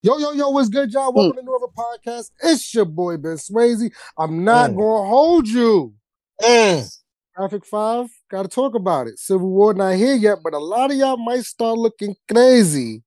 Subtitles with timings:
[0.00, 1.12] Yo, yo, yo, what's good, y'all?
[1.12, 2.30] Welcome to another podcast.
[2.40, 3.92] It's your boy Ben Swayze.
[4.16, 4.76] I'm not Mm.
[4.76, 5.94] gonna hold you.
[6.40, 6.88] Mm.
[7.34, 9.18] Traffic Five, gotta talk about it.
[9.18, 13.02] Civil War not here yet, but a lot of y'all might start looking crazy.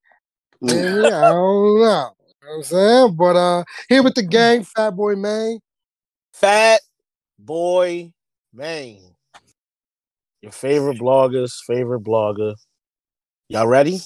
[0.62, 2.12] And yeah, I don't know.
[2.20, 3.16] You know what I'm saying?
[3.16, 5.60] But uh here with the gang, Fat Boy Man.
[6.34, 6.82] Fat
[7.40, 8.12] Boy
[8.54, 9.16] Maine.
[10.42, 12.56] Your favorite blogger's favorite blogger.
[13.48, 14.02] Y'all ready?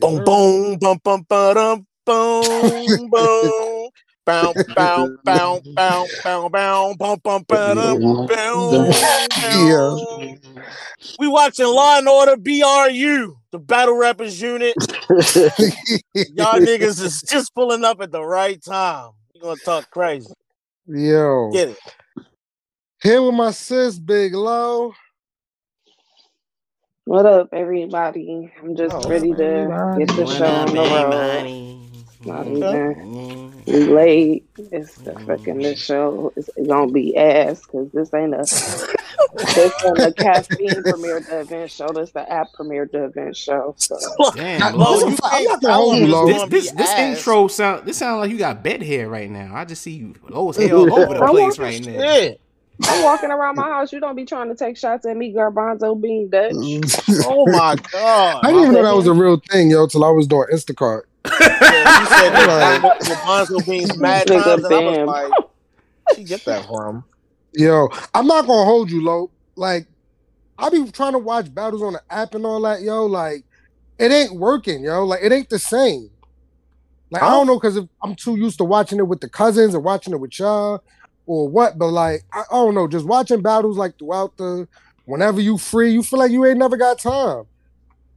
[0.00, 3.90] Boom, boom, bum, bum, ba-dum, boom, boom.
[4.24, 9.28] Bow, bow, bow, bow, bow, bow, bum, bum, ba-dum, bow, bow.
[9.42, 10.34] Yeah.
[11.18, 14.76] We watching Law and Order BRU, the Battle Rappers Unit.
[15.10, 19.10] Y'all niggas is just pulling up at the right time.
[19.34, 20.32] we gonna talk crazy.
[20.86, 21.50] Yo.
[21.52, 21.78] Get it.
[23.02, 24.94] Here with my sis, Big Lo.
[27.08, 28.52] What up, everybody?
[28.62, 31.46] I'm just Oh, ready to get the show on the road.
[31.46, 31.78] everybody?
[32.24, 32.80] Not Okay.
[32.86, 32.96] even
[33.66, 34.46] we late.
[34.72, 38.48] It's the fucking this show is gonna be ass because this ain't a
[39.54, 41.92] this ain't a caffeine premiere the event show.
[41.94, 43.74] This the app premiere the event show.
[43.78, 43.98] So
[44.32, 46.24] Damn, Lo, Lo, you I'm can't not gonna tell hold us you, it's Lo.
[46.24, 49.54] this this this intro sound this sound like you got bed hair right now.
[49.54, 52.14] I just see you low as hell all over the place right now.
[52.14, 52.40] Shit.
[52.86, 53.92] I'm walking around my house.
[53.92, 56.54] You don't be trying to take shots at me, Garbanzo being Dutch.
[57.24, 58.44] Oh my god.
[58.44, 61.02] I didn't even know that was a real thing, yo, till I was doing Instacart.
[61.40, 62.80] Yeah, you said Right.
[62.82, 65.32] that Rapunzel beans mad times, and I was like,
[66.16, 67.04] where get that from?
[67.54, 69.30] Yo, I'm not gonna hold you, Lo.
[69.56, 69.86] Like,
[70.58, 73.06] I be trying to watch battles on the app and all that, yo.
[73.06, 73.44] Like,
[73.98, 75.04] it ain't working, yo.
[75.04, 76.10] Like, it ain't the same.
[77.10, 79.82] Like, I don't know because I'm too used to watching it with the cousins and
[79.82, 80.80] watching it with y'all
[81.28, 82.88] or what, but like, I, I don't know.
[82.88, 84.66] Just watching battles like throughout the
[85.04, 87.44] whenever you free, you feel like you ain't never got time.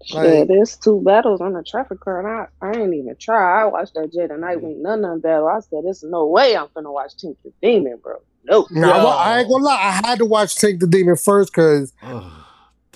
[0.06, 3.62] yeah, Like, there's two battles on the traffic car, and I, I ain't even try.
[3.62, 5.50] I watched that Jada Nightwing none of them battle.
[5.50, 8.68] I said, "There's no way I'm gonna watch Tink the Demon, bro." Nope.
[8.72, 8.88] No.
[8.88, 9.36] nah, I.
[9.36, 9.75] I ain't gonna lie.
[9.75, 12.24] I had to watch Take the Demon first because Ugh,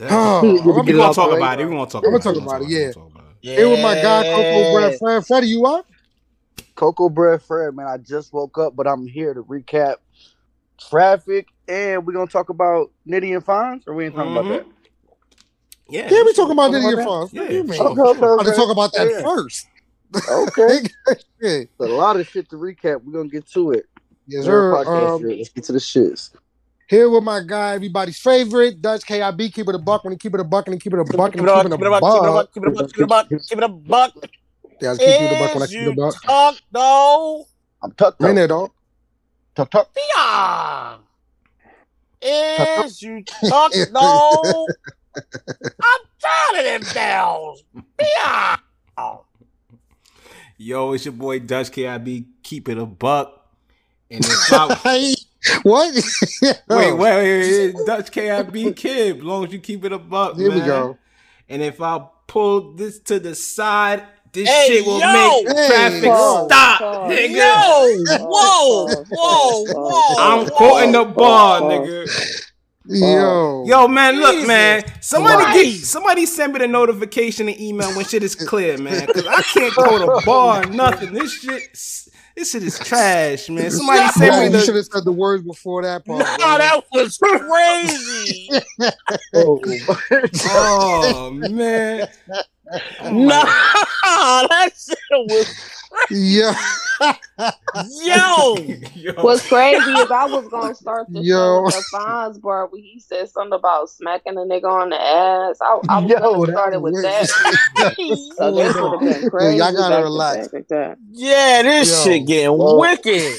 [0.01, 1.66] oh, we I'm Get it gonna out talk about it.
[1.66, 2.39] We gonna talk I'ma about talk it.
[2.39, 2.91] We about gonna it, yeah.
[2.94, 3.38] talk about it.
[3.41, 3.56] Yeah.
[3.57, 5.28] here with my guy Coco Bread Fred.
[5.28, 5.85] Freddie, you up?
[6.75, 7.88] Coco Bread Fred, man.
[7.88, 9.95] I just woke up, but I'm here to recap
[10.78, 14.66] traffic, and we're gonna talk about Nitty and Fines, or we ain't talking about that.
[15.88, 17.34] Yeah, Yeah, we talking about Talking Diddy and about Fonz.
[17.34, 17.74] What do Yeah, you mean?
[17.78, 17.91] sure.
[17.91, 19.22] Okay, okay, I'm about to talk about that Yeah.
[19.22, 19.68] first.
[20.30, 20.90] Okay,
[21.41, 21.69] Shit.
[21.80, 23.03] a lot of shit to recap.
[23.03, 23.86] We're gonna get to it.
[24.28, 24.74] Yes, sir.
[24.75, 25.22] Um.
[25.24, 26.31] Let's get to the shits.
[26.88, 29.50] here with my guy, everybody's favorite, Dutch KIB.
[29.53, 31.03] Keep it a buck when he keep it a buck and he keep it a
[31.03, 32.36] buck Keep and it he up, keep it keep it a up, keep it buck.
[32.38, 34.13] up, keep it up, keep it up, keep it a buck.
[34.81, 36.22] Yeah, I keep it a buck when I keep it a buck.
[36.24, 37.46] talk though?
[37.84, 38.36] I'm tucked In up.
[38.36, 38.72] there, dog.
[39.55, 39.89] Tuck, tuck.
[39.93, 41.01] Beyond.
[42.21, 44.67] Is you talk though?
[45.16, 47.63] I'm tired of them bells.
[47.97, 48.61] Beyond.
[50.57, 52.25] Yo, it's your boy Dutch KIB.
[52.44, 53.45] Keep it a buck.
[54.09, 55.13] And if I
[55.63, 55.94] what?
[56.41, 59.17] wait, wait, wait, wait, Dutch KIB kid.
[59.17, 60.97] As long as you keep it a buck, Here we go.
[61.47, 64.03] And if I pull this to the side,
[64.35, 65.12] this Hey, shit will yo!
[65.12, 67.12] make Hey, traffic pause, stop, pause.
[67.12, 67.35] nigga.
[67.35, 68.06] Yo!
[68.29, 69.03] Whoa!
[69.09, 69.63] Whoa!
[69.66, 70.16] Whoa!
[70.19, 71.90] I'm quoting the bar, pause.
[71.90, 72.41] nigga.
[72.88, 73.63] Yo.
[73.66, 74.84] Yo, man, look, Jesus man.
[75.01, 79.07] Somebody get, somebody send me the notification and email when shit is clear, man.
[79.07, 81.12] Cause I can't quote a bar or nothing.
[81.13, 81.63] This shit,
[82.35, 83.72] this shit is trash, man.
[83.72, 84.79] Somebody Yeah, send me you should the.
[84.81, 86.38] have said the words before that part.
[86.38, 86.57] Nah, bro.
[86.59, 88.50] that was crazy.
[89.34, 89.59] Oh,
[90.45, 92.07] Oh man.
[93.01, 95.71] Oh, my- nah, that shit was
[96.09, 96.53] yeah.
[98.03, 98.55] yo.
[98.95, 99.13] Yo.
[99.23, 101.35] What's crazy is I was gonna start the Yo.
[101.35, 105.01] show with the Fonz bar where he said something about smacking a nigga on the
[105.01, 105.57] ass.
[105.61, 107.27] I, I was Yo, gonna start it with was- that.
[108.37, 109.57] So this would have been Yo, crazy.
[109.57, 110.47] y'all gotta relax.
[110.49, 110.97] back like.
[111.11, 112.11] Yeah, this Yo.
[112.11, 112.79] shit getting Whoa.
[112.79, 113.33] wicked.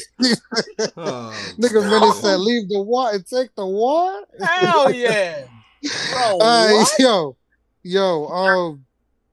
[0.97, 4.28] Oh, Niggas really said leave the what and take the what?
[4.43, 5.44] Hell yeah.
[6.12, 7.37] Bro, All right, yo,
[7.82, 8.86] yo, um,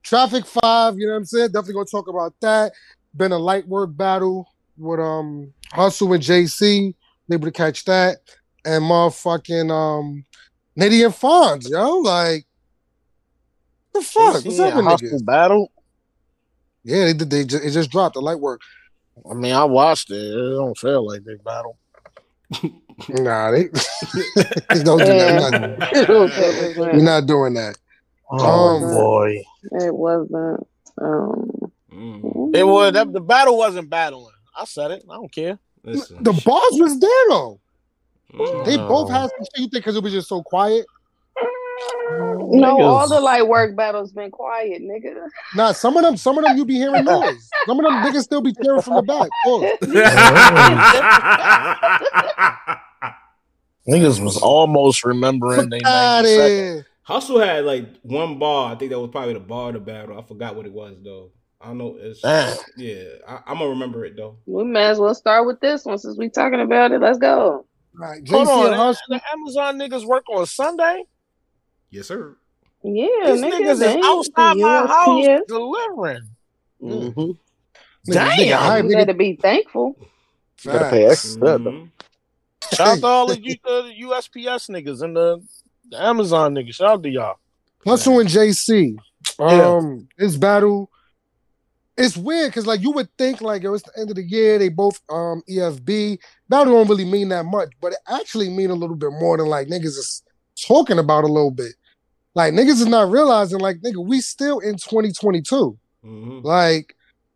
[0.04, 0.98] traffic five.
[0.98, 1.48] You know what I'm saying?
[1.48, 2.74] Definitely gonna talk about that.
[3.16, 4.48] Been a light work battle
[4.78, 6.94] with um Hustle and JC.
[7.32, 8.18] Able to catch that
[8.66, 10.26] and motherfucking um
[10.80, 11.98] Nitty and Fonz, yo.
[12.00, 12.46] Like,
[13.94, 14.34] the fuck?
[14.46, 15.26] What's up with Hostile niggas?
[15.26, 15.72] battle?
[16.84, 17.30] Yeah, they did.
[17.30, 18.62] They just, it just dropped the light work.
[19.30, 20.16] I mean, I watched it.
[20.16, 21.78] It don't feel like they battle.
[23.10, 23.64] Nah, they
[24.84, 25.82] don't do that.
[25.98, 27.76] We're not, we're not doing that.
[28.30, 29.44] Oh Um, boy.
[29.72, 30.68] It wasn't.
[31.02, 31.50] Um,
[31.92, 34.34] Mm, It was that, the battle wasn't battling.
[34.58, 35.04] I said it.
[35.08, 35.60] I don't care.
[35.84, 36.24] listen.
[36.24, 37.60] The bars was there though.
[38.34, 38.66] Mm.
[38.66, 39.58] They both had some shit.
[39.58, 40.88] You think because it was just so quiet?
[41.40, 45.28] No, Niggas- all the light work battles been quiet, nigga.
[45.56, 47.48] Nah, some of them, some of them you be hearing noise.
[47.68, 49.30] Some of them niggas still be tearing from the back.
[49.44, 49.66] Pause.
[53.88, 56.86] Niggas was almost remembering they Fuck 90 seconds.
[57.08, 57.14] Here.
[57.16, 58.74] Hustle had like one bar.
[58.74, 60.18] I think that was probably the bar of the battle.
[60.18, 61.32] I forgot what it was though.
[61.62, 61.96] I don't know.
[62.00, 62.58] It's Damn.
[62.78, 63.04] yeah.
[63.28, 64.38] I, I'm gonna remember it though.
[64.46, 67.00] We may as well start with this one since we talking about it.
[67.00, 67.66] Let's go.
[67.96, 69.02] Right, Hold on, and Hustle.
[69.10, 71.04] the Amazon niggas work on Sunday.
[71.92, 72.36] Yes, sir.
[72.84, 74.88] Yeah, These nigga, niggas is outside my USPS.
[74.88, 76.30] house delivering.
[76.82, 77.20] Mm-hmm.
[77.22, 77.36] Nigga,
[78.14, 78.30] Damn.
[78.40, 79.96] nigga, You better be thankful.
[80.66, 81.40] Gotta pay extra.
[81.60, 81.90] Mhm.
[82.74, 85.42] Shout out to all the, U- the USPS niggas and the,
[85.90, 86.76] the Amazon niggas.
[86.76, 87.36] Shout out to y'all.
[87.86, 88.96] Hustle and JC.
[89.40, 89.46] Yeah.
[89.46, 90.90] Um, this battle,
[91.98, 94.58] it's weird because like you would think like yo, it's the end of the year.
[94.58, 96.18] They both um EFB.
[96.50, 99.48] Battle don't really mean that much, but it actually mean a little bit more than
[99.48, 100.24] like niggas is
[100.68, 101.74] talking about a little bit.
[102.36, 105.78] Like niggas is not realizing like nigga, we still in 2022.
[106.04, 106.44] Mhm.
[106.44, 106.96] Like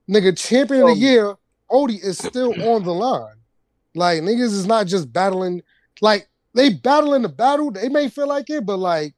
[0.09, 1.35] nigga, champion of the year,
[1.69, 3.35] Odie is still on the line.
[3.95, 5.61] Like niggas is not just battling.
[6.01, 6.26] Like
[6.57, 7.71] they battle in the battle.
[7.71, 9.13] They may feel like it, but like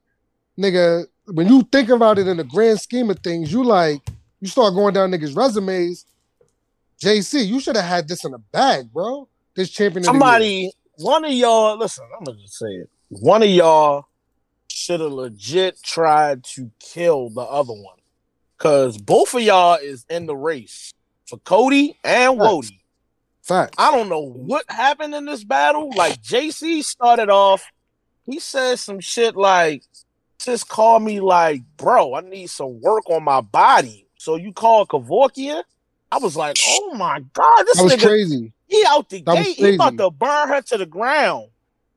[0.60, 4.02] nigga, when you think about it in the grand scheme of things, you like
[4.42, 6.06] you start going down niggas' resumes.
[7.04, 9.28] JC, you should have had this in a bag, bro.
[9.56, 10.06] This champion of.
[10.06, 12.90] Somebody, one of y'all, listen, I'm gonna just say it.
[13.10, 14.06] One of y'all
[14.68, 17.98] should have legit tried to kill the other one.
[18.58, 20.94] Cause both of y'all is in the race
[21.26, 22.38] for Cody and.
[22.38, 22.79] Wody.
[23.50, 23.74] Facts.
[23.80, 25.90] I don't know what happened in this battle.
[25.96, 27.66] Like JC started off,
[28.28, 29.82] he said some shit like,
[30.38, 34.06] just call me like, bro, I need some work on my body.
[34.20, 35.64] So you call Kavorkia?
[36.12, 38.54] I was like, oh my god, this That was nigga crazy.
[38.68, 39.56] he out the That gate.
[39.58, 41.50] He about to burn her to the ground.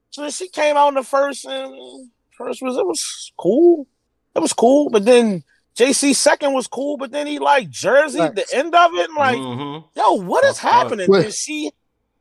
[0.09, 3.87] So she came out in the first and first was it was cool.
[4.35, 5.45] It was cool, but then
[5.77, 9.37] JC second was cool, but then he like Jersey the end of it and like,
[9.39, 9.85] Mhm.
[9.97, 11.07] yo, what is Fuck happening?
[11.09, 11.23] What?
[11.23, 11.71] Then she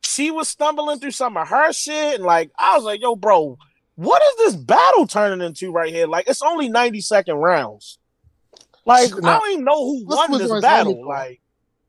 [0.03, 3.57] she was stumbling through some of her shit and like I was like, yo, bro,
[3.95, 6.07] what is this battle turning into right here?
[6.07, 7.97] Like it's only 90 second rounds.
[8.85, 10.93] Like I don't even know who this won was this battle.
[10.93, 11.41] helmet, Like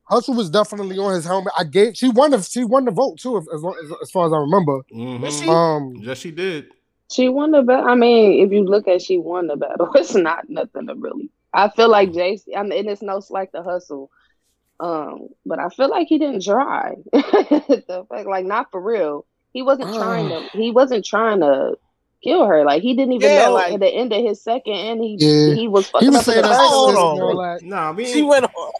[0.05, 1.53] Hustle was definitely on his helmet.
[1.57, 4.27] I gave she won the she won the vote too, as, long- as, as far
[4.27, 4.81] as I remember.
[4.93, 5.41] Mhm.
[5.43, 6.67] she- Um, Yes, she did.
[7.11, 7.89] She won the battle.
[7.89, 11.31] I mean, if you look at she won the battle, it's not nothing to really.
[11.55, 12.57] I feel like JC.
[12.57, 14.11] I mean, and it's no slack to hustle.
[14.81, 16.95] Um, but I feel like he didn't try.
[17.13, 19.27] the fact, like, not for real.
[19.53, 20.49] He wasn't trying to.
[20.53, 21.77] He wasn't trying to
[22.25, 22.65] kill her.
[22.65, 25.17] Like, he didn't even Yeah, know like- at the end of his second, and he
[25.21, 25.55] Yeah.
[25.55, 27.21] he was fucking he fucking was up saying the that first Hold sexist on.
[27.21, 27.63] all that.
[27.63, 28.73] Nah, we she went on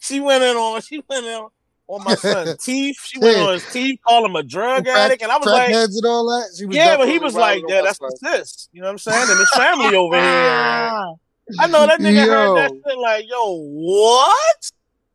[0.00, 1.46] she went in on she went in
[1.88, 2.96] on my son's teeth.
[3.02, 3.42] She went Yeah.
[3.44, 6.06] on his teeth, called him a drug Crack- addict, and I was like, crackheads and
[6.06, 6.54] all that.
[6.56, 8.68] She was yeah, but he was like, riding yeah, that's that the sis.
[8.72, 9.26] You know what I'm saying?
[9.30, 11.14] And his family over here.
[11.58, 14.70] I know that nigga heard that shit like, yo, what?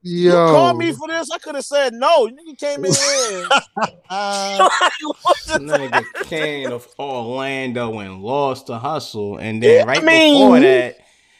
[0.08, 1.32] You Yo, called me for this?
[1.32, 2.28] I could have said no.
[2.28, 3.48] Nigga came in here.
[4.10, 10.06] What the- nigga came of Orlando and lost to Hustle, and then Yeah, right I
[10.06, 10.98] mean- before that,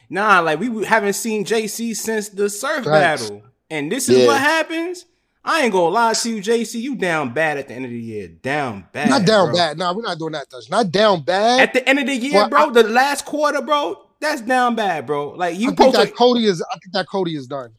[0.10, 3.24] nah, like we haven't seen JC since the surf Facts.
[3.30, 4.28] battle, and this is Yeah.
[4.28, 5.06] what happens.
[5.48, 6.80] I ain't gonna lie to you, JC.
[6.82, 8.28] You down bad at the end of the year.
[8.30, 9.10] Down bad.
[9.10, 9.56] not down bro.
[9.56, 9.78] bad.
[9.78, 10.50] Nah, we're not doing that.
[10.50, 10.72] Touch.
[10.72, 11.60] Not down bad.
[11.62, 14.76] At the end of the year, Well, bro, I- the last quarter, bro, that's down
[14.76, 15.30] bad, bro.
[15.32, 16.62] Like you I think that Cody is.
[16.62, 17.72] I think that Cody is done.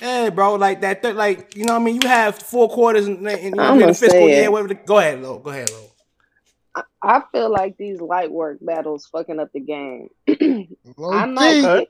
[0.00, 3.06] hey, bro, like that, th- like you know, what I mean, you have four quarters
[3.06, 4.44] in, in, in I'ma the fiscal say year.
[4.44, 4.52] it.
[4.52, 4.68] Whatever.
[4.68, 5.38] the- go ahead, Lo.
[5.38, 5.90] Go ahead, Lo.
[6.74, 10.08] I, I feel like these light work battles fucking up the game.
[10.28, 10.76] I key.
[11.04, 11.64] might.
[11.64, 11.86] Okay.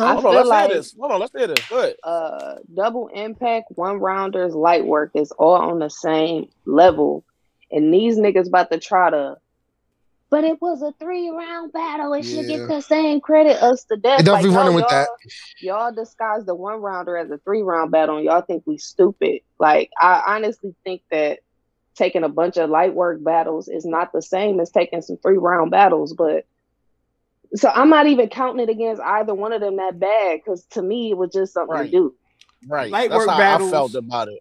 [0.00, 0.94] I Hold on, let's like hear this.
[0.98, 1.66] Hold on, let's hear this.
[1.68, 1.96] Good.
[2.02, 7.24] uh double impact one rounders light work is all on the same level
[7.70, 9.36] and these niggas about to try to
[10.32, 12.56] but it was a three round battle it should Yeah.
[12.56, 15.08] get the same credit us to death They definitely no, running with y'all- that.
[15.60, 19.40] y'all disguise the one rounder as a three round battle and y'all think we stupid
[19.60, 21.40] like i honestly think that
[21.94, 25.36] taking a bunch of light work battles is not the same as taking some three
[25.38, 26.46] round battles but
[27.54, 30.80] so i'm not even counting it against either one of them that bad because to
[30.82, 31.84] me it was just something Right.
[31.90, 32.14] to do
[32.68, 32.90] Right.
[32.92, 33.70] Light That's work how battles.
[33.72, 34.38] I felt about it.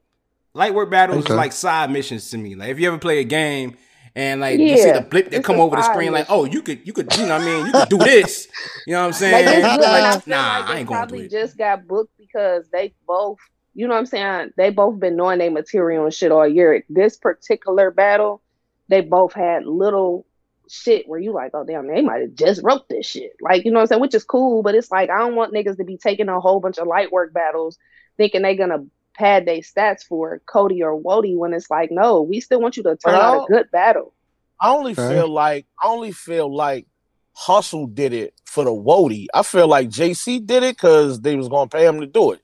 [0.53, 1.33] Light work battles Okay.
[1.33, 2.53] is like side missions to me.
[2.53, 3.75] Like if you ever play a game
[4.15, 6.85] and like you see the blip that come over the screen, like, oh, you could,
[6.85, 8.47] you could, you know, what I mean, you could do this.
[8.85, 9.45] You know what I'm saying?
[9.45, 11.31] Like, Like, good, and I feel nah, like I ain't going to probably do it.
[11.31, 13.39] just got booked because they both,
[13.73, 14.51] you know what I'm saying?
[14.57, 16.83] They both been knowing their material and shit all year.
[16.89, 18.41] This particular battle,
[18.89, 20.25] they both had little
[20.69, 23.33] shit where you like, oh damn, they might have just wrote this shit.
[23.41, 24.01] Like, you know what I'm saying?
[24.01, 26.59] Which is cool, but it's like I don't want niggas to be taking a whole
[26.59, 27.77] bunch of light work battles
[28.17, 28.85] thinking they gonna
[29.21, 32.83] pad their stats for Cody or Wody when it's like, no, we still want you
[32.83, 34.13] to turn out a good battle.
[34.59, 35.09] I only Okay.
[35.09, 36.85] feel like I only feel like
[37.33, 39.27] Hustle did it for the Wody.
[39.33, 42.41] I feel like JC did it because they was gonna pay him to do it.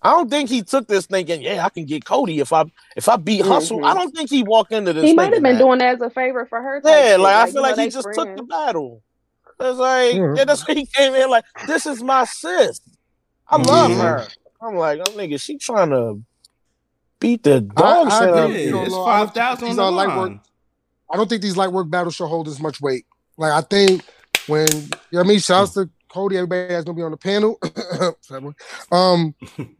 [0.00, 2.64] I don't think he took this thinking, yeah, I can get Cody if I
[2.96, 3.78] if I beat Hustle.
[3.80, 3.84] Mhm.
[3.90, 5.04] I don't think he walked into this.
[5.04, 5.58] He might have been that.
[5.64, 6.80] doing that as a favor for her.
[6.84, 7.20] Yeah, shit.
[7.20, 9.02] like I feel like he they just took the battle.
[9.60, 10.34] It's like Yeah.
[10.36, 12.80] yeah, that's why he came in like this is my sis.
[13.48, 14.00] I love Mhm.
[14.00, 14.26] her.
[14.60, 16.20] I'm like, oh nigga, she trying to
[17.20, 18.28] beat the dog I shit.
[18.28, 18.72] out of Yeah, you you.
[18.72, 20.28] know, it's Lord, I don't five thousand think on these the are light work.
[20.30, 20.40] line.
[21.10, 23.06] I don't think these light work battles should hold as much weight.
[23.36, 24.04] Like I think
[24.46, 27.16] when you know what I mean, shouts to Cody, everybody that's gonna be on the
[27.16, 27.58] panel.
[28.92, 29.34] um,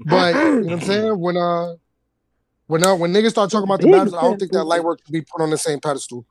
[0.04, 1.20] but you know what I'm saying?
[1.20, 1.74] When uh
[2.66, 5.00] when uh when niggas start talking about the battles, I don't think that light work
[5.04, 6.24] should be put on the same pedestal.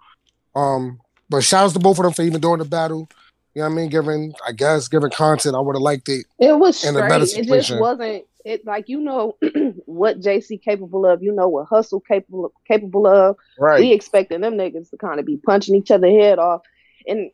[0.56, 1.00] Um,
[1.30, 3.08] but shouts to both of them for even doing the battle.
[3.54, 3.90] You know what I mean?
[3.90, 5.56] Giving, I guess, giving content.
[5.56, 6.26] I would have liked it.
[6.40, 7.10] It was in a straight.
[7.10, 8.24] better It just wasn't.
[8.48, 9.36] It like you know
[9.86, 11.22] what JC capable of.
[11.22, 13.36] You know what Hustle capable capable of.
[13.60, 13.92] We Right.
[13.94, 16.62] expecting them niggas to kind of be punching each other head off,
[17.06, 17.30] and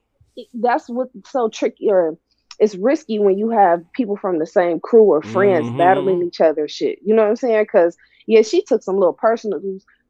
[0.55, 2.17] that's what's so tricky or
[2.59, 5.77] it's risky when you have people from the same crew or friends Mhm.
[5.77, 6.67] battling each other.
[6.67, 7.63] Shit, you know what I'm saying?
[7.63, 9.61] Because yeah, she took some little personal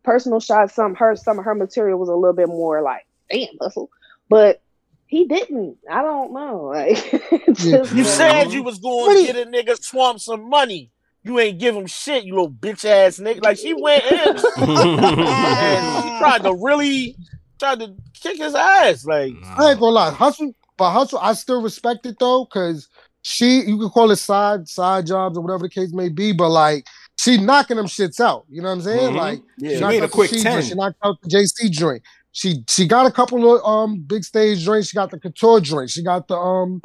[0.06, 0.74] personal shots.
[0.74, 3.90] Some her some of her material was a little bit more like damn hustle,
[4.30, 4.62] but
[5.08, 5.78] he didn't.
[5.92, 6.72] I don't know.
[6.74, 10.92] Like just, You said you was going to get a nigga swamp some money.
[11.24, 13.42] You ain't give him shit, you little bitch ass nigga.
[13.44, 17.16] Like she went in and she tried to really
[17.60, 19.06] tried to kick his ass.
[19.06, 22.90] Like I ain't gonna lie, hustle, but hustle, I still respect it though, because
[23.22, 26.50] she, you can call it side side jobs or whatever the case may be, but
[26.50, 26.86] like
[27.18, 28.46] she knocking them shits out.
[28.50, 29.14] You know what I'm saying?
[29.14, 29.16] Mhm.
[29.16, 30.44] Like yeah, She knocked made a out the quick 10.
[30.44, 32.02] joint, She knocked out the JC joint.
[32.34, 34.90] She she got a couple of um big stage drinks.
[34.90, 35.90] She got the couture joint.
[35.90, 36.82] She got the um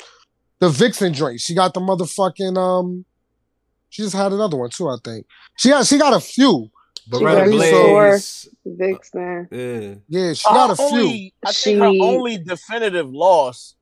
[0.61, 1.41] the Vixen joint.
[1.41, 3.05] She got the motherfucking um.
[3.91, 5.27] She just had another one too, I think.
[5.57, 6.71] She got she got a few.
[7.11, 8.49] But She right, got I mean, the so, Blaze.
[8.67, 9.49] Vixen.
[9.51, 9.95] Yeah.
[10.09, 10.99] yeah, she got a Her few.
[10.99, 13.75] only- I think her She- only definitive loss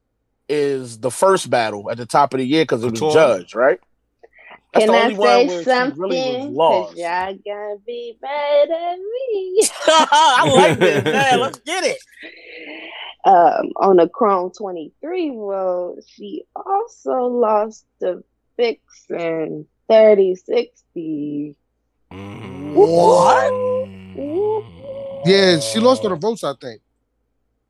[0.48, 3.56] is the first battle at the top of the year because of the judge, judged,
[3.56, 3.80] right?
[4.72, 6.00] That's Can the I only one say something?
[6.00, 9.60] really was 'Cause y'all gotta be mad at me.
[9.88, 11.40] I like this, man.
[11.40, 11.98] Let's get it.
[13.24, 18.22] um, on the Chrome 23 well, she also lost to
[18.56, 21.56] Vixen 3060.
[22.74, 23.52] What?
[25.26, 26.80] Yeah, she lost on the votes, I think.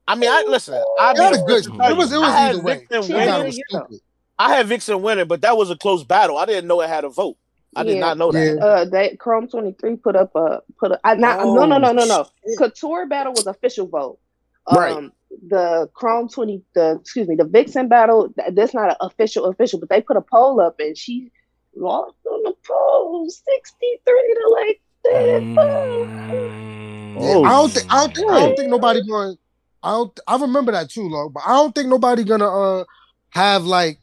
[0.08, 0.74] I mean, I listen.
[1.00, 1.66] I She had mean, a good.
[1.66, 2.78] It was it was I had either way.
[2.90, 3.46] Vixen She That had guy a winning.
[3.46, 4.00] was good- stupid.
[4.38, 6.36] I had Vixen winning, but that was a close battle.
[6.36, 7.36] I didn't know it had a vote.
[7.74, 8.56] I did not know that.
[8.58, 8.64] Yeah.
[8.64, 12.04] Uh, they Chrome 23 put up a put a I, not, no no no no
[12.06, 12.26] no.
[12.58, 14.18] Couture battle was official vote.
[14.66, 15.10] Um, Right.
[15.48, 19.88] The Chrome 20 the excuse me the Vixen battle that's not an official official, but
[19.90, 21.30] they put a poll up and she
[21.76, 25.54] lost on the poll 63 to like Mm.
[27.18, 29.36] Yeah, I don't think I don't think I don't think nobody going.
[29.82, 30.20] I don't.
[30.26, 31.28] I remember that too, Lo.
[31.28, 32.84] But I don't think nobody gonna uh
[33.30, 33.98] have like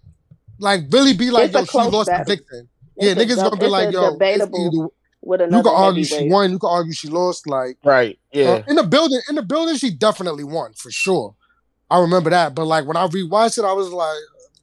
[0.60, 2.26] like really be like It's yo she lost to to Battle.
[2.36, 2.70] Vixen.
[2.96, 4.04] Yeah, It's niggas dub- gonna be like yo.
[4.06, 4.88] it's debatable either-
[5.26, 6.52] with you another can argue she won.
[6.52, 7.48] You can argue she lost.
[7.48, 8.18] Like Right.
[8.32, 8.50] Yeah.
[8.50, 11.36] uh, in the building, in the building, she definitely won for sure.
[11.90, 12.56] I remember that.
[12.56, 14.18] But like when I rewatched it, I was like,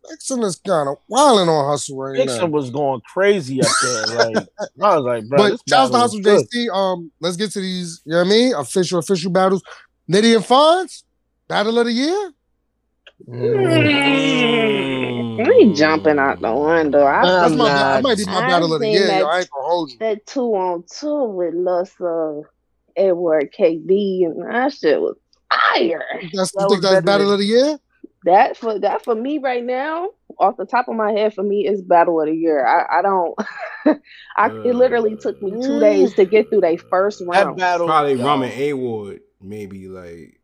[0.08, 2.46] Vixen is kind of wilding on hustle right Vixen now.
[2.46, 4.06] was going crazy up there.
[4.06, 4.36] Like
[4.82, 5.38] I was like, bro.
[5.38, 6.46] But this shouts to Hustle good.
[6.54, 6.68] JC.
[6.74, 8.02] Um, let's get to these.
[8.04, 8.54] You know what I mean?
[8.54, 9.62] Official, official battles.
[10.10, 11.04] Nitty and Fonz,
[11.48, 12.32] battle of the year.
[13.28, 15.46] Mm.
[15.48, 17.02] We jumping out the window.
[17.04, 17.68] I Uh, That's my.
[17.68, 19.06] nah, that might be my battle of the year.
[19.06, 19.26] that- Yo.
[19.26, 19.98] I ain't gonna hold you.
[19.98, 22.42] that two on two with Lussa,
[22.96, 25.16] A-Ward, KB, and that shit was
[25.52, 26.04] fire.
[26.32, 27.78] That's That you think was that's battle of the year?
[28.24, 31.66] That for that for me right now, off the top of my head, for me
[31.66, 32.66] is battle of the year.
[32.66, 33.34] I, I don't.
[34.36, 37.32] I it literally took me two days to get through their first round.
[37.32, 37.56] That round.
[37.56, 40.40] battle Probably yo, Rum and A Ward, maybe like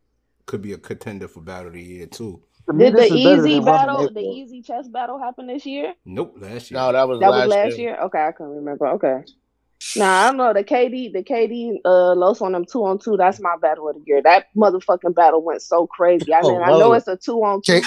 [0.47, 2.43] could be a contender for battle of the year too.
[2.67, 5.95] To me, Did the easy battle, the easy chess battle happen this year?
[6.05, 6.81] Nope, last year.
[6.81, 7.91] No, that was That last was last year.
[7.91, 8.01] year.
[8.05, 8.89] Okay, I can remember.
[8.89, 9.23] Okay.
[9.95, 13.17] Nah, I don't know the KD, the KD, uh, Los on them two on two.
[13.17, 14.21] That's my battle of the year.
[14.23, 16.33] That motherfucking battle went so crazy.
[16.33, 17.81] I Oh, mean, I know it's a two on two,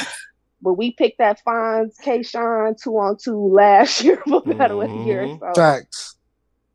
[0.62, 4.98] but we picked that Fonz K-Shine two on two last year for battle of the
[4.98, 5.24] year.
[5.24, 5.40] Mhm.
[5.40, 6.16] So Facts.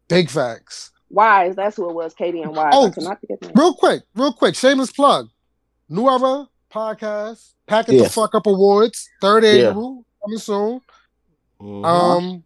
[0.09, 0.90] Big facts.
[1.11, 2.12] Wise, that's who it was.
[2.14, 2.73] KD and Wise.
[2.75, 3.52] Oh, I cannot forget that.
[3.57, 4.54] Real quick, real quick.
[4.57, 5.28] Shameless plug.
[5.88, 7.52] New Era podcast.
[7.66, 9.09] Packing the fuck up awards.
[9.21, 9.69] Third Yeah.
[9.71, 10.81] annual coming soon.
[11.62, 11.85] Mhm.
[11.87, 12.45] Um,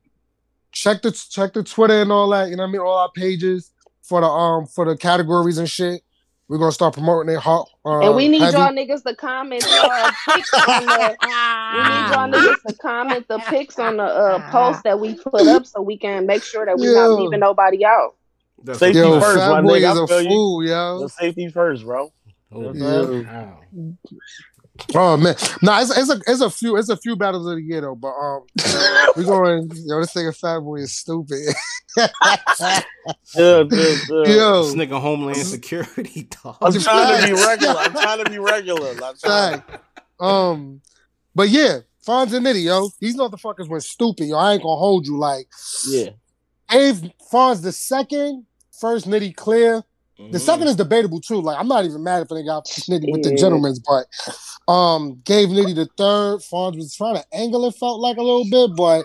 [0.73, 2.49] check the check the Twitter and all that.
[2.51, 2.81] You know what I mean?
[2.81, 3.71] All our pages
[4.03, 6.03] for the um for the categories and shit.
[6.49, 7.69] We're gonna start promoting it hot.
[7.85, 8.57] Uh, And we need heavy.
[8.57, 11.17] y'all niggas to comment y'all pics on the.
[11.75, 15.47] We need y'all niggas to comment the pics on the uh, post that we put
[15.47, 17.09] up so we can make sure that we're Yeah.
[17.09, 18.15] not leaving nobody out.
[18.65, 19.93] That's Safety Yo, first, my Boy nigga.
[19.93, 20.29] is I a feel you.
[20.31, 21.01] fool, yo.
[21.03, 22.11] The safety first, bro.
[22.51, 23.31] Oh, Yeah.
[23.31, 23.59] wow.
[24.95, 27.63] Oh man, nah, it's, it's a it's a few it's a few battles of the
[27.63, 28.43] year though, but um,
[29.17, 29.71] we going.
[29.75, 31.41] Yo, this nigga Fat Boy is stupid.
[31.97, 32.09] Yeah,
[33.37, 33.65] yeah, yeah.
[33.69, 36.57] This yo, nigga Homeland Security dog.
[36.61, 37.77] I'm trying to be regular.
[37.77, 38.91] I'm trying to be regular.
[38.91, 39.61] I'm trying.
[39.61, 39.83] fact.
[40.21, 40.81] um,
[41.35, 44.27] but yeah, Fonz and Nitty, yo, these motherfuckers went stupid.
[44.27, 45.19] Yo, I ain't gonna hold you.
[45.19, 45.49] Like,
[45.89, 46.11] Yeah.
[46.71, 48.47] gave Fonz the second,
[48.81, 49.83] first Nitty clear.
[50.19, 50.33] Mm-hmm.
[50.33, 51.41] The second is debatable too.
[51.41, 53.79] Like, I'm not even mad if they got Nitty with the gentleman's gentlemen's,
[54.67, 56.41] but um, gave Nitty the third.
[56.41, 59.05] Fonz was trying to angle it, felt like a little bit, but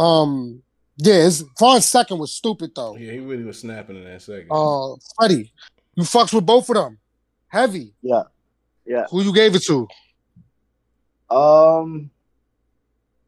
[0.00, 0.62] um,
[0.98, 2.96] yeah, it's, Fonz second was stupid though.
[2.96, 4.48] Yeah, he really was snapping in that second.
[4.50, 5.52] Uh, Freddie,
[5.96, 6.98] you fucks with both of them.
[7.48, 7.92] Heavy.
[8.00, 8.22] Yeah.
[8.86, 9.06] Yeah.
[9.10, 9.88] Who you gave it to?
[11.30, 12.10] Um,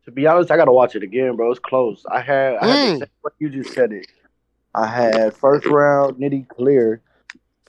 [0.04, 1.50] to be honest, I gotta watch it again, bro.
[1.50, 2.04] It's close.
[2.10, 2.98] I had, I had Mm.
[3.00, 4.06] the same way you just said it.
[4.74, 7.00] I had first round nitty clear.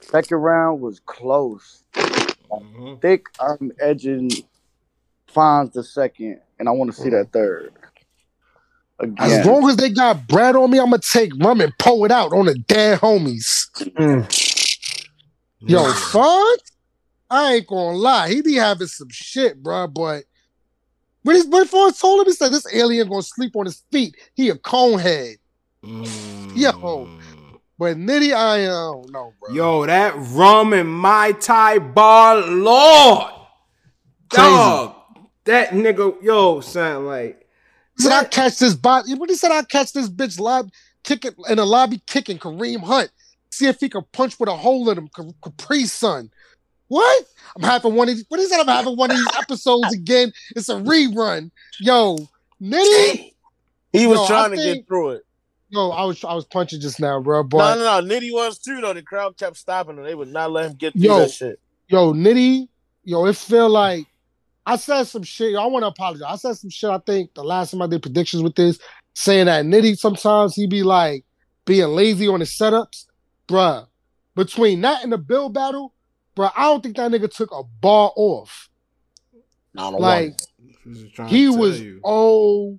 [0.00, 1.82] Second round was close.
[1.94, 3.00] Mhm.
[3.00, 4.30] Thick, I'm edging
[5.32, 7.72] Fonz the second, and I want to see that third.
[8.98, 9.16] Again.
[9.18, 12.10] As long as they got bread on me, I'm gonna take rum and pull it
[12.10, 13.66] out on the dead homies.
[15.60, 15.92] Yo, Yeah.
[15.92, 16.58] Fonz,
[17.28, 19.86] I ain't gonna lie, he be having some shit, bro.
[19.88, 20.24] But
[21.24, 24.16] when his when Fonz told him, he said this alien gonna sleep on his feet.
[24.34, 25.36] He a conehead.
[25.84, 26.56] Mm.
[26.56, 27.08] Yo.
[27.78, 29.54] But Nitty, I don't know, bro.
[29.54, 33.32] Yo, that rum and my Thai bar, Lord.
[34.30, 34.46] Crazy.
[34.46, 34.94] Dog.
[35.44, 37.46] That nigga, yo, sound like.
[37.96, 39.04] he said I catch this bot.
[39.08, 40.70] What he said I catch this bitch lob
[41.04, 43.10] kicking in the lobby kicking Kareem Hunt.
[43.50, 46.30] See if he can punch with a hole in him, Ca- Capri Sun.
[46.88, 47.26] What?
[47.56, 48.24] I'm having one of these.
[48.28, 50.32] What he said I'm having one of these episodes again.
[50.56, 51.50] It's a rerun.
[51.80, 52.16] Yo,
[52.60, 53.34] Nitty.
[53.92, 55.25] He was Yo, I trying to think- get through it.
[55.68, 57.42] Yo, I was I was punching just now, bro.
[57.42, 58.14] No, But no, no.
[58.14, 58.92] Nitty was too though.
[58.92, 60.04] The crowd kept stopping him.
[60.04, 61.18] They would not let him get through Yo.
[61.20, 61.60] that shit.
[61.88, 62.68] yo, Nitty,
[63.04, 64.06] yo, it feel like
[64.64, 65.52] I said some shit.
[65.52, 66.26] Yo, I want to apologize.
[66.28, 66.90] I said some shit.
[66.90, 68.78] I think the last time I did predictions with this,
[69.14, 71.24] saying that Nitty sometimes he be like
[71.64, 73.06] being lazy on his setups,
[73.48, 73.86] bruh.
[74.36, 75.94] Between that and the Bill battle,
[76.36, 78.68] bruh, I don't think that nigga took a bar off.
[79.76, 80.38] I don't Like
[80.86, 82.00] Just he was you.
[82.04, 82.78] oh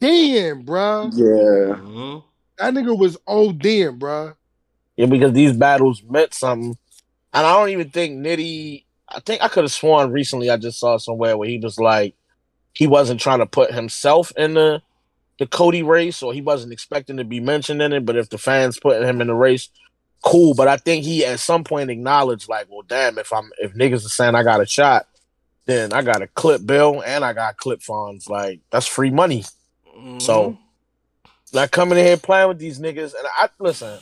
[0.00, 1.10] damn, bruh.
[1.14, 1.76] Yeah.
[1.76, 2.24] Mhm.
[2.58, 4.34] That nigga was old damn, bruh.
[4.96, 6.76] Yeah, because these battles meant something.
[7.32, 8.84] And I don't even think Nitty.
[9.08, 12.14] I think I could have sworn recently I just saw somewhere where he was like,
[12.74, 14.82] he wasn't trying to put himself in the
[15.38, 18.04] the Cody race, or he wasn't expecting to be mentioned in it.
[18.04, 19.68] But if the fans putting him in the race,
[20.24, 20.54] cool.
[20.54, 24.04] But I think he at some point acknowledged, like, well, damn, if I'm if niggas
[24.04, 25.06] are saying I got a shot,
[25.66, 28.28] then I got a clip Bill and I got clip funds.
[28.28, 29.44] Like that's free money.
[30.20, 30.58] So- Mhm.
[31.52, 33.98] Like coming in here playing with these niggas, and I listen.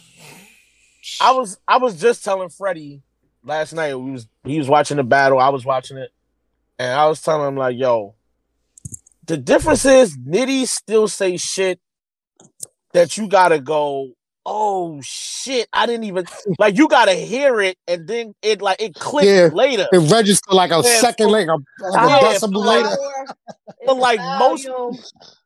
[1.21, 3.03] I was I was just telling Freddie
[3.45, 3.95] last night.
[3.95, 5.39] We was he was watching the battle.
[5.39, 6.11] I was watching it,
[6.81, 8.17] and I was telling him like, "Yo,
[9.27, 11.79] the difference is Nitty still say shit
[12.93, 14.16] that you gotta go.
[14.49, 15.67] Oh shit!
[15.73, 16.25] I didn't even
[16.61, 16.77] like.
[16.79, 19.49] You gotta hear it, and then it like it clicks Yeah.
[19.53, 19.89] later.
[19.93, 22.97] It registered like a Yeah, second for- later, like a Yeah, decibel for later.
[23.85, 24.69] But like most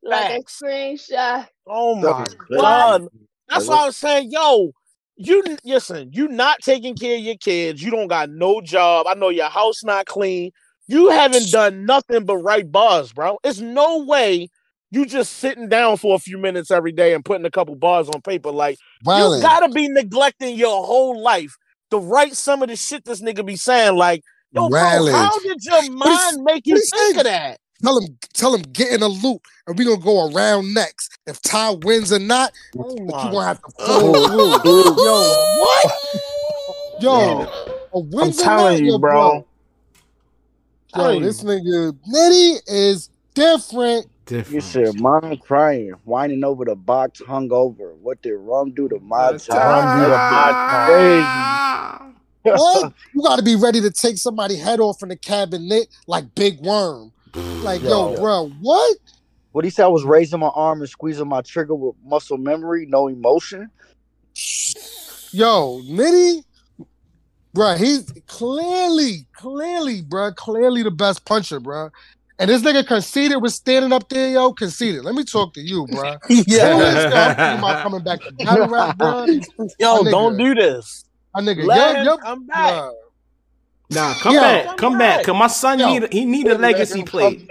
[0.03, 0.61] like a facts.
[0.63, 1.49] screenshot.
[1.67, 2.27] Oh my
[2.59, 3.09] god!
[3.49, 4.73] That's Like, why I was saying, yo,
[5.17, 7.83] you listen, you not taking care of your kids.
[7.83, 9.07] You don't got no job.
[9.09, 10.51] I know your house not clean.
[10.89, 13.39] You haven't done nothing but write bars, bro.
[13.45, 14.49] It's no way
[14.91, 18.09] you just sitting down for a few minutes every day and putting a couple bars
[18.09, 18.51] on paper.
[18.51, 21.57] Like you gotta be neglecting your whole life
[21.91, 23.97] to write some of the shit this nigga be saying.
[23.97, 24.23] Like,
[24.53, 27.19] yo, bro, how did your mind make you think say?
[27.19, 27.59] of that?
[27.83, 31.17] Tell him, tell him, get in a loop, and we gonna go around next.
[31.27, 35.03] If Ty wins or not, Oh but you gonna have to oh, pull through.
[35.03, 35.93] Yo, what?
[37.01, 37.41] Yo,
[37.95, 39.47] a I'm wins or telling not, you, yo, bro.
[40.97, 44.07] Yo, this nigga Nitty is different.
[44.31, 44.55] Different.
[44.55, 47.95] You said mom crying, whining over the box, hung over.
[47.95, 49.85] What did rum do to my That's child?
[49.85, 50.51] Rum do to my
[51.27, 52.07] Ah.
[52.43, 52.95] What?
[53.13, 56.61] you got to be ready to take somebody head off in the cabinet like Big
[56.61, 57.11] Worm.
[57.35, 58.21] Like, yo, Yo.
[58.21, 58.99] bro, what?
[59.51, 62.87] What he said, I was raising my arm and squeezing my trigger with muscle memory,
[62.87, 63.69] no emotion.
[65.33, 66.45] Yo, Nitty,
[67.53, 71.91] bro, he's clearly, clearly, bro, clearly the best puncher, bro.
[72.41, 74.53] And this nigga Conceited was standing up there, yo.
[74.55, 75.05] Conceited.
[75.05, 76.17] Let me talk to you, bro.
[76.31, 76.73] Yeah.
[76.75, 79.27] Who is I'm thinking about coming back to battle rap, bro?
[79.79, 81.05] Yo, My don't do this.
[81.35, 82.73] My nigga, Let yo, him yo, come back.
[82.73, 82.93] bruh.
[83.91, 84.41] Nah, come Yo.
[84.41, 85.25] back, come back.
[85.25, 85.93] Cause my son Yo.
[85.93, 87.51] need a, he need a legacy plate.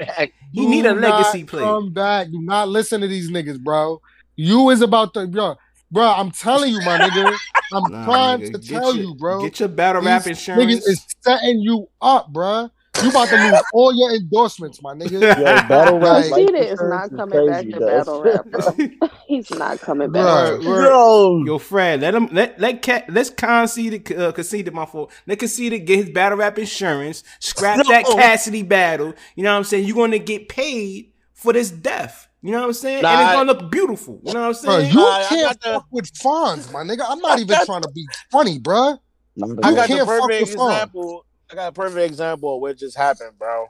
[0.54, 1.64] He need a legacy not plate.
[1.66, 2.28] Come back.
[2.32, 4.02] Do not listen to these niggas, bro.
[4.38, 5.56] You is about to, bro.
[5.92, 7.38] Bro, I'm telling you, my nigga.
[7.72, 9.44] I'm Nah, trying nigga, to tell your- you, bro.
[9.44, 12.70] Get your battle These rap Niggas is setting you up, bro.
[13.04, 15.22] You about to lose all your endorsements, my nigga.
[15.38, 16.30] Yo, battle rap.
[16.30, 17.88] Like, is not coming back to though.
[17.88, 19.10] battle rap, bro.
[19.28, 20.24] He's not coming back.
[20.24, 20.66] Bruh.
[20.66, 20.84] Word.
[20.86, 25.12] Yo, Yo, Fred, let him let let cat let's concede uh, concede my fault.
[25.28, 27.24] Let concede get his battle rap insurance.
[27.40, 29.14] Scrap that Cassidy battle.
[29.36, 29.86] You know what I'm saying?
[29.86, 32.28] You're gonna get paid for this death.
[32.42, 33.02] You know what I'm saying?
[33.04, 34.20] Nah, and it's gonna look beautiful.
[34.24, 34.90] You know what I'm Bro, saying?
[34.92, 37.06] you Nah, can't got the- fuck with Fonz, my nigga.
[37.08, 38.98] I'm not even trying to be funny, bro.
[39.42, 40.72] I You got can't the fuck perfect with Fonz.
[40.74, 41.26] example.
[41.52, 43.68] I got a perfect example of what just happened, bro.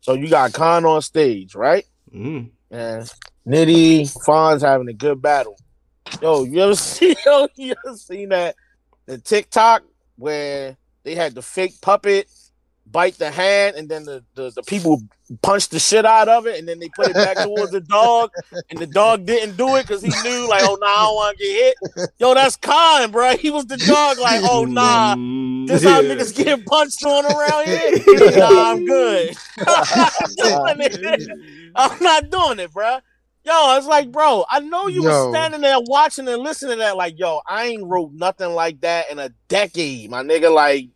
[0.00, 1.84] So you got Khan on stage, right?
[2.14, 2.50] Mm.
[2.70, 3.12] And
[3.46, 5.56] Nitty, Fonz having a good battle.
[6.20, 8.56] Yo, you ever see yo, you ever seen that
[9.06, 9.82] the TikTok
[10.16, 12.28] where they had the fake puppet
[12.90, 15.02] bite the hand and then the, the, the people
[15.42, 18.30] punched the shit out of it and then they put it back towards the dog
[18.70, 21.38] and the dog didn't do it because he knew like, oh nah, I don't want
[21.38, 22.10] to get hit.
[22.18, 23.36] Yo, that's Khan, bro.
[23.36, 25.16] He was the dog, like, oh nah.
[25.16, 28.36] Mm, This how niggas get punched on around here?
[28.38, 29.36] nah, I'm good.
[29.66, 31.70] I'm not doing it.
[31.74, 32.98] I'm not doing it, bro.
[33.44, 35.08] Yo, it's like, bro, I know you Yo.
[35.08, 36.96] was standing there watching and listening to that.
[36.96, 40.52] Like, yo, I ain't wrote nothing like that in a decade, my nigga.
[40.52, 40.88] Like,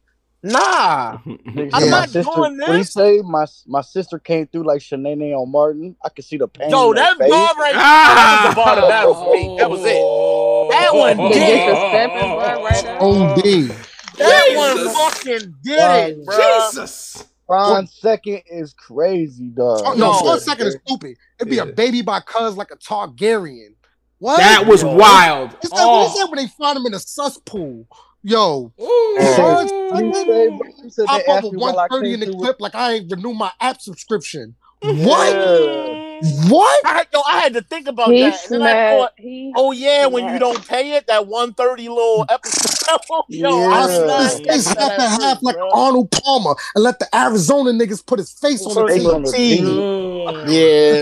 [0.42, 1.18] nah.
[1.26, 1.68] I'm Yeah.
[1.72, 2.92] my not sister, doing What he this.
[2.92, 3.20] say?
[3.22, 5.96] My my sister came through like Sheneneh on Martin.
[6.05, 6.70] I could see the pain.
[6.70, 7.31] Yo, in her that face.
[7.31, 8.14] bar right ah!
[8.14, 9.57] that was the bar of the battle for me.
[9.59, 10.70] That was it.
[10.70, 11.68] That one The did.
[11.68, 13.03] disrespecting bar right there.
[13.03, 13.87] OD.
[14.18, 16.37] That one fucking did it, bro.
[16.72, 17.24] Jesus.
[17.48, 19.83] Ron's second is crazy, dog.
[19.85, 20.22] Oh, no, Yo.
[20.22, 21.16] one second is stupid.
[21.40, 23.74] It'd be a baby by cuz like a Targaryen.
[24.18, 24.37] What?
[24.37, 24.94] That was Yo.
[24.94, 25.57] wild.
[25.62, 26.18] Is that what is Oh.
[26.20, 27.87] that when they find him in a cesspool?
[28.22, 29.16] Yo, Ooh.
[29.18, 30.59] Fonz What he say, bro?
[30.83, 32.44] He said pop up asked with me while I 130 came in the through with-
[32.44, 34.54] clip like I ain't renew my app subscription.
[34.83, 35.35] What?
[35.35, 36.06] Yeah.
[36.48, 36.87] What?
[36.87, 38.50] I had, yo, I had to think about He that.
[38.50, 39.12] And then I thought,
[39.56, 42.98] oh yeah, when you don't pay it, that 130 little episode.
[43.28, 43.66] yo, Yeah.
[43.68, 45.70] I I did not split get his to half that and half shit, like bro.
[45.70, 49.14] Arnold Palmer and let the Arizona niggas put his face on the Face Face team.
[49.14, 49.64] on the team.
[49.64, 49.66] team.
[49.66, 50.44] Mm.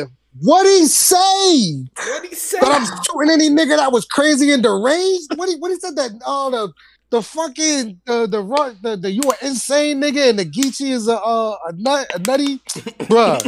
[0.00, 0.04] Yeah.
[0.40, 1.84] What he say?
[1.96, 2.58] What'd he say?
[2.60, 5.34] That I'm shooting any nigga that was crazy and deranged?
[5.36, 6.72] What he what he said that oh
[7.10, 10.90] the the fucking the the run the, the you are insane nigga and the Geechee
[10.90, 12.58] is a uh, a nut a nutty
[13.08, 13.40] bruh.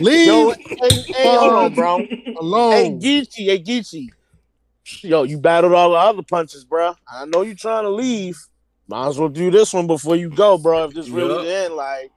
[0.00, 1.96] Leave Yo, hey, hey, hold on, bro.
[1.96, 2.06] Alone.
[2.72, 3.00] Hey, alone.
[3.00, 4.08] Geechee, hey, Geechee.
[5.02, 6.94] Yo, you battled all the other punches, bro.
[7.08, 8.36] I know you're trying to leave.
[8.88, 10.84] Might as well do this one before you go, bro.
[10.86, 11.42] If this really Yeah.
[11.42, 12.10] the end, like,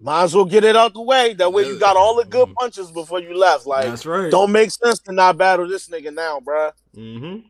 [0.00, 1.34] might as well get it out the way.
[1.34, 3.66] That way you got all the good punches before you left.
[3.66, 4.30] Like, That's right.
[4.30, 6.70] don't make sense to not battle this nigga now, bro.
[6.96, 7.46] Mm-hmm.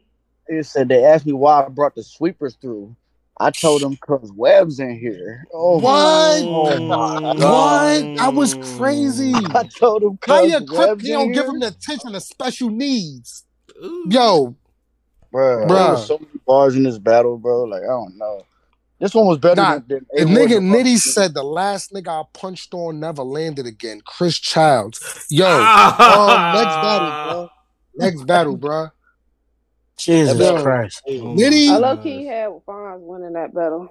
[0.52, 2.96] They said they asked me why I brought the sweepers through.
[3.40, 5.48] I told them cause Webb's in here.
[5.52, 6.46] Oh What?
[6.46, 7.36] Oh my What?
[7.36, 8.14] god!
[8.16, 9.34] That was crazy.
[9.54, 11.32] I told them How cause you clip Webb's you in don't here.
[11.32, 13.44] give him the attention of special needs.
[13.82, 14.10] Ooh.
[14.10, 14.56] Yo,
[15.34, 15.84] Bruh, Bruh.
[15.84, 17.64] there so many bars in this battle, bro.
[17.64, 18.46] Like I don't know.
[19.00, 20.60] This one was better Nah, than, than nigga A-Ward.
[20.60, 24.02] Nitty said the last nigga I punched on never landed again.
[24.06, 25.00] Chris Childs.
[25.30, 25.72] Yo,
[26.08, 27.50] um, next battle, bro.
[27.96, 28.88] Next battle, bro.
[30.04, 30.62] Jesus Yo.
[30.62, 31.02] Christ.
[31.08, 33.88] Oh Nitty- I low key had Fonz winning that battle.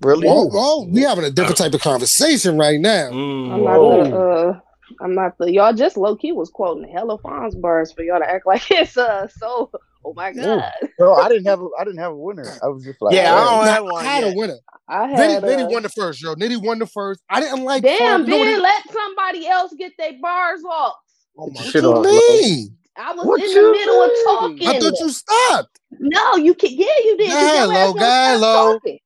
[0.00, 0.28] Really?
[0.28, 3.10] Whoa, whoa, we having a different type of conversation right now.
[3.10, 3.52] Mm.
[3.52, 4.60] I'm not the uh
[5.02, 8.30] I'm not the y'all just low key was quoting hella Fonz bars for y'all to
[8.30, 9.70] act like it's uh so
[10.04, 10.58] oh my Whoa.
[10.58, 10.72] god.
[10.98, 12.46] Bro, I didn't have a, I didn't have a winner.
[12.62, 14.32] I was just like, Yeah, I don't Nah, have I had yet.
[14.34, 14.58] a winner.
[14.88, 16.34] I Nitty, had Nitty uh, won the first, yo.
[16.36, 17.20] Nitty won the first.
[17.28, 18.26] I didn't like Damn, Fonz.
[18.26, 20.94] You know what Ben, it- let somebody else get their bars off.
[21.36, 22.77] Oh my, Shit what on, you mean?
[22.98, 24.68] I was What in the middle of talking.
[24.68, 25.80] I thought you stopped.
[26.00, 26.70] No, you can.
[26.72, 27.28] Yeah, you did.
[27.28, 27.84] Go ahead, your Lo.
[27.84, 28.80] ass Go won't ahead, stop Lo.
[28.82, 28.98] talking.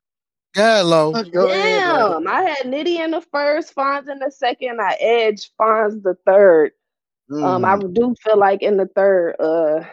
[0.57, 1.20] Yeah, Lo.
[1.33, 2.16] Go ahead, bro.
[2.16, 4.81] Damn, I had Nitty in the first, Fonz in the second.
[4.81, 6.72] I edged Fonz the third.
[7.42, 7.94] Um, I Mm.
[7.94, 9.85] do feel like in the third, uh,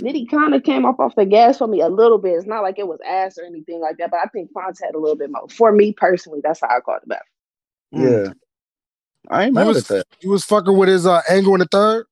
[0.00, 2.34] Nitty kind of came off off the gas for me a little bit.
[2.34, 4.94] It's not like it was ass or anything like that, but I think Fonz had
[4.94, 5.48] a little bit more.
[5.48, 7.24] For me personally, that's how I called it back.
[7.92, 8.28] Yeah.
[9.30, 10.06] I ain't mad was, at that.
[10.20, 12.06] you was fucking with his uh, angle in the third.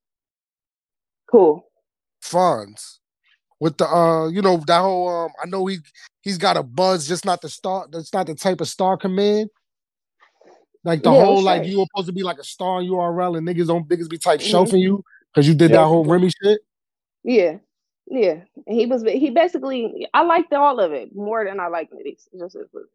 [1.33, 1.66] Cool.
[2.23, 2.99] Fonz.
[3.59, 5.79] With the uh, you know, that whole um, I know he
[6.21, 9.49] he's got a buzz, just not the star, that's not the type of star command.
[10.85, 11.68] Like the Yeah, whole like right.
[11.68, 14.18] you were supposed to be like a star in URL and niggas on niggas be
[14.18, 14.51] type Mhm.
[14.51, 15.79] shelfing you because you did Yeah.
[15.79, 16.61] that whole Remy shit.
[17.25, 17.59] Yeah.
[18.09, 18.42] Yeah.
[18.66, 22.29] And he was he basically I liked all of it more than I liked Nitty's.
[22.38, 22.88] Just it was-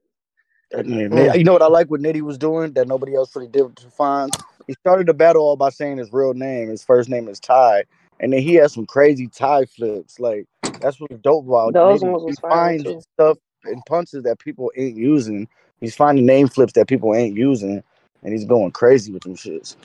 [0.71, 1.37] That Mm.
[1.37, 3.87] You know what I like what Nitty was doing that nobody else really did to
[3.87, 4.31] Fonz?
[4.67, 6.67] He started the battle all by saying his real name.
[6.67, 7.85] His first name is Ty.
[8.19, 10.19] And then he had some crazy Ty flips.
[10.19, 10.45] Like
[10.81, 12.11] that's what's dope about Those Nitty.
[12.11, 13.01] ones was fire, finds too.
[13.13, 15.47] stuff and punches that people ain't using.
[15.81, 17.83] He's finding name flips that people ain't using,
[18.23, 19.75] and he's going crazy with them shits.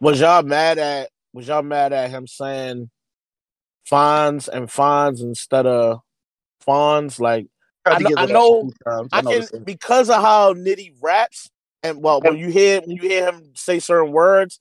[0.00, 2.90] Was y'all mad at was y'all mad at him saying
[3.90, 6.00] Fonz and Fonz instead of
[6.66, 7.20] Fonz?
[7.20, 7.46] Like
[7.86, 9.08] Tried I to know- I know- it a few times.
[9.12, 11.50] I know can because of how Nitty raps
[11.82, 14.58] and well, when you hear when you hear him say certain words,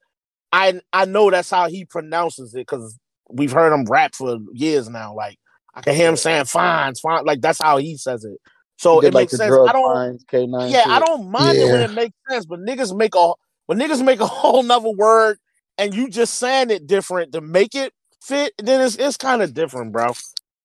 [0.52, 3.00] I I know that's how he pronounces it because
[3.34, 5.14] we've heard him rap for years now.
[5.14, 5.38] Like
[5.76, 8.38] I can hear him saying fines, fine, like that's how he says it.
[8.78, 9.56] So did, it like, makes the sense.
[9.66, 9.94] I don't.
[9.94, 13.34] fines, K9 Yeah, I don't mind it when it makes sense, but niggas make a
[13.66, 15.38] when niggas make a whole nother word
[15.78, 19.54] and you just saying it different to make it fit, then it's it's kind of
[19.54, 20.14] different, bro.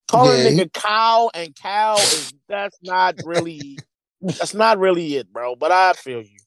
[0.09, 3.85] Calling Yeah, a nigga cow and cow is that's not really
[4.39, 5.57] that's not really it, bro.
[5.57, 6.39] But I feel you.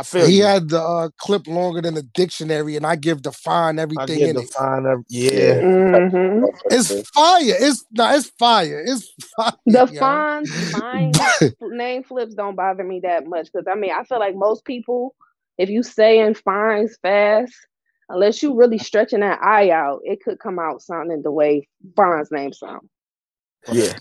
[0.00, 0.52] I feel He you.
[0.52, 4.30] had the uh, clip longer than the dictionary, and I give define I everything get
[4.30, 4.50] in the it.
[4.56, 5.62] fine of yeah.
[5.92, 7.56] hmm It's fire.
[7.60, 8.82] It's no, it's fire.
[8.86, 9.52] It's fire.
[9.66, 10.26] The yo.
[10.26, 11.24] fines, fines,
[11.60, 15.14] name flips don't bother me that much because I mean I feel like most people,
[15.58, 17.54] if you say in fines fast,
[18.10, 22.30] unless you really stretching that eye out, it could come out sounding the way fines
[22.32, 22.88] name sound.
[23.70, 23.94] Yeah.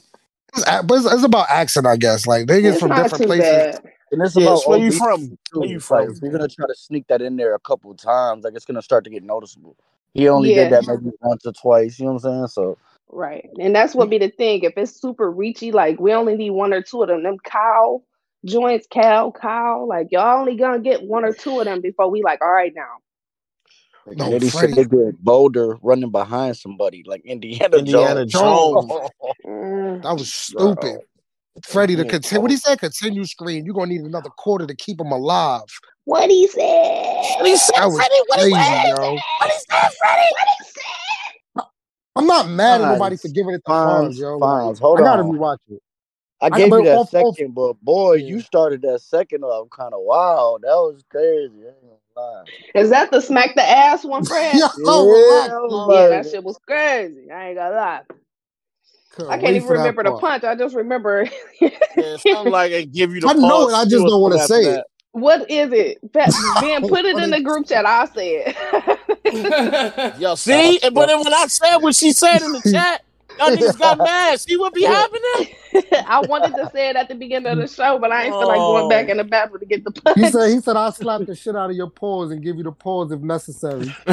[0.56, 2.28] It's but it's, it's about accent, I guess.
[2.28, 3.68] Like they get It's from different places.
[3.68, 3.82] bad.
[4.14, 5.38] And it's Yeah, about so where you from?
[5.54, 5.62] too.
[5.62, 6.12] Where you It's like, from?
[6.12, 8.84] if you're gonna try to sneak that in there a couple times, like it's gonna
[8.84, 9.78] start to get noticeable.
[10.14, 10.56] He only Yeah.
[10.56, 12.00] did that maybe once or twice.
[12.00, 12.48] You know what I'm saying?
[12.50, 13.50] So Right.
[13.60, 14.64] And that's what be the thing.
[14.64, 17.24] If it's super reachy, like we only need one or two of them.
[17.24, 18.04] Them cow
[18.46, 22.24] joints, cow, cow, like y'all only gonna get one or two of them before we
[22.24, 22.98] like, all right now.
[24.06, 28.26] like, No, Nitty said they get Boulder running behind somebody like Indiana, Indiana Jones.
[28.26, 28.96] Jones.
[29.46, 30.04] Mm.
[30.04, 31.02] That was stupid.
[31.64, 33.66] Freddie, to continue, what he said, continue screen.
[33.66, 35.62] You're gonna need another quarter to keep him alive.
[36.06, 37.24] What he said?
[37.38, 38.22] What he said, Freddie?
[38.28, 38.84] What he said?
[38.88, 39.14] yo.
[39.14, 40.32] What he said, Freddie?
[40.32, 41.64] What he said?
[42.16, 44.40] I'm not mad at nobody for giving it the Fines, fines, yo.
[44.40, 44.80] fines.
[44.80, 45.32] Like, Hold I gotta on.
[45.38, 45.82] rewatch it.
[46.42, 48.28] I I- gave but you that off- off- second, but boy, Yeah.
[48.28, 50.64] you started that second off kind of wild.
[50.64, 51.54] That was crazy.
[51.56, 52.44] Ain't gonna lie.
[52.76, 54.56] Is that the smack the ass one, Fred?
[54.56, 55.96] Yo, Yeah, oh, relax, I was.
[55.96, 57.32] Yeah, that shit was crazy.
[57.32, 58.02] I ain't gonna lie.
[59.14, 60.44] Couldn't I can't even remember the punch.
[60.44, 61.28] I just remember
[61.62, 64.36] Yeah, it sounded like they give you the I know it, I just don't wanna
[64.36, 64.86] after say it.
[65.12, 66.00] what is it?
[66.12, 66.28] Fa-
[66.62, 67.86] Ben, put it in the group chat.
[67.86, 70.16] I'll say it.
[70.20, 73.04] Yo, see, but then when I said what she said in the chat,
[73.38, 74.40] y'all niggas got mad.
[74.40, 74.94] See what be Yeah.
[74.94, 75.56] happening?
[76.08, 78.48] I wanted to say it at the beginning of the show, but I ain't feel
[78.48, 79.12] like going back oh.
[79.12, 80.18] in the bathroom to get the punch.
[80.18, 82.64] He said he said I'll slap the shit out of your paws and give you
[82.64, 83.86] the paws if necessary.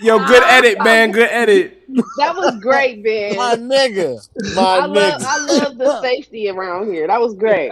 [0.00, 1.12] Yo, good edit, man.
[1.12, 1.86] Good edit.
[2.18, 3.36] that was great, Ben.
[3.36, 5.24] My nigga, my I love nigga.
[5.26, 7.06] I love the safety around here.
[7.06, 7.70] That was great.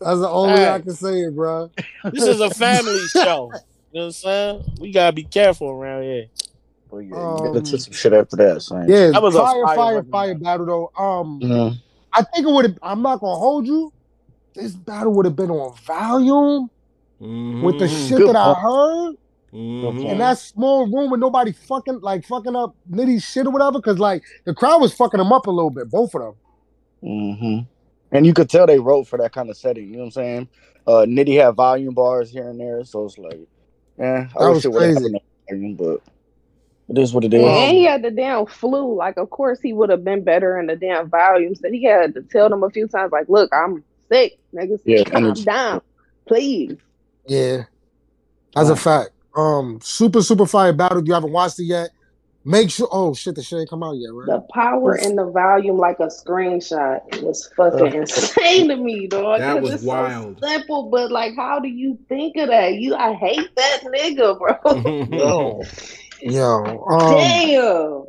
[0.00, 1.70] That's the only way I can say it, bro.
[2.12, 3.52] This is a family show.
[3.92, 4.64] You know what I'm saying?
[4.80, 6.26] We gotta be careful around here.
[6.92, 8.86] But yeah, you gotta Um, some shit after that, son.
[8.86, 11.02] Yeah, That was a fire, fire fire, fire battle though.
[11.02, 11.78] Um, Mhm.
[12.12, 12.78] I think it would have.
[12.82, 13.90] I'm not gonna hold you.
[14.54, 16.68] This battle would have been on volume
[17.18, 18.08] with the Mhm.
[18.08, 18.58] shit Good that I point.
[18.58, 19.16] heard
[19.54, 20.04] Mhm.
[20.12, 23.80] in that small room with nobody fucking like fucking up nitty shit or whatever.
[23.80, 26.34] Cause like the crowd was fucking them up a little bit, both of them.
[27.02, 27.58] Mm-hmm.
[28.14, 29.86] And you could tell they wrote for that kind of setting.
[29.88, 30.48] You know what I'm saying?
[30.86, 33.40] Uh, Nitty had volume bars here and there, so it's like,
[33.98, 35.14] yeah, I That wish was it would have crazy.
[35.48, 36.00] volume, but
[36.92, 38.94] it is what it And, he had the damn flu.
[38.94, 41.60] Like, of course, he would have been better in the damn volumes.
[41.60, 44.80] That he had to tell them a few times, like, "Look, I'm sick, niggas.
[44.84, 45.44] Yeah, calm energy.
[45.44, 45.80] down,
[46.28, 46.76] please."
[47.26, 47.64] Yeah,
[48.54, 49.10] that's a fact.
[49.34, 50.98] Um, super super fire battle.
[50.98, 51.88] If you haven't watched it yet,
[52.44, 52.88] make sure.
[52.92, 54.26] Oh shit, the shit ain't come out yet, right?
[54.26, 59.38] The power in the volume, like a screenshot, was fucking insane to me, dog.
[59.38, 60.40] That 'cause was it's so wild.
[60.44, 62.74] simple, but like, how do you think of that?
[62.74, 65.06] You, I hate that nigga, bro.
[65.10, 65.62] Yo,
[66.24, 68.04] Yo, um, Damn.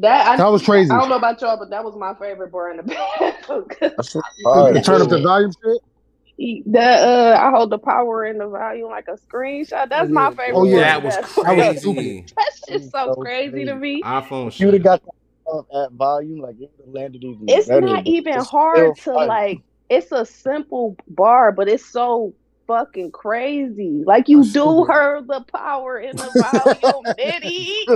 [0.00, 0.90] That I, that was crazy.
[0.90, 3.66] I don't know about y'all, but that was my favorite bar in the battle.
[3.80, 4.80] That's what fire.
[4.80, 6.64] Turn up the volume shit.
[6.66, 9.88] That uh, I hold the power in the volume like a screenshot.
[9.88, 10.30] That's my Yeah.
[10.30, 10.54] favorite.
[10.56, 10.80] Oh, yeah.
[10.80, 12.26] That was of That crazy.
[12.36, 14.02] That shit's so So crazy to me.
[14.02, 17.68] iPhone If you would have got that up at volume, like it landed even It's
[17.68, 17.82] better.
[17.82, 19.26] not even it's hard to still fire.
[19.28, 19.60] like.
[19.90, 22.34] It's a simple bar, but it's so
[22.66, 24.02] fucking crazy.
[24.06, 27.48] Like you do her the power in the volume, Diddy.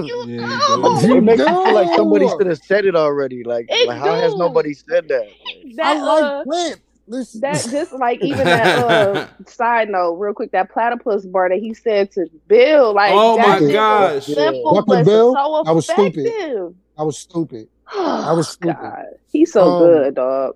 [0.04, 1.06] You Yeah, do.
[1.06, 3.44] you It makes me feel like somebody should have said it already.
[3.44, 5.28] Like, It like how has nobody said that?
[5.76, 6.80] That I like uh, Clint.
[7.08, 11.58] This, that just like even that uh side note, real quick, that platypus bar that
[11.58, 14.26] he said to Bill, like Oh my gosh.
[14.34, 15.32] simple Fuck but Bill?
[15.32, 16.26] so That was stupid.
[16.26, 16.74] effective.
[16.96, 17.68] I was stupid.
[17.94, 18.80] I was stupid.
[18.82, 20.54] God, he's so Um, good, dog.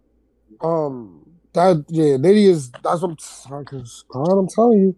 [0.60, 1.21] Um,
[1.54, 3.10] that yeah, Nitty is that's what
[3.50, 4.94] I'm, cause, God, I'm telling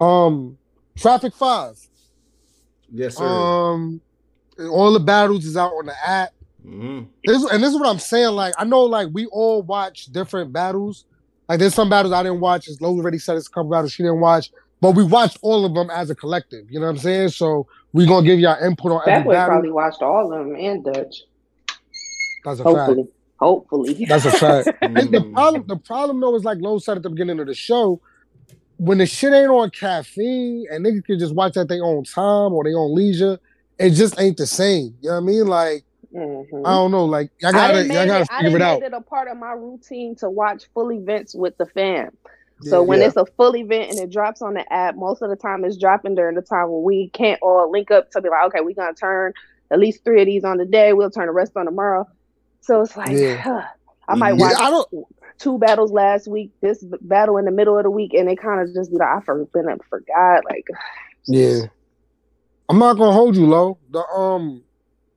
[0.00, 0.04] you.
[0.06, 0.58] Um,
[0.96, 1.76] Traffic Five.
[2.92, 3.24] Yes, sir.
[3.26, 4.00] Um,
[4.70, 6.30] all the battles is out on the app.
[6.66, 7.06] Mhm.
[7.24, 8.34] This and this is what I'm saying.
[8.34, 11.04] Like I know, like we all watch different battles.
[11.48, 12.68] Like there's some battles I didn't watch.
[12.68, 15.64] As Lola already said, it's a couple battles she didn't watch, but we watched all
[15.64, 16.66] of them as a collective.
[16.70, 17.28] You know what I'm saying?
[17.30, 19.48] So we gonna give y'all input on That every boy battle.
[19.54, 21.22] probably watched all of them and Dutch.
[22.44, 22.98] That's a fact.
[23.40, 24.04] Hopefully, Hopefully.
[24.08, 24.68] That's a fact.
[24.82, 27.54] And the problem, the problem though, is like Lo said at the beginning of the
[27.54, 28.00] show,
[28.76, 32.52] when the shit ain't on caffeine and niggas can just watch at their own time
[32.52, 33.38] or their own leisure,
[33.78, 34.94] it just ain't the same.
[35.00, 35.46] You know what I mean?
[35.46, 36.66] Like, Mhm.
[36.66, 37.04] I don't know.
[37.04, 38.80] Like, I gotta, didn't gotta it, figure didn't it out.
[38.80, 42.10] make it a part of my routine to watch full events with the fam.
[42.62, 42.86] So Yeah.
[42.88, 43.06] when Yeah.
[43.06, 45.76] it's a full event and it drops on the app, most of the time it's
[45.76, 48.74] dropping during the time when we can't all link up to be like, okay, we're
[48.74, 49.32] gonna turn
[49.70, 50.92] at least three of these on the day.
[50.94, 52.06] We'll turn the rest on tomorrow.
[52.60, 53.68] So it's like, Yeah.
[54.08, 54.88] I might Yeah, watch I don't.
[55.38, 58.60] two battles last week, this battle in the middle of the week, and it kind
[58.60, 60.44] of just be like, I for- been up forgot.
[60.44, 60.66] Like,
[61.26, 61.62] Yeah.
[62.68, 63.78] I'm not gonna hold you, low.
[63.90, 64.62] The um,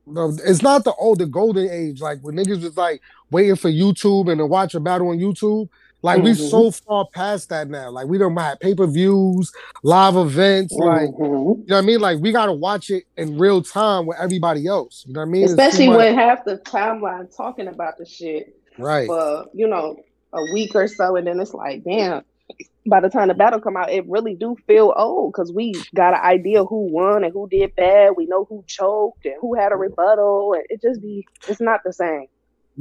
[0.08, 3.02] the, it's not the old the golden age like when niggas was like
[3.32, 5.70] waiting for YouTube and to watch a battle on YouTube.
[6.04, 6.50] Like we Mhm.
[6.50, 7.90] so far past that now.
[7.90, 9.52] Like we don't have pay per views,
[9.84, 10.74] live events.
[10.74, 11.20] Like mhm.
[11.20, 12.00] you know what I mean.
[12.02, 15.06] Like we gotta watch it in real time with everybody else.
[15.08, 15.46] You know what I mean?
[15.46, 19.08] Especially when half the timeline talking about the shit right.
[19.08, 19.96] for you know
[20.34, 22.24] a week or so, and then it's like, damn.
[22.86, 26.14] By the time the battle come out, it really do feel old because we got
[26.14, 28.12] an idea who won and who did bad.
[28.18, 31.80] We know who choked and who had a rebuttal, and it just be it's not
[31.86, 32.26] the same.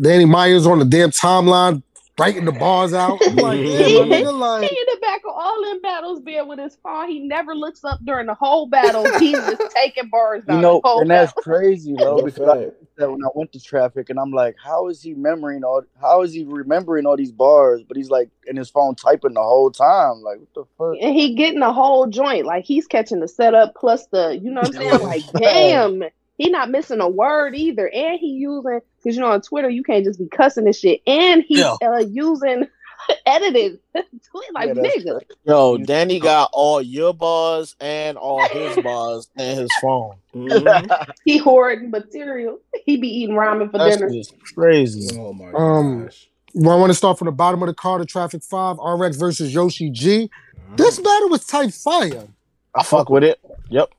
[0.01, 1.85] Danny Myers on the damn timeline,
[2.18, 3.20] writing the bars out.
[3.27, 6.46] I'm like, He- damn, my nigga, He in the back of all them battles being
[6.48, 7.09] with his phone.
[7.09, 9.05] He never looks up during the whole battle.
[9.18, 11.42] He's just taking bars down You know, the whole and that's battle.
[11.42, 14.88] crazy, though, No because I that when I went to traffic, and I'm like, how
[14.88, 15.83] is he remembering all?
[16.01, 17.83] How is he remembering all these bars?
[17.83, 20.20] But he's like in his phone typing the whole time.
[20.22, 20.96] Like, what the fuck?
[21.03, 22.44] And he getting the whole joint.
[22.46, 25.01] Like he's catching the setup plus the, you know what I'm saying?
[25.03, 26.03] Like, damn.
[26.38, 27.88] He not missing a word either.
[27.88, 31.01] And he using because you know on Twitter you can't just be cussing this shit.
[31.07, 31.75] And he's Yeah.
[31.83, 32.67] uh, using
[33.27, 35.21] edited tweet like Yeah, nigga.
[35.45, 40.15] Yo, Danny got all your bars and all his bars and his phone.
[40.35, 41.07] Mhm.
[41.25, 42.59] He hoarding material.
[42.85, 44.11] He be eating ramen for That's dinner.
[44.11, 45.17] just crazy.
[45.19, 46.29] Oh my Um, gosh.
[46.55, 49.17] well, I want to start from the bottom of the card of Traffic 5, RX
[49.17, 50.31] versus Yoshi G.
[50.57, 50.77] Mm-hmm.
[50.77, 52.27] This battle was type fire.
[52.75, 53.38] I fuck with it.
[53.69, 53.91] Yep.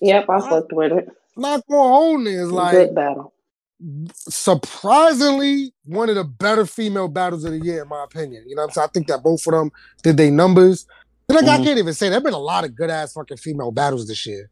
[0.00, 1.08] Yep, I fucked with it.
[1.36, 3.31] Not going home is like Good battle.
[4.14, 8.44] Surprisingly one of the better female battles of the year, in my opinion.
[8.48, 8.88] You know what I'm saying?
[8.88, 9.70] I think that both of them
[10.02, 10.86] did their numbers.
[11.28, 11.62] And like, I Mhm.
[11.62, 14.26] can't even say there have been a lot of good ass fucking female battles this
[14.26, 14.50] year.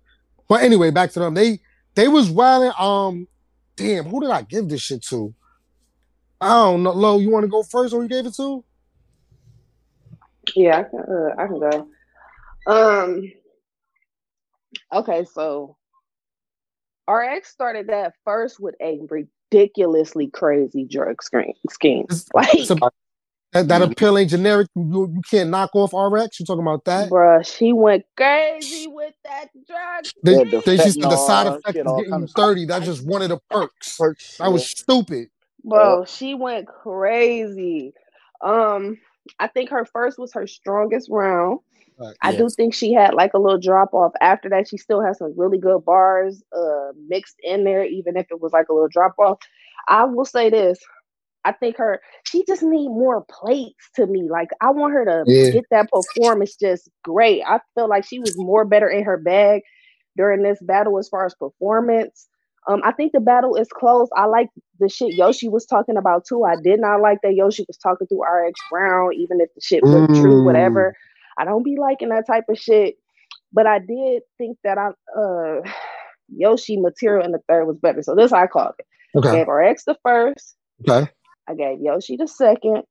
[0.48, 1.34] But anyway, back to them.
[1.34, 1.60] They
[1.96, 2.72] they was wilding.
[2.78, 3.28] Um,
[3.76, 5.34] damn, who did I give this shit to?
[6.40, 6.92] I don't know.
[6.92, 7.94] Lo, you want to go first?
[7.94, 8.64] Who you gave it to?
[10.56, 11.88] Yeah, I can, uh, I can go.
[12.66, 13.32] Um.
[14.92, 15.76] Okay, so
[17.10, 22.04] RX started that first with a ridiculously crazy drug screen scheme.
[22.04, 22.94] It's- Like, it's about-
[23.52, 24.68] that, that appeal ain't generic.
[24.76, 26.38] You, you can't knock off RX.
[26.38, 27.10] You're talking about that?
[27.10, 30.04] bruh, she went crazy with that drug.
[30.22, 32.64] They, Yeah, the they she said the side fentanyl, effect shit, of getting kind 30.
[32.66, 33.96] That's just one of the perks.
[33.98, 35.30] Perks, That was stupid.
[35.64, 37.92] Bro, she went crazy.
[38.40, 38.98] Um,
[39.40, 41.58] I think her first was her strongest round.
[42.00, 42.16] Right.
[42.22, 44.68] I do think she had like a little drop off after that.
[44.68, 48.52] She still has some really good bars uh mixed in there, even if it was
[48.52, 49.38] like a little drop off.
[49.88, 50.78] I will say this.
[51.44, 54.28] I think her she just need more plates to me.
[54.30, 55.50] Like I want her to Yeah.
[55.50, 57.42] get that performance just great.
[57.46, 59.62] I feel like she was more better in her bag
[60.16, 62.28] during this battle as far as performance.
[62.68, 64.08] Um, I think the battle is close.
[64.16, 64.48] I like
[64.80, 66.44] the shit Yoshi was talking about too.
[66.44, 69.84] I did not like that Yoshi was talking through RX Brown, even if the shit
[69.84, 70.44] was true, Mm.
[70.44, 70.94] whatever.
[71.38, 72.96] I don't be liking that type of shit.
[73.52, 75.60] But I did think that I uh
[76.28, 78.02] Yoshi material in the third was better.
[78.02, 78.86] So this I called it.
[79.16, 79.32] I Okay.
[79.38, 80.56] gave RX the first,
[80.88, 81.10] Okay.
[81.48, 82.82] I gave Yoshi the second,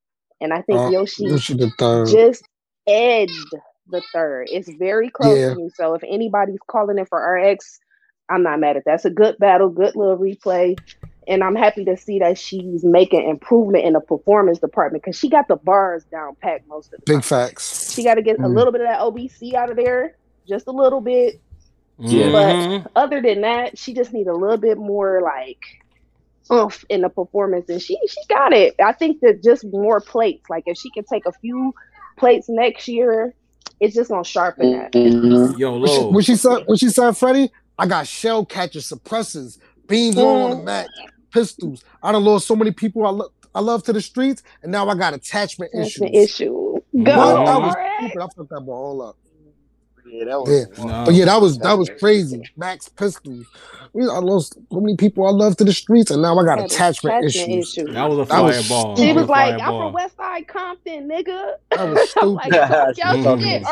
[0.41, 2.07] and I think Uh, Yoshi Yoshi the third.
[2.09, 2.43] just
[2.87, 3.55] edged
[3.89, 4.47] the third.
[4.51, 5.49] It's very close Yeah.
[5.51, 5.69] to me.
[5.75, 7.79] So if anybody's calling it for RX,
[8.29, 8.95] I'm not mad at that.
[8.95, 10.77] It's a good battle, good little replay.
[11.27, 15.29] And I'm happy to see that she's making improvement in the performance department because she
[15.29, 17.21] got the bars down packed most of the Big time.
[17.21, 17.78] facts.
[17.89, 18.55] She got to get a Mm.
[18.55, 20.15] little bit of that OBC out of there,
[20.47, 21.39] just a little bit.
[21.97, 22.27] Yeah.
[22.27, 22.87] Mhm.
[22.95, 25.59] Other than that, she just needs a little bit more like
[26.51, 28.75] oomph in the performance, and she she got it.
[28.83, 30.49] I think that just more plates.
[30.49, 31.73] Like if she can take a few
[32.17, 33.33] plates next year,
[33.79, 34.91] it's just gonna sharpen that.
[34.93, 35.57] Mhm.
[35.59, 36.21] Yo, What she, Lo.
[36.21, 36.63] she said?
[36.67, 37.51] What she said, Freddie?
[37.77, 39.57] I got shell catchers, suppressors,
[39.87, 40.63] beam all on the Mm.
[40.65, 40.87] mat,
[41.33, 41.83] pistols.
[42.03, 44.87] I done lost so many people I, lo- I love to the streets, and now
[44.89, 45.99] I got attachment That's issues.
[46.01, 46.68] the issue.
[46.91, 47.05] What?
[47.05, 47.45] Go, What?
[47.45, 48.17] That was stupid.
[48.21, 49.15] I fucked that ball all up.
[50.11, 50.49] Yeah, that was.
[50.79, 50.85] Yeah.
[50.85, 51.05] Nah.
[51.05, 52.41] But yeah, that was that was crazy.
[52.57, 53.45] Max pistols.
[53.93, 56.57] We- I lost so many people I love to the streets, and now I got
[56.59, 57.75] Had attachment, issues.
[57.75, 58.95] That was a fireball.
[58.97, 59.81] She That was a like, "I'm fireball.
[59.83, 62.67] from West Side Compton, nigga." That was I'm like, stupid.
[62.69, 63.63] fuck She your was talking shit,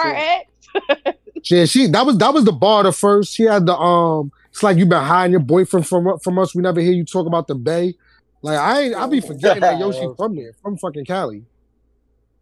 [1.06, 1.18] shit.
[1.50, 3.34] Yeah, she that was that was the bar the first.
[3.34, 4.32] She had the um.
[4.52, 6.54] It's like you've been hiding your boyfriend from from us.
[6.54, 7.96] We never hear you talk about the bay.
[8.42, 11.46] Like I ain't, I be forgetting that Yoshi from there, from fucking Cali.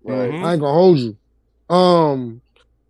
[0.06, 0.32] Right.
[0.32, 0.46] Mhm.
[0.46, 1.18] I ain't gonna hold you.
[1.70, 2.42] Um,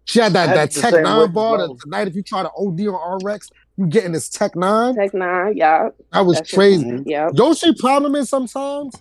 [0.06, 1.58] she had that Had that Tech same Nine bar.
[1.58, 4.96] That tonight, if you try to OD on RX, you getting this Tech Nine.
[4.96, 5.90] Tech Nine, yeah.
[6.14, 6.56] That was That's it.
[6.56, 6.86] crazy.
[6.86, 7.04] Mhm.
[7.06, 7.30] Yeah.
[7.34, 8.96] Yoshi problem is sometimes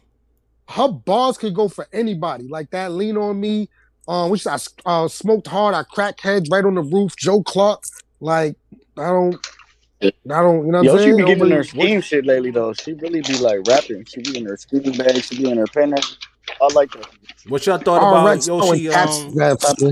[0.70, 2.48] her bars could go for anybody.
[2.48, 3.68] Like that lean on me.
[4.06, 5.74] Um, which I uh, smoked hard.
[5.74, 7.16] I crack heads right on the roof.
[7.16, 7.82] Joe Clark.
[8.20, 8.54] Like
[8.98, 9.34] I don't,
[10.02, 10.66] I don't.
[10.66, 11.16] You know what Yo, I'm she saying?
[11.16, 12.72] be getting in her Nobody- scheme shit lately though.
[12.74, 14.04] She really be like rapping.
[14.04, 15.22] She be in her scheme bag.
[15.22, 15.94] She be in her pen.
[16.60, 17.06] I like that.
[17.48, 18.88] What y'all thought about RX throwing Yoshi?
[18.90, 19.90] cats- Um, Yeah,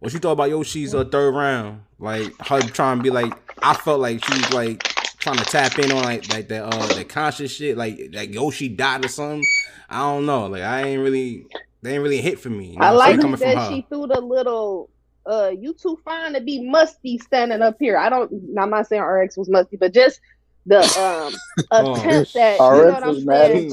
[0.00, 1.82] what you thought about Yoshi's uh, third round?
[1.98, 3.32] Like her trying to be like,
[3.62, 4.80] I felt like she was like
[5.18, 8.68] trying to tap in on like like that uh that conscious shit, like like Yoshi
[8.68, 9.44] died or something.
[9.88, 10.46] I don't know.
[10.46, 11.46] Like I ain't really,
[11.82, 12.66] they ain't really hit for me.
[12.72, 13.16] You know I what I'm saying?
[13.16, 14.90] like coming from that she threw the little
[15.26, 17.96] uh you too fine to be musty standing up here.
[17.96, 20.20] I don't I'm not saying RX was musty, but just
[20.66, 21.32] the um
[21.70, 21.94] Oh.
[21.94, 23.66] attempt at you know what I'm saying?
[23.66, 23.72] as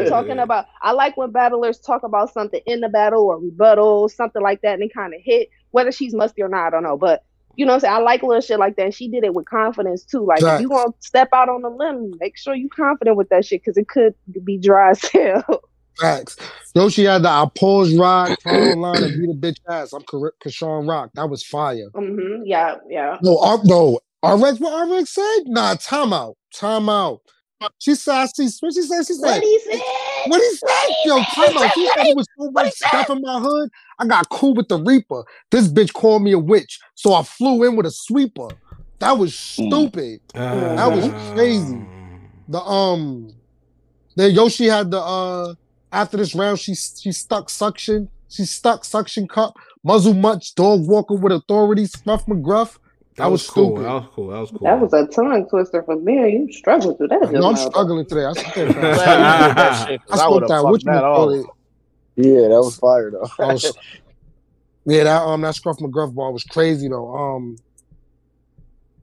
[0.00, 0.08] fuck.
[0.08, 4.42] talking about I like when battlers talk about something in the battle or rebuttal, something
[4.42, 5.48] like that, and they kind of hit.
[5.70, 6.96] Whether she's musty or not, I don't know.
[6.96, 7.22] But
[7.56, 7.94] you know what I'm saying?
[7.94, 8.84] I like little shit like that.
[8.84, 10.24] And she did it with confidence too.
[10.24, 10.82] Like if you Facts.
[10.82, 13.88] gonna step out on the limb, make sure you confident with that shit because it
[13.88, 14.14] could
[14.44, 15.62] be dry as hell.
[15.98, 16.36] Facts.
[16.74, 19.92] Yoshi had the I pause ride, climb line, and beat a bitch ass.
[19.92, 21.10] I'm Ka- Kashawn Rock.
[21.14, 21.90] That was fire.
[21.94, 22.44] Mm-hmm.
[22.44, 23.18] Yeah, yeah.
[23.22, 23.98] No, R- no.
[24.24, 25.38] RX, what RX said?
[25.46, 26.36] Nah, time out.
[26.54, 27.20] Time out.
[27.78, 29.06] She said, I see, what she said?
[29.06, 29.80] She said, What he said?
[30.26, 30.94] what he said?
[31.04, 31.72] Yo, time out.
[31.74, 33.70] She said it was so much stuff in my hood.
[33.98, 35.24] I got cool with the Reaper.
[35.50, 36.78] This bitch called me a witch.
[36.94, 38.48] So I flew in with a sweeper.
[39.00, 40.20] That was stupid.
[40.76, 41.78] that was crazy.
[42.48, 43.30] The um
[44.16, 45.54] then Yoshi had the uh
[45.92, 48.08] after this round she she stuck suction.
[48.28, 49.54] She stuck suction cup,
[49.84, 52.76] muzzle much, dog walker with authority, Scruff McGruff.
[53.18, 53.76] That, That was, was cool.
[53.76, 53.84] stupid.
[53.84, 54.28] That was cool.
[54.28, 54.58] That was cool.
[54.62, 56.32] That was a tongue twister for me.
[56.32, 57.30] You struggled through that.
[57.32, 57.68] No, I'm now.
[57.70, 58.24] struggling today.
[58.24, 60.64] I still I'm glad you that shit, 'cause I I would smoked have that.
[60.70, 61.46] What you that call it?
[62.16, 63.28] Yeah, that was fire though.
[63.44, 63.64] Was-
[64.84, 67.14] yeah, that um that Scruff McGruff ball was crazy though.
[67.14, 67.56] Um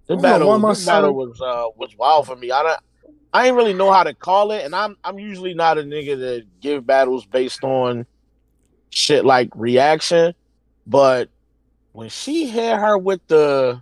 [0.08, 2.36] This I don't know, battle, why my this battle son- was uh was wild for
[2.36, 2.52] me.
[2.52, 2.80] I don't,
[3.34, 6.18] I ain't really know how to call it, and I'm I'm usually not a nigga
[6.20, 8.06] that give battles based on
[8.92, 10.34] shit like reaction,
[10.88, 11.30] but
[11.92, 13.82] when she hit her with the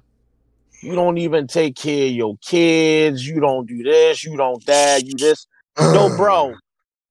[0.84, 5.06] you don't even take care of your kids, you don't do this, you don't that,
[5.06, 5.48] you this.
[5.80, 6.56] no, bro,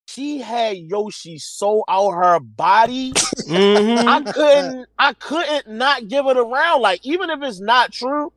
[0.06, 3.12] she had Yoshi so out her body.
[3.48, 4.06] Mhm.
[4.06, 6.82] I couldn't I couldn't not give it a round.
[6.82, 8.32] Like, even if it's not true,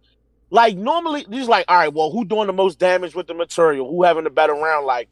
[0.50, 3.90] like normally he's like, all right, well, who doing the most damage with the material?
[3.90, 4.86] Who having the better round?
[4.86, 5.10] Like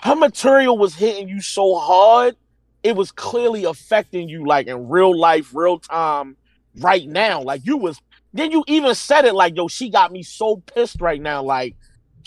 [0.00, 2.34] her material was hitting you so hard,
[2.82, 6.36] it was clearly affecting you like in real life, real time,
[6.78, 7.42] right now.
[7.42, 8.00] Like you was
[8.32, 11.42] then you even said it like, yo, she got me so pissed right now.
[11.42, 11.76] Like,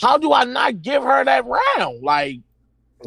[0.00, 2.02] how do I not give her that round?
[2.02, 2.36] Like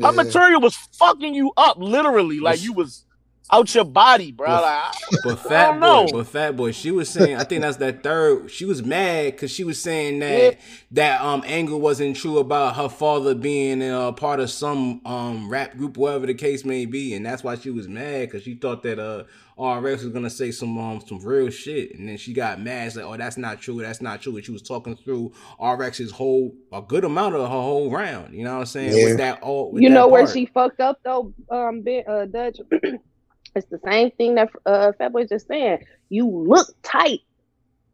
[0.01, 2.39] her material was fucking you up, literally.
[2.39, 3.05] Like you was
[3.51, 4.47] out your body, bro.
[4.47, 4.91] Well, Like, I-
[5.23, 6.07] But I fat don't boy, know.
[6.11, 7.37] but fat boy, she was saying.
[7.37, 8.51] I think that's that third.
[8.51, 10.57] She was mad because she was saying that
[10.91, 15.77] that um angle wasn't true about her father being a part of some um rap
[15.77, 18.83] group, whatever the case may be, and that's why she was mad because she thought
[18.83, 19.23] that uh
[19.59, 22.87] RX was gonna say some um some real shit, and then she got mad.
[22.87, 23.81] It's like, oh, that's not true.
[23.81, 24.35] That's not true.
[24.35, 28.35] And she was talking through RX's whole a good amount of her whole round.
[28.35, 28.95] You know what I'm saying?
[28.95, 29.05] Yeah.
[29.05, 32.25] With that all, with you that know where she fucked up though, um, Ben- uh,
[32.25, 32.59] Dutch.
[33.55, 35.79] it's the same thing that uh, Fatboy just saying.
[36.09, 37.21] You look tight.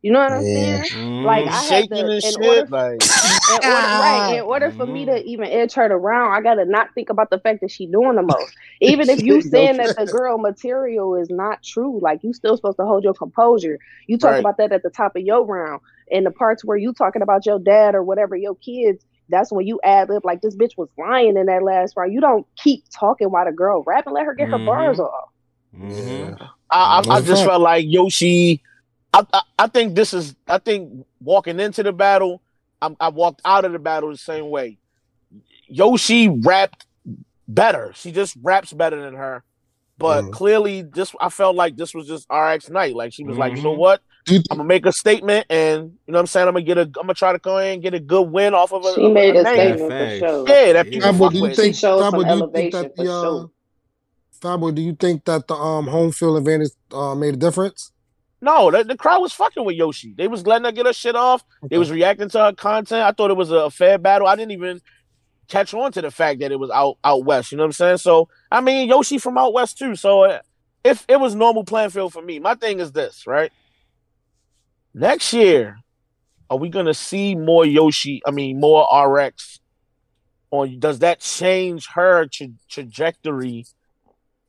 [0.04, 0.84] You know what I'm Yeah.
[0.84, 1.24] saying?
[1.24, 1.50] Like, Mhm.
[1.50, 2.38] I had to- and in shit.
[2.38, 3.02] order- like
[3.50, 5.24] In order, right, in order for me to Mhm.
[5.24, 8.22] even edge her around, I gotta not think about the fact that she doing the
[8.22, 8.54] most.
[8.82, 12.56] Even if you No saying that the girl material is not true, like you still
[12.58, 13.80] supposed to hold your composure.
[14.08, 14.40] You talk Right.
[14.42, 15.80] about that at the top of your round,
[16.12, 19.06] and the parts where you talking about your dad or whatever your kids.
[19.30, 22.12] That's when you ad lib like this bitch was lying in that last round.
[22.12, 24.14] You don't keep talking while the girl rapping.
[24.14, 25.30] Let her get her bars off.
[25.78, 26.38] Mhm.
[26.70, 28.62] I, I, I just felt like Yoshi.
[29.14, 30.36] I, I I think this is.
[30.48, 32.42] I think walking into the battle,
[32.82, 34.78] I, I walked out of the battle the same way.
[35.68, 36.86] Yoshi rapped
[37.48, 37.92] better.
[37.96, 39.44] She just raps better than her.
[39.98, 40.32] But Mhm.
[40.32, 42.96] clearly, this I felt like this was just RX night.
[42.96, 43.78] Like she was like, you know Mhm.
[43.78, 44.02] what?
[44.30, 46.48] I'm gonna make a statement, and you know what I'm saying.
[46.48, 46.82] I'm gonna get a.
[46.82, 48.94] I'm gonna try to go in and get a good win off of a.
[48.96, 49.78] She made a name.
[49.78, 50.18] statement for Facts.
[50.20, 50.48] sure.
[50.50, 51.56] Yeah, that people Fabo, fuck do you with.
[51.56, 53.52] think She showed some Fabo, do you think elevation that for the uh, sure.
[54.42, 57.92] Fabo, do you think that the um home field advantage uh made a difference?
[58.44, 60.14] No, the, the crowd was fucking with Yoshi.
[60.18, 61.46] They was letting her get her shit off.
[61.70, 63.02] They was reacting to her content.
[63.02, 64.28] I thought it was a fair battle.
[64.28, 64.82] I didn't even
[65.48, 67.54] catch on to the fact that it was out out west.
[67.54, 67.98] You know what I'm saying?
[68.00, 69.96] So I mean, Yoshi from out west too.
[69.96, 70.40] So uh,
[70.84, 73.50] if it was normal playing field for me, my thing is this, right?
[74.94, 75.78] Next year,
[76.50, 78.22] are we gonna see more Yoshi?
[78.28, 79.62] I mean, more RX
[80.52, 83.66] on does that change her tra- trajectory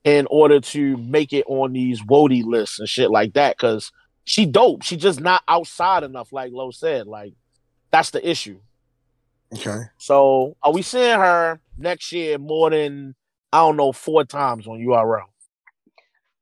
[0.04, 3.56] in order to make it on these Wody lists and shit like that?
[3.56, 3.90] Because
[4.24, 4.82] she dope.
[4.82, 7.06] She just not outside enough, like Lo said.
[7.06, 7.34] Like
[7.90, 8.60] that's the issue.
[9.54, 9.82] Okay.
[9.98, 13.14] So are we seeing her next year more than
[13.52, 15.24] I don't know four times on URL?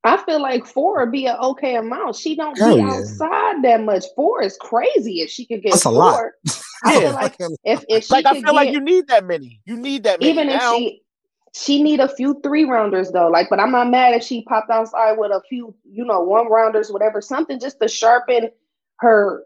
[0.05, 2.17] I feel like four would be an okay amount.
[2.17, 2.89] She don't Hell be yeah.
[2.95, 4.05] outside that much.
[4.17, 5.99] Four is crazy if she could get That's a four.
[5.99, 6.31] lot.
[6.85, 7.01] I Yeah.
[7.01, 9.61] feel like if if she Like I could feel like you need that many.
[9.65, 10.33] You need that many.
[10.33, 10.77] even if now.
[10.77, 11.03] she
[11.55, 14.71] she need a few three rounders though like but i'm not mad if she popped
[14.71, 18.49] outside with a few you know one rounders whatever something just to sharpen
[19.01, 19.45] her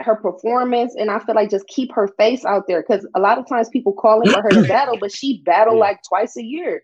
[0.00, 3.38] her performance and i feel like just keep her face out there because a lot
[3.38, 5.80] of times people calling for her to battle but she battle Yeah.
[5.80, 6.82] like twice a year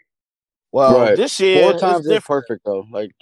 [0.72, 1.16] well, Right.
[1.16, 2.24] this year Four times is different.
[2.44, 2.84] perfect though.
[2.90, 3.12] Like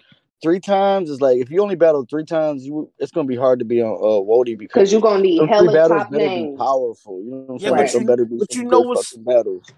[0.42, 3.60] three times is like if you only battle three times, you it's gonna be hard
[3.60, 6.10] to be on uh Wody because because you're gonna need them three hella battles top
[6.10, 7.22] better names be powerful.
[7.22, 7.76] You know what I'm Yeah, saying?
[7.76, 9.72] but Like, you- better be but you know what's- fucking battles.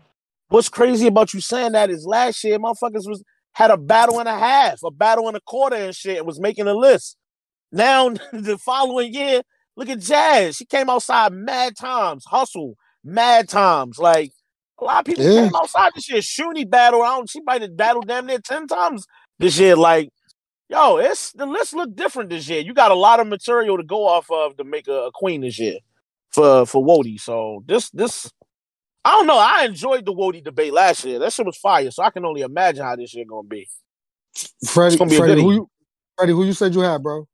[0.49, 3.23] What's crazy about you saying that is last year motherfuckers was
[3.53, 6.39] had a battle and a half, a battle and a quarter and shit, and was
[6.41, 7.17] making a list.
[7.73, 9.43] Now the following year,
[9.77, 10.57] look at Jazz.
[10.57, 13.99] She came outside mad times, hustle mad times.
[13.99, 14.33] Like
[14.81, 15.45] a lot of people Yeah.
[15.45, 16.21] came outside this year.
[16.21, 17.29] Shuni battle, I don't.
[17.31, 19.07] She might have battled damn near ten times
[19.39, 19.75] this year.
[19.75, 20.11] Like,
[20.69, 22.61] yo, it's the list look different this year.
[22.61, 25.41] You got a lot of material to go off of to make a, a queen
[25.41, 25.79] this year
[26.31, 27.19] for for Wody.
[27.21, 28.31] So this this
[29.07, 29.39] I don't know.
[29.39, 31.21] I enjoyed the Wody debate last year.
[31.21, 31.91] That shit was fire.
[31.93, 33.69] So I can only imagine how this year gonna be.
[34.67, 35.71] Freddie, gonna be Freddie, who you,
[36.19, 37.27] Freddie, who you said you had, bro?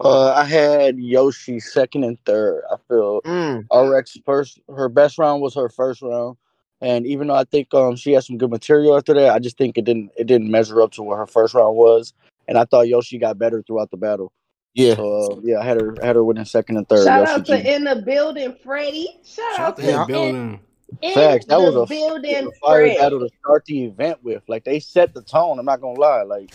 [0.00, 2.62] Uh, I had Yoshi second and third.
[2.70, 3.64] I feel Mm.
[3.72, 4.58] RX first.
[4.68, 6.36] Her best round was her first round,
[6.80, 9.56] and even though I think um she had some good material after that, I just
[9.56, 12.12] think it didn't it didn't measure up to what her first round was.
[12.48, 14.32] And I thought Yoshi got better throughout the battle.
[14.74, 14.94] Yeah.
[14.96, 17.04] So uh, yeah, I had her I had her winning second and third.
[17.04, 17.72] shout Yoshi out to G.
[17.74, 20.04] in the building freddie shout, Shout out out to to his Yeah.
[20.06, 20.60] building.
[21.02, 21.46] In Facts.
[21.46, 22.98] That the was a, building fire Fred.
[22.98, 24.42] battle to start the event with.
[24.48, 25.58] Like they set the tone.
[25.58, 26.22] I'm not gonna lie.
[26.22, 26.52] Like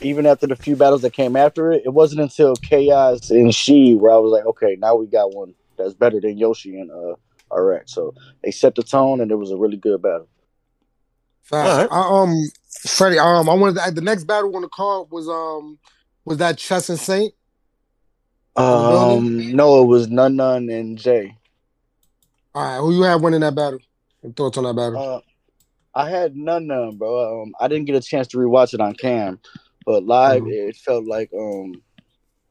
[0.00, 3.94] even after the few battles that came after it, it wasn't until Chaos and She
[3.94, 7.14] where I was like, okay, now we got one that's better than Yoshi and uh
[7.54, 7.92] RX.
[7.92, 10.28] So they set the tone, and it was a really good battle.
[11.42, 11.92] Fact.
[11.92, 12.48] I, um,
[12.86, 15.78] Freddie, um, I wanted to, the next battle on the card was um,
[16.24, 17.34] was that Chess and Saint?
[18.56, 21.36] Um, no, it was Nun Nun and Jay.
[22.54, 23.78] All right, who you had winning that battle?
[24.22, 24.98] And thoughts on that battle?
[24.98, 25.20] Uh,
[25.94, 27.42] I had Nun Nun, bro.
[27.42, 29.40] Um, I didn't get a chance to rewatch it on cam,
[29.84, 30.52] but live Mhm.
[30.68, 31.82] it felt like um,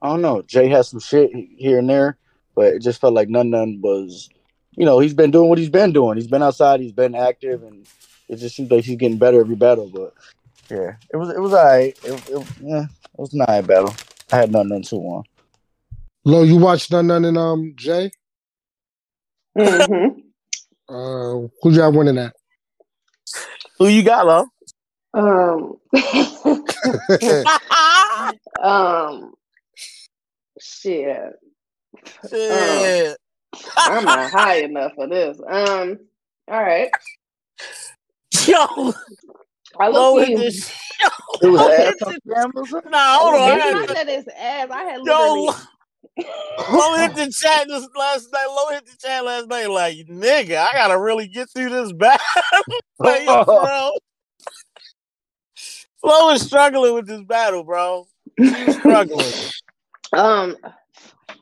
[0.00, 0.42] I don't know.
[0.42, 2.18] Jay had some shit here and there,
[2.54, 4.28] but it just felt like Nun Nun was,
[4.76, 6.16] you know, he's been doing what he's been doing.
[6.16, 7.86] He's been outside, he's been active, and
[8.28, 9.90] it just seems like he's getting better every battle.
[9.92, 10.12] But
[10.70, 11.98] yeah, it was it was alright.
[12.04, 13.94] It, it, yeah, it was an alright battle.
[14.32, 15.24] I had Nun Nun two one.
[16.24, 18.10] Lo, you watched none, none, and um, Jay.
[19.58, 20.20] hmm
[20.88, 22.34] Uh, who you have winning that?
[23.78, 24.46] Who you got, love?
[25.14, 25.76] um
[28.62, 29.32] um
[30.60, 31.32] shit
[32.28, 33.16] Shit.
[33.84, 35.38] I'm not high enough for this.
[35.46, 35.98] Um,
[36.48, 36.90] all right.
[38.46, 38.92] Yo,
[39.80, 40.34] I low look hit you.
[40.34, 40.70] this.
[41.42, 42.28] It was ass hit on this.
[42.28, 42.90] camera or something?
[42.92, 43.52] Nah, hold on.
[43.52, 44.68] I It's had not that it's ass.
[44.70, 45.48] I had Yo, literally.
[46.18, 48.46] Low hit the chat this last night.
[48.48, 49.66] Low hit the chat last night.
[49.66, 52.24] Like, nigga, I gotta really get through this battle.
[52.98, 53.92] bro.
[56.00, 58.06] Flo is struggling with this battle, bro.
[58.38, 59.32] She's struggling.
[60.12, 60.56] um,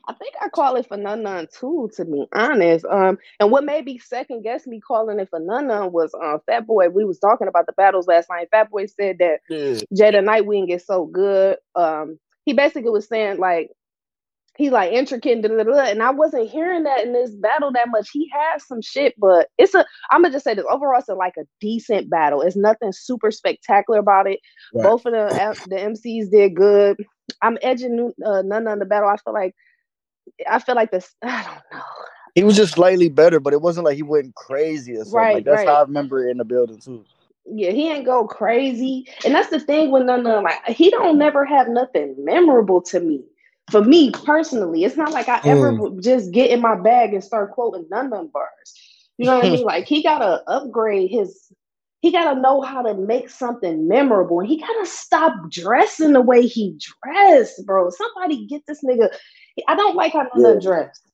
[0.07, 2.85] I think I call it for none none too, to be honest.
[2.85, 6.37] Um, and what made me second guess me calling it for none none was uh
[6.45, 6.89] Fat Boy.
[6.89, 8.49] We was talking about the battles last night.
[8.51, 9.79] Fat Boy said that Yeah.
[9.93, 11.57] Jada Nightwing is so good.
[11.75, 13.71] Um, he basically was saying like
[14.61, 17.89] he's like intricate, da, da, da, and I wasn't hearing that in this battle that
[17.89, 18.09] much.
[18.11, 19.85] He has some shit, but it's a.
[20.11, 22.41] I'm gonna just say this overall, it's a, like a decent battle.
[22.41, 24.39] It's nothing super spectacular about it.
[24.73, 24.83] Right.
[24.83, 26.97] Both of the the MCs did good.
[27.41, 29.09] I'm edging uh, none on the battle.
[29.09, 29.55] I feel like
[30.49, 31.13] I feel like this.
[31.23, 31.85] I don't know.
[32.35, 35.13] He was just slightly better, but it wasn't like he went crazy or something.
[35.13, 35.67] Right, like that's right.
[35.67, 37.03] how I remember it in the building too.
[37.45, 41.17] Yeah, he ain't go crazy, and that's the thing with none of like he don't
[41.17, 43.23] never have nothing memorable to me.
[43.71, 45.79] For me personally, it's not like I ever Mm.
[45.79, 48.75] would just get in my bag and start quoting them bars.
[49.17, 49.65] You know what I mean?
[49.65, 51.51] Like he gotta upgrade his.
[52.01, 56.43] He gotta know how to make something memorable, and he gotta stop dressing the way
[56.47, 57.89] he dressed, bro.
[57.91, 59.09] Somebody get this nigga.
[59.67, 60.59] I don't like how none Yeah.
[60.59, 61.10] dressed.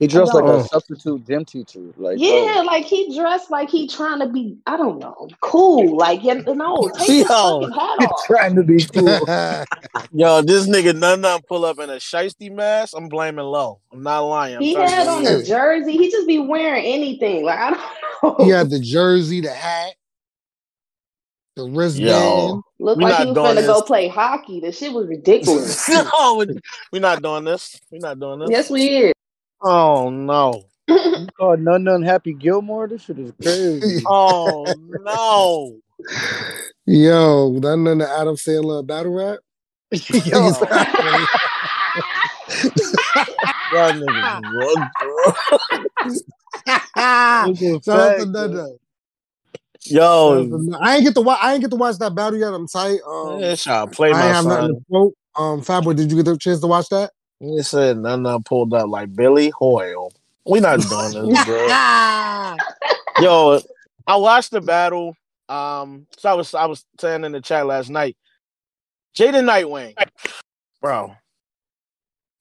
[0.00, 1.80] He dressed like a substitute gym teacher.
[1.98, 2.62] Like Yeah, bro.
[2.62, 5.94] like he dressed like he trying to be, I don't know, cool.
[5.98, 7.60] Like, yeah, no, take his Yo.
[7.60, 8.24] fucking hat off.
[8.26, 9.06] trying to be cool.
[10.12, 12.94] Yo, this nigga none none pull up in a shiesty mask.
[12.96, 13.80] I'm blaming low.
[13.92, 14.56] I'm not lying.
[14.56, 15.92] I'm He had on a jersey.
[15.92, 17.44] He just be wearing anything.
[17.44, 17.70] Like, I
[18.22, 18.44] don't know.
[18.46, 19.92] He had the jersey, the hat,
[21.56, 22.08] the wristband.
[22.08, 22.62] Yo.
[22.78, 24.60] Looked We like he was gonna go play hockey.
[24.60, 25.86] The shit was ridiculous.
[25.90, 26.46] no,
[26.90, 27.78] we're not doing this.
[27.90, 28.48] We're not doing this.
[28.50, 29.12] yes, we is.
[29.62, 30.64] Oh no.
[30.88, 32.88] You call None None Happy Gilmore?
[32.88, 34.02] This shit is crazy.
[34.06, 35.76] Oh no.
[36.86, 39.38] Yo, that none the Adam Sandler battle rap.
[39.90, 40.50] Yo,
[43.72, 45.32] Y'all niggas run, bro.
[47.84, 48.66] Shout out to Nana.
[49.84, 50.48] Yo,
[50.80, 51.38] I ain't get to watch.
[51.42, 52.52] I ain't get to watch that battle yet.
[52.52, 53.00] I'm tight.
[53.06, 54.74] Um, yeah, try to play I ain't my have nothing son.
[54.74, 55.14] to quote.
[55.36, 57.12] Um, Fabo, did you get the chance to watch that?
[57.40, 60.12] He said none of pulled up like Billy Hoyle.
[60.46, 61.66] We not doing this, bro.
[63.18, 63.60] Yo,
[64.06, 65.16] I watched the battle.
[65.48, 68.16] Um, so I was I was saying in the chat last night.
[69.16, 69.96] Jaden Nightwing,
[70.80, 71.14] bro.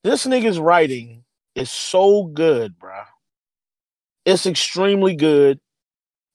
[0.03, 1.23] This nigga's writing
[1.55, 3.01] is so good, bro.
[4.25, 5.59] It's extremely good,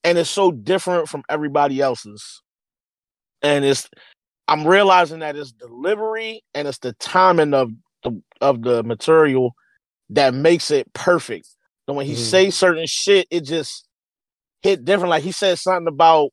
[0.02, 2.42] and it's so different from everybody else's.
[3.42, 3.88] And it's
[4.48, 7.70] I'm realizing that it's delivery and it's the timing of
[8.04, 9.54] the of the material
[10.10, 11.48] that makes it perfect.
[11.88, 12.18] And when he mm.
[12.18, 13.86] say certain shit, it just
[14.62, 15.10] hit different.
[15.10, 16.30] Like he said something about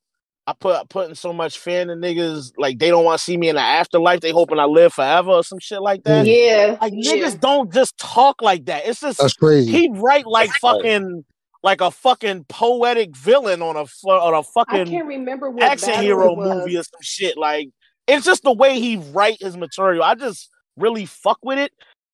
[0.47, 3.37] I put putting so much fear in the niggas, like they don't want to see
[3.37, 4.21] me in the afterlife.
[4.21, 6.25] They hoping I live forever or some shit like that.
[6.25, 6.45] Mm.
[6.45, 6.77] Yeah.
[6.81, 7.13] Like yeah.
[7.13, 8.85] niggas don't just talk like that.
[8.85, 9.71] It's just That's crazy.
[9.71, 11.23] he write like fucking
[11.63, 15.51] like a fucking poetic villain on a fu- on a I fucking I can't remember
[15.51, 17.37] what action hero movie or some shit.
[17.37, 17.69] Like
[18.07, 20.03] it's just the way he write his material.
[20.03, 21.71] I just really fuck with it.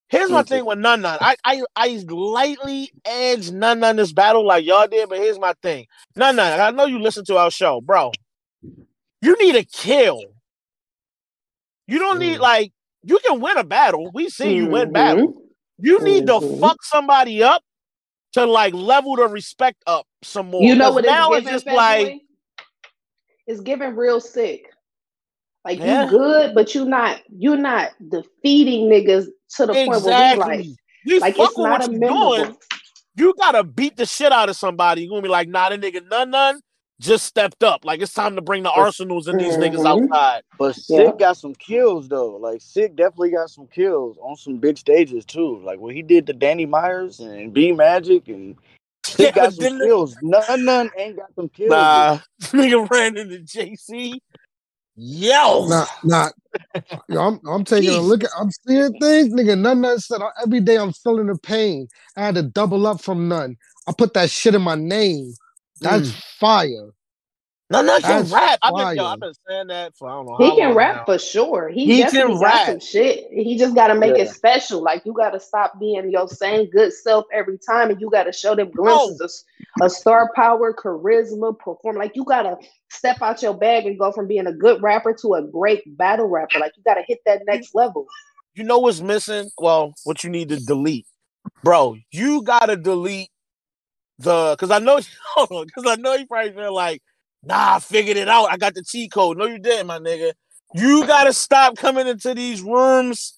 [0.10, 1.18] Here's my thing with Nun Nun.
[1.22, 5.54] I I I lightly edge Nun Nun this battle like y'all did, but here's my
[5.62, 5.88] thing.
[6.16, 8.12] Nun Nun, I know you listen to our show, bro.
[9.22, 10.22] You need a kill.
[11.88, 12.42] You don't need Mm.
[12.42, 12.72] like
[13.04, 14.12] you can win a battle.
[14.14, 14.94] We see you win Mhm.
[14.94, 15.44] battle.
[15.80, 16.60] You need to Mhm.
[16.60, 17.64] fuck somebody up
[18.34, 20.64] to like level the respect up some more.
[20.64, 22.22] You know what now it's it's just like
[23.48, 24.74] it's giving real sick.
[25.66, 26.04] Like Yeah.
[26.06, 30.60] you good, but you not you're not defeating niggas to the point where we like
[30.60, 30.78] exactly.
[31.06, 32.36] We like it's not what a you memorable.
[32.36, 32.58] doing.
[33.16, 35.02] You gotta beat the shit out of somebody.
[35.02, 36.62] You're gonna be like, nah, the nigga none none
[37.00, 37.84] just stepped up.
[37.86, 40.04] Like it's time to bring the arsenals and these niggas Mhm.
[40.10, 40.42] outside.
[40.58, 41.12] But Yeah.
[41.18, 42.38] Got some kills though.
[42.38, 45.60] Like Sid definitely got some kills on some big stages too.
[45.64, 48.56] Like when he did the Danny Myers and B Magic and
[49.06, 50.16] Sid Yeah, got some kills.
[50.22, 51.70] None none ain't got some kills.
[51.72, 54.20] Nah, nigga ran into JC.
[54.98, 56.30] Yo, Nah, nah.
[57.08, 58.32] Yo, I'm, I'm taking a look at.
[58.38, 59.58] I'm seeing things, nigga.
[59.58, 61.88] None none said every day I'm feeling the pain.
[62.16, 63.56] I had to double up from none.
[63.88, 65.34] I put that shit in my name.
[65.82, 66.24] That's mm.
[66.40, 66.90] fire.
[67.70, 68.60] No, no, can That's rap.
[68.62, 69.06] I've been, yo.
[69.06, 71.06] I've been saying that for I don't know He how can long rap now.
[71.06, 71.68] for sure.
[71.68, 72.68] He, He can definitely got rap.
[72.68, 73.28] some shit.
[73.30, 74.82] He just got to make it special.
[74.82, 78.24] Like you got to stop being your same good self every time, and you got
[78.24, 79.44] to show them glimpses
[79.82, 81.98] of, of star power, charisma, perform.
[81.98, 82.58] Like you got to
[82.90, 86.28] step out your bag and go from being a good rapper to a great battle
[86.28, 86.60] rapper.
[86.60, 88.06] Like you got to hit that next level.
[88.56, 89.50] You know what's missing?
[89.60, 91.06] Well, what you need to delete,
[91.64, 91.98] bro.
[92.12, 93.30] You gotta delete
[94.20, 95.00] the because I know
[95.38, 97.02] because I know you probably feel like,
[97.48, 98.52] nah, I figured it out.
[98.52, 99.38] I got the cheat code.
[99.38, 100.34] No, you didn't, my nigga.
[100.74, 103.34] You gotta stop coming into these rooms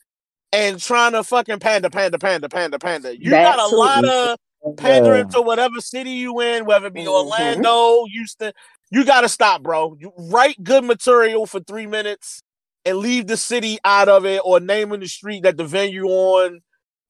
[0.52, 3.16] and trying to fucking panda, panda, panda, panda, panda.
[3.18, 4.38] You That got a lot of
[4.78, 5.36] pandering Yeah.
[5.36, 7.14] to whatever city you in, whether it be Mhm.
[7.14, 8.52] Orlando, Houston.
[8.90, 9.96] You gotta stop, bro.
[10.00, 12.42] You write good material for three minutes
[12.84, 16.62] and leave the city out of it, or naming the street that the venue on,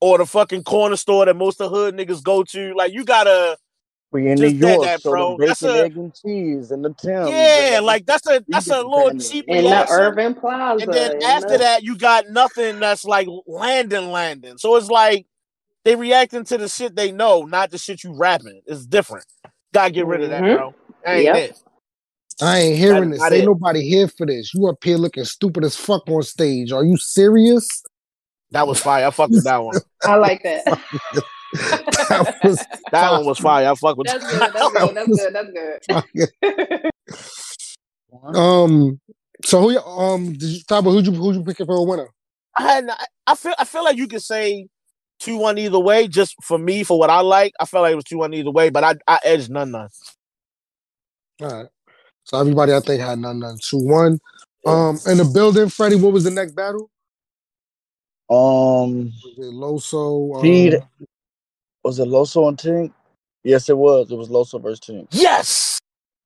[0.01, 2.73] or the fucking corner store that most of the hood niggas go to.
[2.75, 3.57] Like you gotta,
[4.11, 5.37] We in Just New York, that, so bro.
[5.37, 7.29] the That's bacon, a- egg, and cheese and the Tim's.
[7.29, 9.19] yeah, and like that's a that's a little pandering.
[9.19, 9.87] cheap In the.
[9.89, 10.83] Urban Plaza.
[10.85, 14.57] And then after the- that, you got nothing that's like landing, landing.
[14.57, 15.27] So it's like
[15.85, 18.61] they reacting to the shit they know, not the shit you rapping.
[18.65, 19.25] It's different.
[19.73, 20.57] Gotta get rid of that, Mhm.
[20.57, 20.75] bro.
[21.05, 21.35] That ain't Yep.
[21.35, 21.59] it.
[22.41, 23.19] I ain't hearing That's this.
[23.21, 23.45] not Ain't it.
[23.45, 24.53] nobody here for this.
[24.55, 26.71] You up here looking stupid as fuck on stage.
[26.71, 27.67] Are you serious?
[28.51, 29.05] That was fire.
[29.05, 29.75] I fucked with that one.
[30.03, 30.63] I like that.
[31.53, 33.69] that was That one was fire.
[33.71, 34.53] I fuck with That's that.
[34.53, 34.95] good.
[34.95, 35.33] That's good.
[35.33, 36.31] That's good.
[36.41, 36.91] That's good.
[38.35, 38.99] um.
[39.45, 39.71] So who?
[39.71, 40.33] you- Um.
[40.33, 42.09] Did you, Fabo, who'd you who'd you pick for a winner?
[42.57, 44.67] I had I- I feel I feel like you could say
[45.19, 46.07] two one either way.
[46.07, 48.51] Just for me, for what I like, I felt like it was two one either
[48.51, 48.69] way.
[48.69, 49.89] But I I edged none none.
[51.41, 51.67] All right.
[52.25, 54.19] So everybody, I think, had none none two one.
[54.65, 54.99] Um.
[55.07, 55.95] In the building, Freddie.
[55.95, 56.89] What was the next battle?
[58.29, 60.35] Um, Loso?
[60.35, 60.79] Um, Feed.
[61.83, 62.91] Was it Loso and Tink?
[63.43, 64.11] Yes, it was.
[64.11, 65.07] It was Loso versus Tink.
[65.11, 65.79] Yes,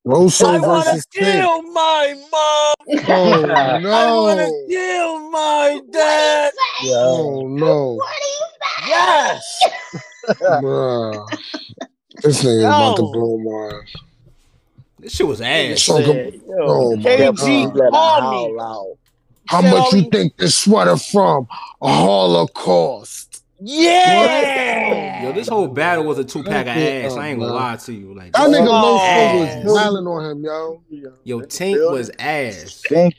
[0.08, 1.34] Loso I want to versus Tink.
[1.40, 2.74] kill my mom.
[3.08, 3.90] Oh no!
[3.92, 6.54] I want to kill my dad.
[6.84, 6.94] Yeah.
[6.98, 7.94] Oh no!
[7.94, 8.46] What do you
[8.86, 8.90] say?
[8.90, 9.64] Yes.
[10.42, 11.28] Bruh.
[12.22, 13.78] This nigga is about to blow my.
[13.78, 13.94] ass.
[15.00, 15.82] This shit was ass.
[15.82, 16.42] So Said, good.
[16.48, 17.90] yo, Oh, my KG, God.
[17.92, 18.96] Call me.
[19.48, 21.48] How much you think this sweater from?
[21.82, 23.33] A Holocaust.
[23.60, 25.24] Yeah.
[25.24, 27.14] Yo, this whole battle was a two pack of Yeah, ass.
[27.16, 28.14] I ain't gonna lie to you.
[28.14, 28.68] Like That nigga.
[28.68, 30.82] Loso was smiling on him, yo.
[31.24, 32.74] yo, Tink was ass.
[32.86, 33.16] Stink.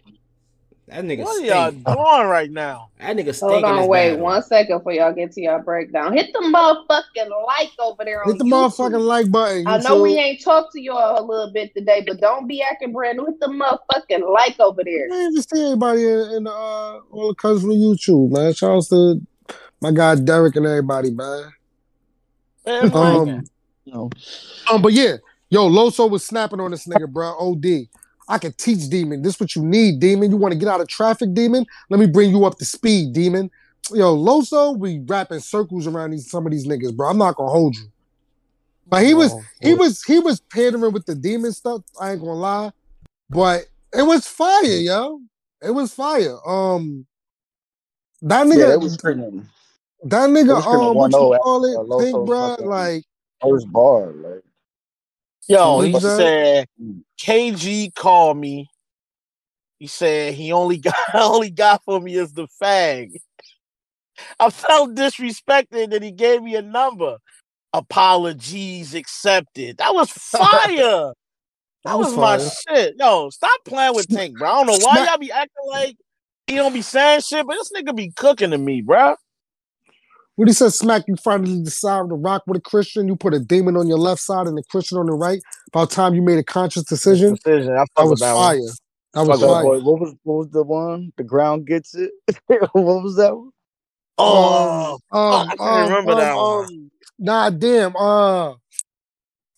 [0.89, 1.85] That nigga What are y'all stink.
[1.87, 2.91] doing right now?
[3.01, 3.51] That nigga stink.
[3.53, 4.25] Hold on, wait battle.
[4.25, 6.13] one second before y'all get to y'all breakdown.
[6.13, 8.51] Hit the motherfucking like over there on Hit the YouTube.
[8.71, 9.67] motherfucking like button.
[9.67, 10.03] I know YouTube.
[10.03, 13.25] we ain't talked to y'all a little bit today, but don't be acting brand new.
[13.25, 15.09] Hit the motherfucking like over there.
[15.11, 18.53] I ain't even see anybody in, in uh, all the cousins from YouTube, man.
[18.53, 19.21] Shout out to
[19.85, 21.53] my guy Derek and everybody, man.
[22.65, 23.45] Man, Um,
[23.85, 24.11] You know,
[24.71, 25.17] um, but yeah,
[25.51, 27.37] yo, Loso was snapping on this nigga, bro.
[27.39, 27.89] OD.
[28.27, 29.21] I can teach Demon.
[29.21, 30.31] This what you need, Demon.
[30.31, 31.67] You want to get out of traffic, Demon?
[31.91, 33.51] Let me bring you up to speed, Demon.
[33.93, 37.11] Yo, Loso, we wrapping circles around these some of these niggas, bro.
[37.11, 37.85] I'm not gonna hold you.
[38.87, 41.83] But he was Oh, he was he was pandering with the demon stuff.
[42.01, 42.73] I ain't gonna lie,
[43.29, 45.21] but it was fire, yo.
[45.61, 46.39] It was fire.
[46.49, 47.07] Um,
[48.23, 49.47] that nigga, yeah, they was screaming
[50.05, 52.49] that nigga, um, what you 1-0 call it, after, Pink, Loso bro?
[52.51, 53.05] fucking- Like,
[53.41, 54.13] first bar.
[54.13, 54.43] Like,
[55.49, 56.01] Yo, he that?
[56.01, 56.69] said
[57.21, 58.69] KG called me.
[59.79, 63.11] He said he only got all he got for me is the fag.
[64.39, 67.19] I felt disrespected that he gave me a number.
[67.73, 69.79] Apologies accepted.
[69.79, 71.13] That was fire.
[71.85, 72.95] That was, was my shit.
[72.99, 74.49] Yo, stop playing with Tank, bro.
[74.49, 75.97] I don't know why y'all be acting like
[76.47, 79.17] he don't be saying shit, but this nigga be cooking to me, bro.
[80.37, 83.07] When he said smack, you finally decided to rock with a Christian.
[83.07, 85.41] You put a demon on your left side and a Christian on the right.
[85.69, 87.35] About time you made a conscious decision.
[87.35, 87.73] Decision.
[87.73, 88.59] I fuck That was that fire.
[88.59, 88.69] one.
[89.15, 89.63] That was Fuck with that fire.
[89.63, 91.13] boy, what was what was the one?
[91.17, 92.11] The ground gets it.
[92.47, 93.51] what was that one?
[94.19, 96.65] Oh, um, fuck, I can't remember um, that um, one.
[96.67, 97.97] um, Nah, damn.
[97.97, 98.55] Uh,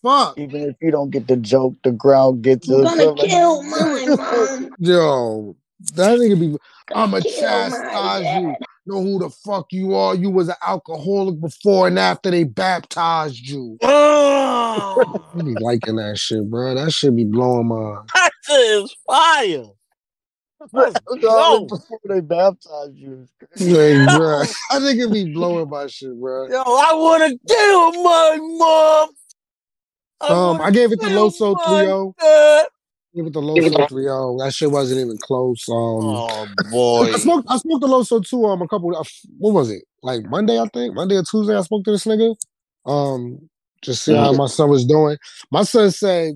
[0.03, 2.75] fuck, Even if you don't get the joke, the ground gets it.
[2.75, 4.15] I'm gonna Something like- kill my
[4.61, 4.69] mom.
[4.79, 6.57] yo, that nigga be.
[6.93, 8.55] I'ma chastise you.
[8.85, 10.15] Know who the fuck you are?
[10.15, 13.77] You was an alcoholic before and after they baptized you.
[13.81, 16.73] Oh, I be liking that shit, bro.
[16.73, 18.01] That shit be blowing my.
[18.13, 19.65] that shit is fire.
[20.71, 23.27] Let's No, before they baptize you.
[23.59, 26.47] Like, bro, I think it be blowing my shit, bro.
[26.47, 29.09] Yo, I want to kill my mom.
[30.21, 32.67] I Um, I gave it to Loso my 3 dad.
[33.17, 34.03] Give it to Loso 3
[34.45, 35.65] That shit wasn't even close.
[35.69, 37.11] Um, Oh boy.
[37.15, 37.47] I smoked.
[37.49, 38.45] I smoked the Loso too.
[38.45, 38.95] Um, a couple.
[38.95, 39.03] Uh,
[39.39, 39.83] what was it?
[40.03, 40.93] Like Monday, I think.
[40.93, 41.57] Monday or Tuesday.
[41.57, 42.35] I spoke to this nigga.
[42.85, 43.49] Um,
[43.81, 45.17] just see how my son was doing.
[45.51, 46.35] My son said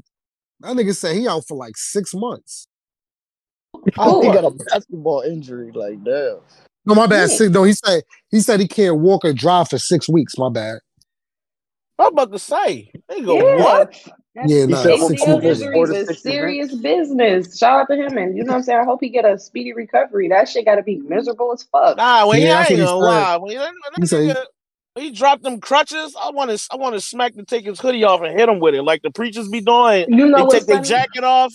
[0.62, 2.68] that nigga said he out for like six months.
[4.00, 5.72] Oh, he got a basketball injury.
[5.72, 6.38] Like damn.
[6.88, 7.30] No, my bad.
[7.30, 7.38] Yeah.
[7.38, 7.52] Six.
[7.52, 8.02] No, he said
[8.32, 10.34] he said he can't walk or drive for six weeks.
[10.36, 10.80] My bad.
[12.00, 12.92] I'm about to say.
[13.08, 13.64] They go Yeah.
[13.64, 13.96] what?
[14.36, 15.74] That's Yeah, nah, ACL six injuries weeks.
[15.74, 17.58] Four to is serious business.
[17.58, 18.80] Shout out to him, and you know what I'm saying.
[18.80, 20.30] I hope he get a speedy recovery.
[20.30, 21.98] That shit got to be miserable as fuck.
[21.98, 23.38] Nah, when Yeah, he that's ain't what he gonna lie.
[23.38, 23.66] When he, when
[23.96, 24.38] He that said-
[24.94, 26.16] when he dropped them crutches.
[26.20, 26.68] I want to.
[26.72, 29.02] I want to smack to take his hoodie off and hit him with it, like
[29.02, 30.06] the preachers be doing.
[30.10, 31.54] You know They what's take their jacket off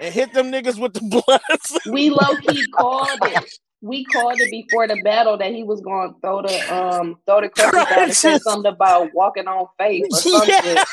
[0.00, 1.80] and hit them niggas with the bloods.
[1.90, 3.48] We low key called it.
[3.80, 7.40] We called it before the battle that he was going to throw the um throw
[7.40, 10.48] the crutches down and say something about walking on faith or some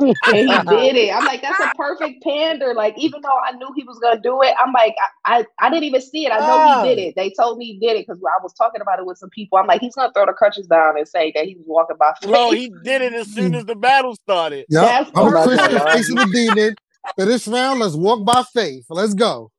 [0.00, 0.14] Yeah.
[0.26, 1.14] And he did it.
[1.14, 2.74] I'm like, that's a perfect pander.
[2.74, 5.70] Like, even though I knew he was gonna do it, I'm like, I, I, I
[5.70, 6.32] didn't even see it.
[6.32, 7.14] I know he did it.
[7.16, 9.58] They told me he did it because I was talking about it with some people.
[9.58, 12.12] I'm like, he's gonna throw the crutches down and say that he was walking by
[12.20, 12.30] faith.
[12.30, 14.66] Bro, he did it as soon as the battle started.
[14.68, 14.82] Yep.
[14.82, 15.42] That's I'm a.
[15.42, 16.76] Christian facing the demon.
[17.16, 18.84] For this round, let's walk by faith.
[18.88, 19.50] Let's go.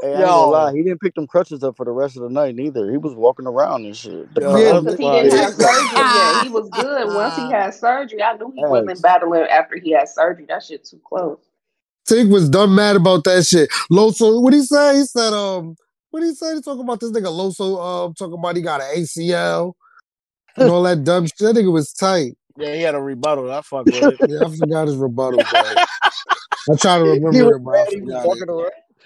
[0.00, 0.36] Hey, I ain't Yo.
[0.36, 2.90] gonna lie, he didn't pick them crutches up for the rest of the night neither.
[2.90, 4.28] He was walking around and shit.
[4.38, 6.36] Yo, Yeah, because he didn't have surgery yet.
[6.36, 8.22] He was good once he had surgery.
[8.22, 8.70] I knew he Yes.
[8.70, 10.46] wasn't battling after he had surgery.
[10.48, 11.38] That shit too close.
[12.08, 13.70] Tink was dumb mad about that shit.
[13.92, 14.98] Loso, what he say?
[14.98, 15.76] He said, um,
[16.10, 16.54] what he say?
[16.54, 19.74] He talking about this nigga Loso, um, talking about he got an ACL
[20.56, 21.38] and all that dumb shit.
[21.40, 22.34] That nigga was tight.
[22.56, 23.52] Yeah, he had a rebuttal.
[23.52, 24.20] I fuck with it.
[24.24, 25.80] Yeah, I forgot his rebuttal, but
[26.72, 28.44] I try to remember was it, but I mad he was forgot it.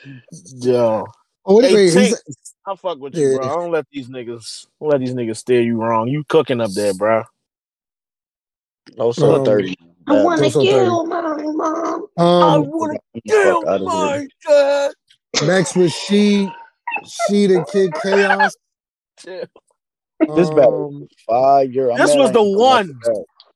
[0.04, 0.22] Around.
[0.62, 1.06] Yo,
[1.44, 2.18] Oh, wait, Hey, wait, he Tink.
[2.66, 3.44] I fuck with you, bro.
[3.44, 6.08] I don't let these niggas don't let these niggas steer you wrong.
[6.08, 7.24] You cooking up there, bro.
[8.98, 9.76] Also Um, 30.
[10.06, 12.06] I That want to also kill my mom.
[12.18, 12.98] um, wanna
[13.42, 14.28] fuck outta here.
[14.46, 14.94] dad.
[15.46, 16.48] next was she,
[17.06, 18.56] she the kid chaos.
[20.34, 21.90] This battle Um, Fire.
[21.92, 23.00] I'm This was the one.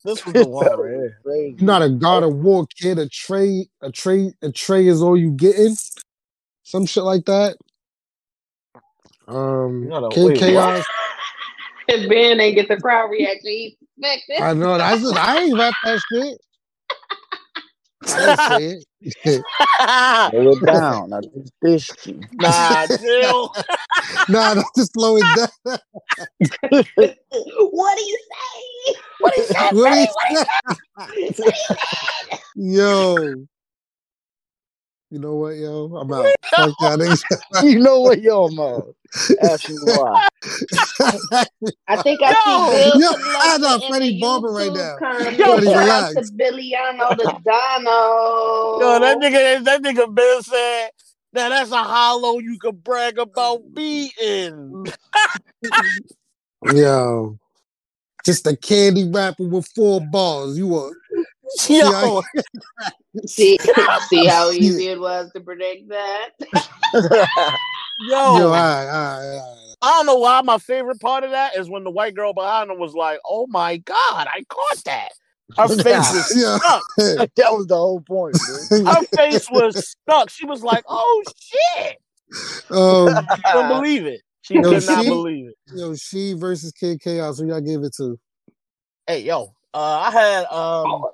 [0.05, 1.13] This was the one right
[1.59, 2.99] You're not a god of war, kid.
[2.99, 5.77] A tray, a tray, a tray is all you getting.
[6.67, 7.57] Some shit like that.
[9.29, 10.85] Um, You're not a- Kid Chaos.
[11.89, 14.43] If Ben ain't get the crowd reaction he expected.
[14.43, 16.39] I know that's just, I ain't rap that shit.
[18.09, 19.47] I didn't say it.
[20.33, 21.13] Slow it down.
[21.13, 22.25] I just dissed you.
[22.33, 23.55] nah, chill.
[24.29, 25.49] nah, nah, just slow it down.
[26.99, 28.95] what do you say?
[29.21, 29.69] What do you say?
[29.71, 30.09] What do you
[30.97, 32.39] What do you say?
[32.57, 33.47] Yo.
[35.11, 35.97] You know what, yo?
[35.97, 36.27] I'm out.
[36.57, 36.99] Fuck y'all
[37.65, 38.83] you know what, yo, man?
[39.41, 40.27] Ask me why.
[41.89, 43.01] I think I Yo, see Bill.
[43.01, 44.97] yo, Collector I got Freddie Barber right now.
[45.31, 46.15] Yo, Shout out relax.
[46.15, 48.81] to Billiano the Dono.
[48.81, 50.91] Yo, that nigga, that nigga Ben said
[51.35, 54.87] that that's a hollow you could brag about beating.
[56.75, 57.39] Yo.
[58.25, 60.59] Just a candy wrapper with four balls.
[60.59, 60.97] You want
[61.69, 62.23] Yo,
[63.27, 63.59] See,
[64.09, 66.31] see how easy it was to predict that.
[67.99, 69.75] yo, yo, all right, all right, all right.
[69.83, 72.71] I don't know why my favorite part of that is when the white girl behind
[72.71, 73.97] him was like, "Oh my god,
[74.33, 75.11] I caught that."
[75.57, 76.59] Her face was Yeah.
[76.59, 76.85] stuck.
[77.37, 78.37] that was the whole point,
[78.71, 78.87] dude.
[78.87, 80.29] Her face was stuck.
[80.31, 81.97] She was like, "Oh shit!"
[82.71, 84.21] Um, She couldn't believe it.
[84.43, 85.55] She Yo, could not believe it.
[85.75, 87.39] yo, she versus Kid Chaos.
[87.39, 88.19] Who y'all give it to?
[89.07, 91.05] Hey, yo, uh, I had um,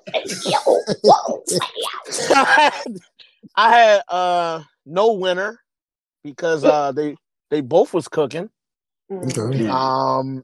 [3.55, 5.59] I had, uh no winner
[6.23, 7.15] because uh they
[7.51, 8.49] they both was cooking.
[9.11, 9.67] Okay.
[9.67, 10.43] Um,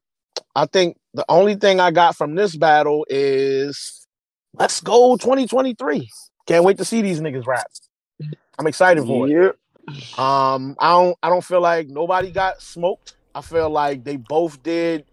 [0.53, 4.05] I think the only thing I got from this battle is
[4.53, 6.09] let's go 2023.
[6.45, 7.67] Can't wait to see these niggas rap.
[8.57, 9.55] I'm excited for it.
[10.20, 13.15] Um, I don't I don't feel like nobody got smoked.
[13.34, 15.05] I feel like they both did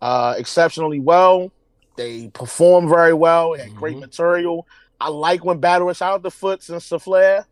[0.00, 1.50] uh exceptionally well.
[1.98, 4.00] They performed very well, they had great Mhm.
[4.00, 4.66] material.
[5.00, 7.44] I like when battle shout out to Foots and Saflair.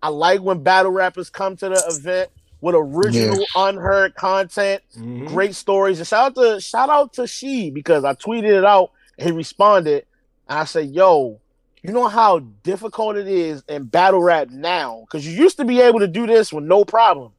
[0.00, 2.30] I like when battle rappers come to the event
[2.60, 5.26] with original unheard content Mhm.
[5.26, 5.98] great stories.
[5.98, 9.32] And shout out to shout out to She because I tweeted it out and he
[9.32, 10.06] responded.
[10.48, 11.40] And I said, Yo,
[11.82, 15.00] you know how difficult it is in battle rap now?
[15.06, 17.32] Because you used to be able to do this with no problem.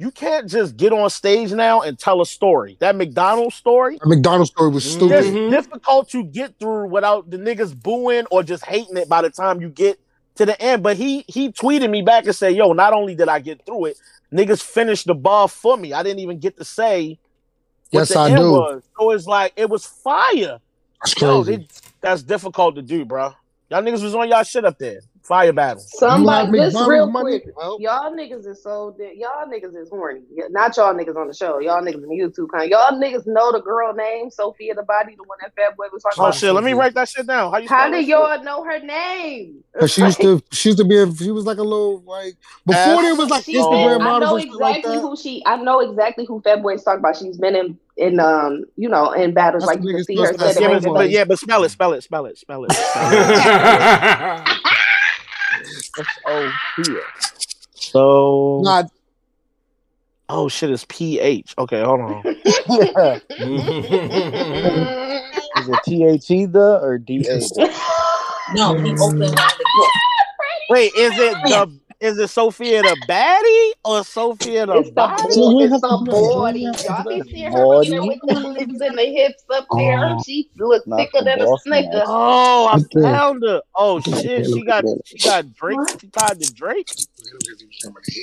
[0.00, 2.78] You can't just get on stage now and tell a story.
[2.80, 5.24] That McDonald's story, That McDonald's story was it's stupid.
[5.26, 5.50] Mhm.
[5.50, 9.60] difficult to get through without the niggas booing or just hating it by the time
[9.60, 10.00] you get
[10.36, 10.82] to the end.
[10.82, 13.84] But he he tweeted me back and said, Yo, not only did I get through
[13.86, 13.98] it,
[14.32, 15.92] niggas finished the bar for me.
[15.92, 17.18] I didn't even get to say
[17.90, 18.52] what Yes, the I end do.
[18.52, 18.82] was.
[18.98, 20.60] So it's like it was fire.
[21.02, 21.68] That's Yo, crazy.
[22.00, 23.34] that's difficult to do, bro.
[23.68, 25.00] Y'all niggas was on y'all shit up there.
[25.22, 25.80] Fire battle.
[25.86, 27.44] Somebody, You like this real quick.
[27.56, 30.22] Well, Y'all niggas is so di- y'all niggas is horny.
[30.50, 31.58] Not y'all niggas on the show.
[31.60, 32.70] Y'all niggas in the YouTube kind.
[32.70, 36.02] Y'all niggas know the girl name Sophia the body, the one that Fat Boy was
[36.02, 36.34] talking Oh about.
[36.34, 37.52] shit, let me write that shit down.
[37.52, 39.62] How you How do y'all know her name?
[39.78, 42.34] Cause she used to, she used to be, a, she was like a little like
[42.66, 45.02] before Ass- there was like She Instagram been- I know and shit like exactly that.
[45.02, 45.42] who she.
[45.46, 47.16] I know exactly who Fat Boy is talking about.
[47.16, 50.26] She's been in in um you know in battles That's like you can see her
[50.32, 52.64] supposed to set Yeah, but, Fat yeah, but spell it, spell it, spell it, spell
[52.64, 52.72] it.
[52.72, 54.56] Spell it.
[55.98, 57.00] S-O-P-A.
[57.74, 58.84] So Nah,
[60.28, 61.54] oh shit, it's P-H.
[61.58, 62.22] Okay, hold on.
[65.60, 67.38] Is it T H E the or D A?
[68.54, 69.52] No, he opened the doors.
[70.70, 71.70] Wait, is it the
[72.00, 75.34] is it Sophia the baddie or Sophia the It's body?
[75.34, 76.78] bo- it's the body.
[76.84, 80.16] Y'all be seeing her up with the lips and the hips up there.
[80.18, 82.04] She look Not thicker than a boss snicker.
[82.06, 83.62] Oh, I found her.
[83.74, 85.78] Oh shit, she got she got Drake.
[86.00, 86.88] She tied to Drake.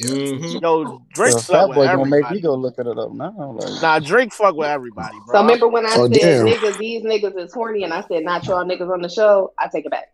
[0.04, 0.62] Mhm.
[0.62, 3.34] Yo, Drake So fuck Fat with Boy gonna make me go look it up now.
[3.58, 5.36] Like, Nah, Drake fuck with everybody, bro.
[5.36, 6.46] So remember when I Oh, said damn.
[6.46, 9.54] niggas, these niggas is horny, and I said not y'all niggas on the show.
[9.60, 10.08] I take it back.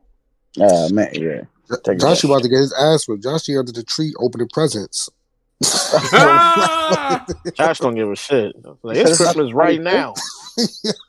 [0.61, 1.41] ah man, yeah.
[1.83, 2.29] Take it Josh back.
[2.31, 3.23] about to get his ass whipped.
[3.23, 5.09] Josh under the tree opening presents.
[7.55, 8.53] Josh don't give a shit.
[8.83, 10.13] Like, it's Christmas right now.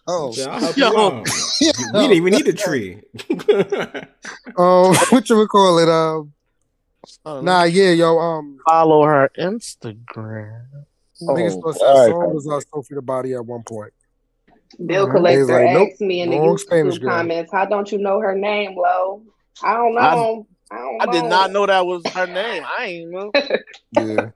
[0.06, 0.90] oh, Yeah, Yo.
[0.92, 1.28] you out.
[1.94, 3.00] We didn't even need a tree.
[4.56, 5.88] um, what you would call it?
[5.88, 6.32] Um,
[7.44, 10.62] nah, yeah, yo, um, Follow her Instagram.
[11.22, 13.92] niggas Oh, thought that alright, song was uh, Sophie the Body at one point.
[14.84, 15.08] Bill.
[15.10, 17.10] Collector He's like, nope, asked me in the wrong Spanish YouTube girl.
[17.10, 19.22] comments, "How don't you know her name, Lo?"
[19.62, 20.46] I don't know.
[20.70, 22.64] I, don't I did not know that was her name.
[22.78, 23.30] I ain't know.
[23.92, 24.30] Yeah.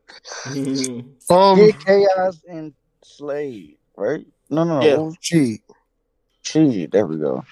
[0.44, 1.04] Mhm.
[1.30, 4.24] Um, Kid Chaos and Slade, right?
[4.50, 4.86] No, no, no.
[4.86, 4.96] Yeah.
[4.98, 6.86] What was gee.
[6.86, 7.44] There we go.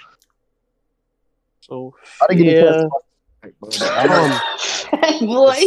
[1.63, 2.85] So I didn't get yeah.
[3.43, 4.87] a chance.
[4.93, 5.67] um, Boy.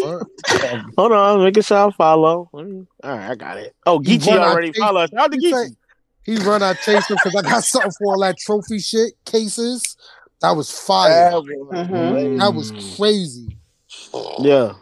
[0.98, 2.50] Hold on, making sure I follow.
[2.54, 2.64] All
[3.04, 3.76] right, I got it.
[3.86, 5.10] Oh, You Geechee already chase- followed.
[5.10, 5.76] Shout out to you Geechee.
[6.24, 9.98] he run out chasing because I got something for all that trophy shit cases.
[10.42, 11.32] That was fire.
[11.32, 12.40] Mhm.
[12.40, 13.58] That was crazy.
[14.40, 14.74] Yeah.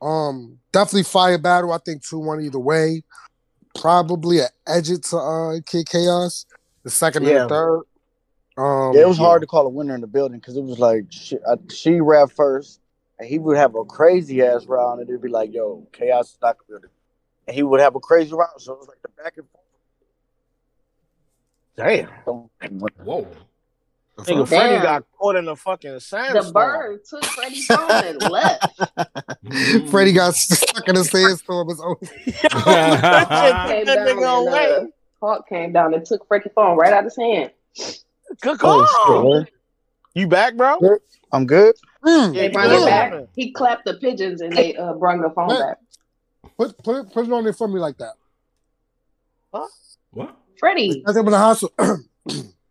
[0.00, 1.72] Um, definitely fire battle.
[1.72, 3.04] I think two one either way.
[3.78, 6.46] Probably a edge it to uh Kid Chaos.
[6.82, 7.42] The second Yeah.
[7.42, 7.82] and the third.
[8.58, 10.78] Um, Yeah, it was hard to call a winner in the building because it was
[10.78, 12.80] like she, uh, she rapped first,
[13.18, 16.38] and he would have a crazy ass round, and it'd be like, "Yo, chaos is
[16.42, 16.90] not gonna build it,"
[17.46, 18.60] and he would have a crazy round.
[18.60, 19.62] So it was like the back and forth.
[21.76, 22.08] Damn.
[23.04, 23.26] Whoa.
[24.18, 26.46] Nigga, Freddie got caught in the fucking sandstorm.
[26.46, 28.80] The bird took Freddie's phone and left.
[29.90, 31.68] Freddie got stuck in a sandstorm.
[31.68, 31.96] His own.
[32.26, 34.88] that Came nigga down uh, away.
[35.20, 37.50] Hawk came down and took Freddie's phone right out of his hand.
[38.42, 39.44] Good Oh, call.
[39.44, 39.52] shit.
[40.14, 40.78] You back, bro?
[41.32, 41.74] I'm good.
[42.04, 42.34] Mm.
[42.34, 42.82] They brought good?
[42.82, 43.14] it back.
[43.34, 45.58] He clapped the pigeons and they uh, brought the phone What?
[45.60, 45.78] back.
[46.58, 48.12] Put put it, put it on there for me like that.
[49.50, 49.70] What?
[50.10, 50.36] What?
[50.58, 51.98] Freddie, I think in the hospital.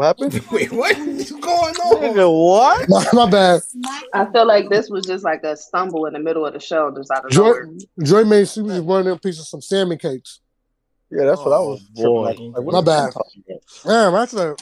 [0.00, 0.32] What happened?
[0.50, 2.02] Wait, what is going on?
[2.02, 2.88] Nigga, what?
[2.88, 3.60] my, my bad.
[4.14, 6.90] I feel like this was just like a stumble in the middle of the show,
[6.96, 7.68] just out of Joy, nowhere.
[8.02, 10.40] Joy made she was one of them pieces of some salmon cakes.
[11.10, 11.80] Yeah, that's what I Oh, was.
[11.82, 12.32] boy.
[12.32, 13.12] tripping like, My are you bad.
[13.12, 13.60] talking about?
[13.84, 14.56] Damn, that's a.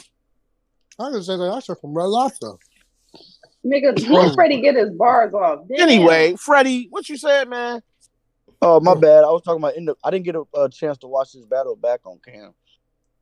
[0.99, 2.51] I could say that I should from Red Lobster.
[3.65, 5.61] Nigga, let Freddie get his bars off.
[5.69, 5.87] Damn.
[5.87, 7.81] Anyway, Freddie, what you said, man?
[8.61, 9.23] Oh, my bad.
[9.23, 9.95] I was talking about in the.
[10.03, 12.53] I didn't get a, a chance to watch this battle back on cam.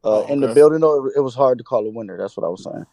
[0.03, 2.17] Uh, Oh, In the building, though, it, it was hard to call a winner.
[2.17, 2.85] That's what I was saying.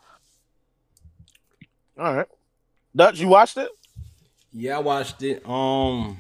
[1.99, 2.27] All right.
[2.97, 3.71] Dutch, you watched it?
[4.53, 5.49] Yeah, I watched it.
[5.49, 6.19] Um,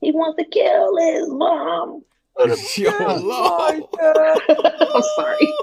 [0.00, 2.02] he wants to kill his mom.
[2.76, 3.82] yo, Lord.
[4.00, 5.54] I'm sorry.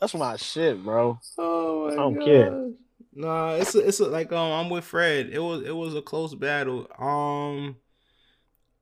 [0.00, 1.18] That's my shit, bro.
[1.38, 2.24] Oh my I don't God.
[2.24, 2.70] care.
[3.14, 5.28] Nah, it's a, it's a, like um I'm with Fred.
[5.30, 6.88] It was it was a close battle.
[6.98, 7.76] Um,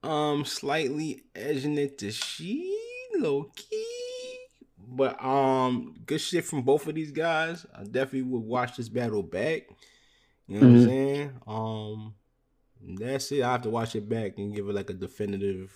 [0.08, 2.78] um, slightly edging it to she
[3.18, 3.99] low key,
[4.90, 7.64] but um, good shit from both of these guys.
[7.74, 9.62] I definitely would watch this battle back.
[10.48, 10.84] You know what I'm Mhm.
[10.84, 11.32] saying?
[11.46, 12.14] Um,
[12.98, 13.42] that's it.
[13.42, 15.70] I have to watch it back and give it like a definitive,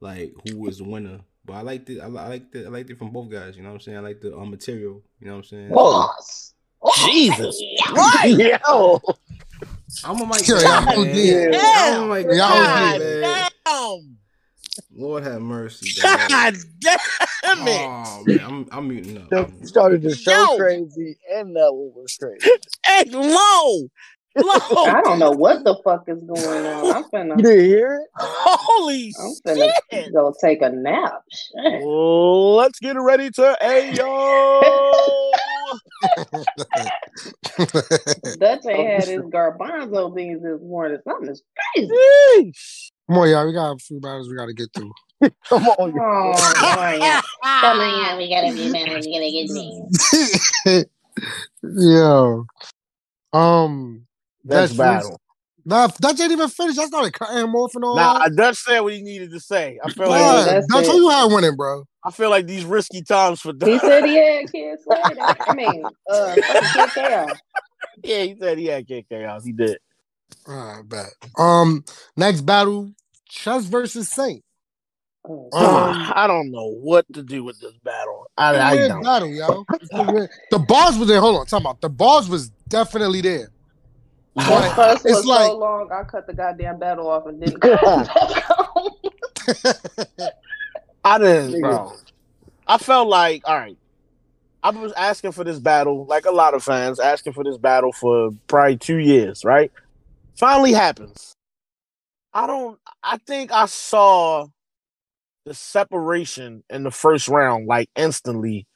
[0.00, 1.20] like who is the winner.
[1.44, 2.00] But I liked it.
[2.00, 2.66] I, li- I liked it.
[2.66, 3.56] I liked it from both guys.
[3.56, 3.98] You know what I'm saying?
[3.98, 5.02] I like the um, material.
[5.20, 5.70] You know what I'm saying?
[5.70, 6.54] Boss.
[7.04, 7.60] Jesus.
[8.26, 9.00] Yo,
[10.04, 10.48] I'm a Mike.
[10.48, 10.94] Yeah, man.
[10.94, 11.54] y'all did.
[11.54, 12.26] I'm a Mike.
[12.26, 12.38] Y'all.
[12.38, 14.18] God damn.
[14.94, 16.00] Lord have mercy.
[16.00, 16.28] dog.
[16.28, 16.98] God damn
[17.44, 17.48] it.
[17.48, 19.30] Oh man, I'm I'm muting up.
[19.30, 20.56] the- started the show Yo.
[20.56, 22.44] crazy, and that one was crazy.
[22.84, 23.88] Hey, low.
[24.34, 24.86] Low.
[24.86, 26.90] I don't know what the fuck is going on.
[26.90, 28.08] I'm finna, You hear it?
[28.16, 30.12] Holy I'm finna shit.
[30.12, 31.22] go take a nap.
[31.30, 31.82] Shit.
[31.84, 35.32] Let's get ready to Ayo.
[38.38, 40.98] Dutch ain't oh, had his garbanzo beans this morning.
[41.04, 41.42] Something is
[41.76, 42.52] crazy.
[43.08, 43.46] Come on, y'all.
[43.46, 44.92] We got a few battles we got to get through.
[45.48, 46.00] Come on, you.
[46.02, 46.98] Oh, boy.
[47.42, 48.98] Come on, we gotta be better.
[48.98, 50.84] We gotta get me.
[51.62, 52.46] Yo.
[53.32, 54.06] Um.
[54.44, 55.20] Next That's battle.
[55.64, 56.78] Nah, that ain't even finished.
[56.78, 58.26] I started cutting him off and all Nah.
[58.28, 59.78] Dutch said what he needed to say.
[59.82, 60.90] I feel like God, that's that's it.
[60.90, 61.84] who you had winning, bro.
[62.04, 63.68] I feel like these risky times for Dutch.
[63.68, 65.20] He said he had kids later.
[65.20, 67.30] I mean, uh, fucking Kid Chaos.
[68.02, 69.44] yeah, he said he had kick chaos.
[69.44, 69.78] He did.
[70.48, 71.06] All right, bet.
[71.38, 71.84] Um,
[72.16, 72.92] next battle,
[73.28, 74.42] Chess versus Saint.
[75.24, 78.26] Oh, Um, I don't know what to do with this battle.
[78.36, 79.02] I, I don't.
[79.02, 79.64] battle, yo.
[79.80, 79.88] It's
[80.50, 81.20] The bars was there.
[81.20, 83.48] Hold on, talking about the bars was definitely there.
[84.34, 87.60] But first it's was like so long, I cut the goddamn battle off and didn't
[87.60, 88.90] cut it back on.
[91.04, 91.92] I didn't, bro.
[92.66, 93.76] I felt like, all right.
[94.64, 97.92] I was asking for this battle, like a lot of fans, asking for this battle
[97.92, 99.72] for probably two years, right?
[100.36, 101.32] Finally happens.
[102.32, 102.78] I don't.
[103.02, 104.46] I think I saw
[105.44, 108.66] the separation in the first round, like instantly,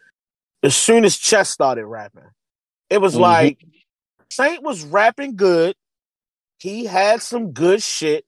[0.62, 2.31] as soon as Chess started rapping.
[2.91, 3.21] It was Mhm.
[3.21, 3.64] like
[4.31, 5.77] Saint was rapping good.
[6.59, 8.25] He had some good shit.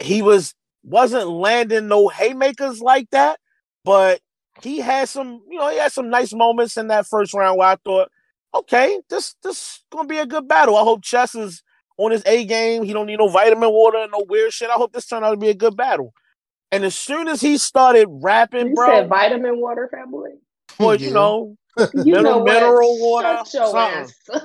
[0.00, 0.54] He was
[0.84, 3.38] wasn't landing no haymakers like that,
[3.84, 4.20] but
[4.62, 7.68] he had some, you know, he had some nice moments in that first round where
[7.68, 8.10] I thought,
[8.52, 10.76] okay, this this gonna be a good battle.
[10.76, 11.62] I hope Chess is
[11.98, 12.82] on his A game.
[12.82, 14.70] He don't need no vitamin water and no weird shit.
[14.70, 16.12] I hope this turned out to be a good battle.
[16.72, 20.30] And as soon as he started rapping, You bro, said vitamin water, family.
[20.78, 20.84] boy.
[20.84, 21.08] boy, Yeah.
[21.08, 22.44] you know, You Mineral- know what?
[22.54, 24.12] mineral water, Shut your ass.
[24.32, 24.40] all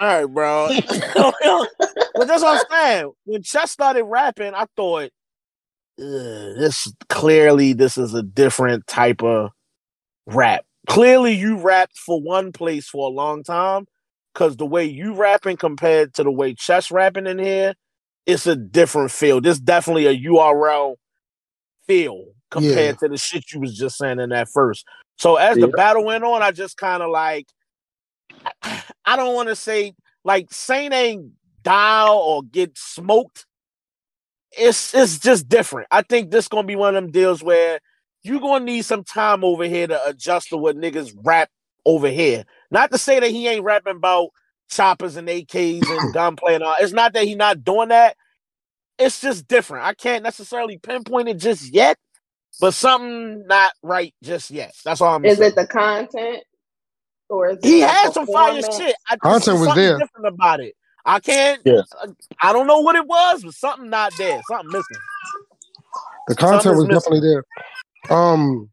[0.00, 0.68] right, bro.
[1.14, 3.12] but that's what I'm saying.
[3.24, 5.10] When Chess started rapping, I thought,
[5.96, 9.50] this clearly this is a different type of
[10.26, 10.64] rap.
[10.88, 13.86] Clearly, you rapped for one place for a long time,
[14.32, 17.74] because the way you rapping compared to the way Chess rapping in here,
[18.26, 19.40] it's a different feel.
[19.40, 20.94] This definitely a URL
[21.88, 24.86] feel compared to the shit you was just saying in that first.
[25.18, 27.48] So as the battle went on, I just kind of like,
[28.62, 31.32] I don't want to say like Saint ain't
[31.64, 33.46] dial or get smoked.
[34.52, 35.88] It's it's just different.
[35.90, 37.80] I think this gonna be one of them deals where
[38.22, 41.50] you gonna need some time over here to adjust to what niggas rap
[41.84, 42.44] over here.
[42.70, 44.28] Not to say that he ain't rapping about
[44.70, 46.76] choppers and AKs and gunplay and all.
[46.80, 48.16] It's not that he not doing that.
[48.98, 49.86] It's just different.
[49.86, 51.98] I can't necessarily pinpoint it just yet,
[52.60, 54.74] but something not right just yet.
[54.84, 55.32] That's all I'm saying.
[55.32, 55.52] Is saying.
[55.52, 56.44] it the content?
[57.28, 58.96] Or is he the had some fire shit.
[59.08, 59.98] I Content see was there.
[59.98, 60.74] different about it.
[61.04, 61.62] I can't.
[61.64, 61.82] Yeah.
[62.40, 64.42] I don't know what it was, but something not there.
[64.42, 65.02] Something missing.
[66.28, 67.12] The content Something's was missing.
[67.12, 67.44] definitely there.
[68.16, 68.70] Um,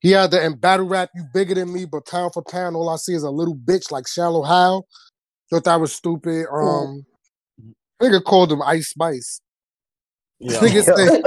[0.00, 2.88] he had the in battle rap, you bigger than me, but pound for pound, all
[2.90, 4.86] I see is a little bitch like Shallow Hal.
[5.50, 6.46] Thought that was stupid.
[6.52, 7.04] Um,
[8.02, 9.40] nigga called him Ice Spice.
[10.38, 10.58] Yeah.
[10.58, 11.22] Nigga said,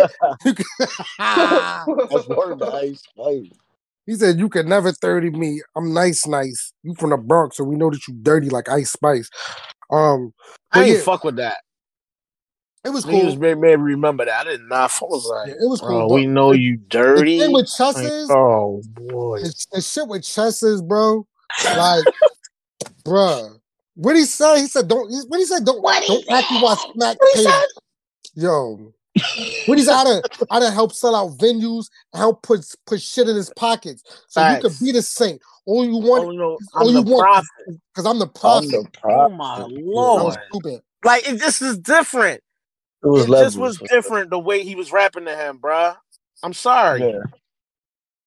[2.10, 3.52] That's word to Ice Spice.
[4.06, 5.62] he said, you can never 30 me.
[5.76, 6.74] I'm nice, nice.
[6.84, 9.30] You from the Bronx, so we know that you dirty like Ice Spice.
[9.90, 10.34] Um,
[10.74, 11.58] I ain't yeah, fuck with that.
[12.84, 13.36] it was Niggas cool.
[13.38, 14.48] made me remember that.
[14.48, 15.46] I did not fuck with that.
[15.48, 16.16] Yeah, it was Bro, cool.
[16.16, 17.38] we know you dirty.
[17.38, 19.40] The thing with Chess Like, oh boy.
[19.40, 21.26] the, the shit with chesses, bro,
[21.78, 22.06] like,
[23.06, 23.60] bruh.
[23.96, 24.62] What he say?
[24.62, 25.66] He said, "Don't." What he said?
[25.66, 25.82] Don't.
[25.84, 27.18] What don't act you want smack.
[27.20, 27.66] What he pay- said?
[28.36, 28.94] Yo,
[29.66, 29.96] what he said?
[29.96, 33.52] I done, I done help sell out venues and help put put shit in his
[33.52, 35.42] pockets, so you could be the saint.
[35.66, 37.30] All you want, Oh no, all I'm you the want,
[37.94, 38.82] because I'm the I'm prophet.
[39.14, 40.40] Oh my lord.
[40.52, 40.82] stupid.
[41.04, 42.42] Like it just is different.
[43.04, 43.56] It was It levels.
[43.56, 45.98] just was different the way he was rapping to him, bruh.
[46.44, 47.02] I'm sorry.
[47.02, 47.20] Yeah.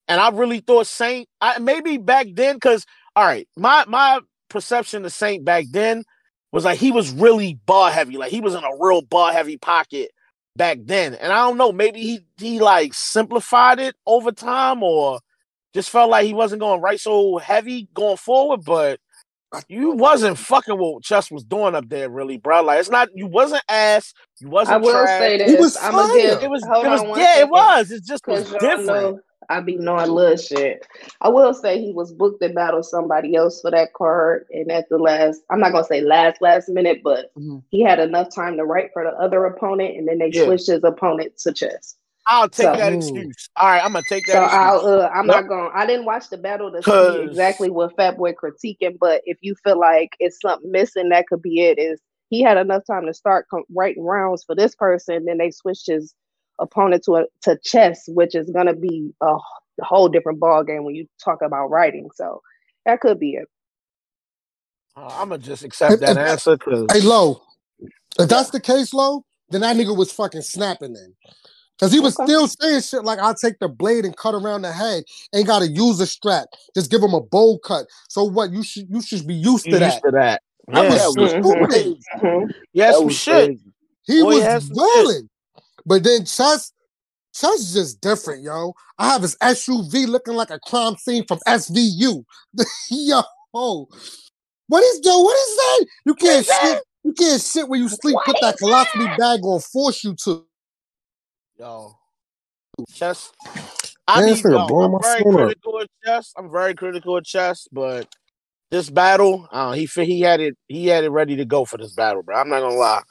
[0.09, 5.05] And I really thought Saint I maybe back then, because all right, my my perception
[5.05, 6.05] of Saint back then
[6.53, 8.17] was like he was really bar heavy.
[8.17, 10.11] Like he was in a real bar heavy pocket
[10.57, 11.15] back then.
[11.15, 15.21] And I don't know, maybe he he like simplified it over time or
[15.75, 19.01] just felt like he wasn't going right so heavy going forward, but
[19.69, 22.63] you wasn't fucking what Chess was doing up there, really, bro.
[22.63, 25.09] Like it's not you wasn't ass, you wasn't I will trash.
[25.19, 25.61] say He this.
[25.61, 26.17] was I'm gonna fire.
[26.17, 26.43] give.
[26.43, 27.91] It was, hold it was, on one yeah, it was.
[27.91, 28.87] It just was Cause different.
[28.87, 30.87] know I be knowing little shit.
[31.21, 34.89] I will say he was booked to battle somebody else for that card, and at
[34.89, 37.63] the last, I'm not gonna say last last minute, but Mhm.
[37.71, 40.45] he had enough time to write for the other opponent, and then they Yeah.
[40.45, 41.97] switched his opponent to chess.
[42.31, 42.97] I'll take So- that Ooh.
[42.97, 43.49] excuse.
[43.57, 44.33] All right, I'm gonna take that.
[44.33, 44.61] So excuse.
[44.63, 45.35] I'll, uh, I'm Yep.
[45.37, 45.71] not going.
[45.75, 49.55] I didn't watch the battle to see exactly what Fat Boy critiquing, but if you
[49.65, 51.79] feel like it's something missing, that could be it.
[51.79, 55.51] Is he had enough time to start com- writing rounds for this person, then they
[55.51, 56.15] switched his
[56.59, 59.37] opponent to a to chess, which is gonna be a
[59.83, 62.09] whole different ball game when you talk about writing.
[62.15, 62.41] So
[62.87, 63.47] that could be it.
[64.97, 67.43] I'm gonna just accept If- that if- answer because Hey, low.
[68.19, 71.15] if that's the case, low, then that nigga was fucking snapping then.
[71.79, 72.27] Cause he was Okay.
[72.27, 75.05] still saying shit like I'll take the blade and cut around the head.
[75.33, 76.49] Ain't gotta use a strap.
[76.75, 77.87] Just give him a bowl cut.
[78.09, 78.51] So what?
[78.51, 80.03] You should you should be used you to used that.
[80.03, 80.43] to that.
[80.67, 81.45] That Yeah, was Mhm.
[81.45, 82.05] stupid.
[82.21, 82.51] Mhm.
[82.73, 83.47] yeah, That some was shit.
[83.47, 83.73] crazy.
[84.07, 84.77] He Boy, was had some shit.
[84.77, 85.31] wilding.
[85.89, 86.73] But then Chess,
[87.35, 88.75] Chess is just different, yo.
[88.99, 92.25] I have his SUV looking like a crime scene from SVU.
[92.91, 93.23] yo,
[93.53, 95.19] what is yo?
[95.19, 95.87] What is that?
[96.05, 96.83] You can't shit.
[97.05, 98.17] You can't shit when you sleep.
[98.27, 99.61] Put that colostomy bag on.
[99.61, 100.45] Force you to.
[101.59, 101.95] Yo,
[102.93, 103.33] chess.
[104.07, 106.35] I Man, mean, yo, I'm very phone critical of chess.
[106.37, 108.15] I'm very critical of chess, but
[108.71, 111.93] this battle, uh, he he had it he had it ready to go for this
[111.93, 112.37] battle, bro.
[112.37, 113.03] I'm not gonna lie.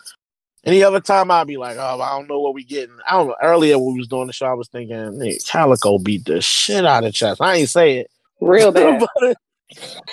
[0.68, 2.98] Any other time I'd be like, oh, I don't know what we getting.
[3.08, 3.38] I don't know.
[3.44, 6.86] Earlier when we was doing the show, I was thinking, nigga, Calicoe beat the shit
[6.86, 7.42] out of chess.
[7.42, 8.12] I ain't say it.
[8.42, 9.08] Real bad.
[9.16, 9.38] but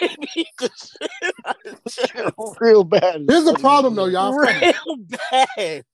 [0.01, 2.33] he beat the shit out of chess.
[2.61, 3.27] Real bad.
[3.29, 4.35] Here's the problem, though, y'all.
[4.35, 4.97] Real
[5.57, 5.85] bad.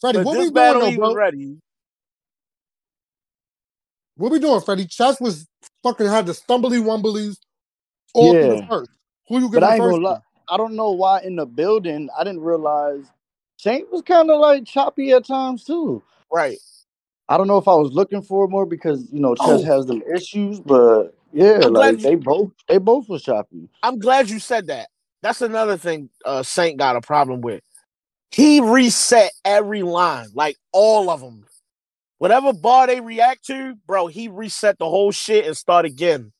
[0.00, 1.14] Freddie But what this we doing, battle, though, he bro?
[1.14, 1.58] ready.
[4.16, 4.86] What we doing, Freddie?
[4.86, 5.46] Chess was
[5.84, 7.38] fucking had the stumbly wumblies
[8.14, 8.90] all through the first.
[9.28, 9.84] Who you But giving I ain't first?
[9.84, 10.20] gonna lie.
[10.48, 13.04] I don't know why in the building I didn't realize
[13.58, 16.02] Saint was kind of like choppy at times too.
[16.32, 16.58] Right.
[17.28, 19.64] I don't know if I was looking for more because you know Chess Oh.
[19.64, 23.68] has them issues, but yeah, I'm like you- they both they both was choppy.
[23.82, 24.88] I'm glad you said that.
[25.22, 27.62] That's another thing uh Saint got a problem with.
[28.30, 31.44] He reset every line, like all of them.
[32.18, 36.32] Whatever bar they react to, bro, he reset the whole shit and start again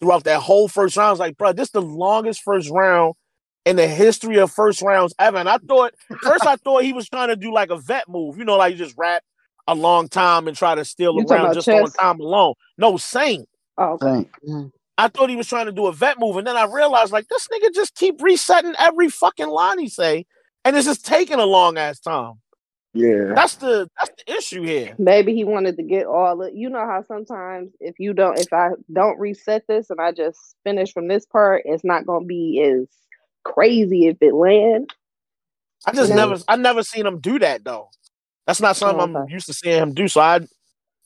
[0.00, 1.08] throughout that whole first round.
[1.08, 3.14] I was like, bro, this is the longest first round
[3.64, 5.38] in the history of first rounds ever.
[5.38, 8.38] And I thought first I thought he was trying to do like a vet move,
[8.38, 9.22] you know, like you just rap
[9.66, 12.20] a long time and try to steal You a talking round about just on time
[12.20, 12.54] alone.
[12.78, 13.48] No, Saint.
[13.78, 14.06] Oh, okay.
[14.06, 14.32] Saint.
[14.48, 14.66] Mm-hmm.
[14.98, 17.26] I thought he was trying to do a vet move, and then I realized like
[17.28, 20.26] this nigga just keep resetting every fucking line he say,
[20.64, 22.34] and it's just taking a long ass time.
[22.92, 23.32] Yeah.
[23.34, 24.94] That's the that's the issue here.
[24.98, 26.54] Maybe he wanted to get all it.
[26.54, 30.56] You know how sometimes if you don't, if I don't reset this and I just
[30.64, 32.88] finish from this part, it's not gonna be as
[33.44, 34.92] crazy if it land.
[35.86, 36.16] I just Yeah.
[36.16, 37.88] never I never seen him do that though.
[38.46, 40.08] That's not something Oh, I'm used to seeing him do.
[40.08, 40.36] So I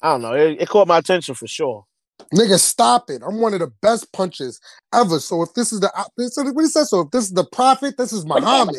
[0.02, 0.34] I don't know.
[0.34, 1.84] It, it caught my attention for sure.
[2.32, 3.22] Nigga, stop it.
[3.26, 4.60] I'm one of the best punches
[4.92, 5.20] ever.
[5.20, 6.84] So if this is the this is what he said.
[6.86, 8.76] So if this is the prophet, this is Muhammad.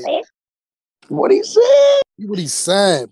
[1.10, 2.02] What he said?
[2.18, 3.10] What he said.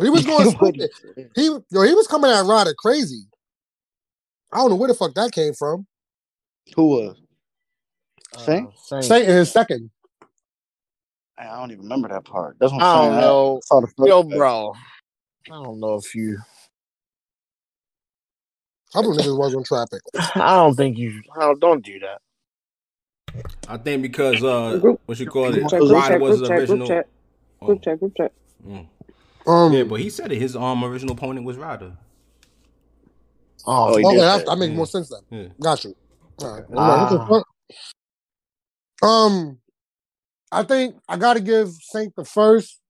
[0.00, 0.90] He was going he stupid.
[1.34, 3.24] He yo, he was coming at Ryder crazy.
[4.52, 5.86] I don't know where the fuck that came from.
[6.76, 7.16] Who was?
[8.36, 8.68] Saint?
[8.68, 9.04] Uh, Saint.
[9.04, 9.90] Say in his second.
[11.38, 12.56] I don't even remember that part.
[12.60, 13.18] That's what I I'm don't saying.
[13.18, 13.60] know.
[13.62, 14.44] saw the first Yo, part.
[14.46, 14.74] bro.
[15.50, 16.38] I don't know if you.
[18.94, 20.02] couple of niggas was on traffic.
[20.36, 21.22] I don't think you.
[21.36, 22.20] I don't, don't do that.
[23.68, 26.26] I think because uh, Group- what you call it, Group chat, group Ryder chat, was
[26.26, 27.00] group the chat, group original.
[27.62, 28.32] Oh, group chat, group chat.
[28.66, 28.88] mm.
[29.46, 30.38] Um, Yeah, but he said it.
[30.40, 31.96] His um original opponent was Ryder.
[33.66, 34.46] Oh, Oh, okay, that, that.
[34.46, 34.74] that makes Yeah.
[34.74, 35.22] more sense then.
[35.30, 35.48] Yeah.
[35.62, 35.94] Got you.
[36.38, 36.66] All right.
[36.76, 37.36] Ah.
[39.04, 39.30] What the fuck?
[39.32, 39.58] Um,
[40.52, 42.80] I think I got to give Saint the first.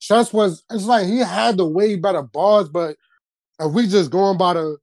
[0.00, 0.64] Chess was.
[0.70, 2.96] It's like he had the way better bars, but
[3.60, 4.78] if we just going by the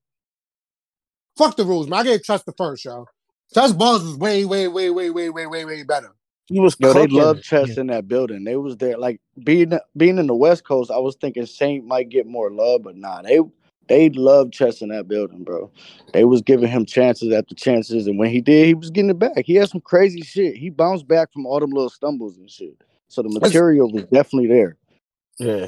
[1.38, 2.00] fuck the rules, man.
[2.02, 3.08] I gave Chess the first, y'all.
[3.54, 6.14] Chess bars was way, way, way, way, way, way, way, way better.
[6.48, 6.78] he was.
[6.80, 7.18] Yo, they cooking.
[7.18, 8.44] love chess in that building.
[8.44, 10.92] They was there, like being being in the West Coast.
[10.92, 13.40] I was thinking Saint might get more love, but nah, they
[13.88, 15.70] they love chess in that building, bro.
[16.14, 19.20] They was giving him chances after chances, and when he did, he was getting it
[19.20, 19.44] back.
[19.46, 20.56] He had some crazy shit.
[20.56, 22.76] He bounced back from all them little stumbles and shit.
[23.10, 24.78] So the material was definitely there.
[25.40, 25.68] Yeah.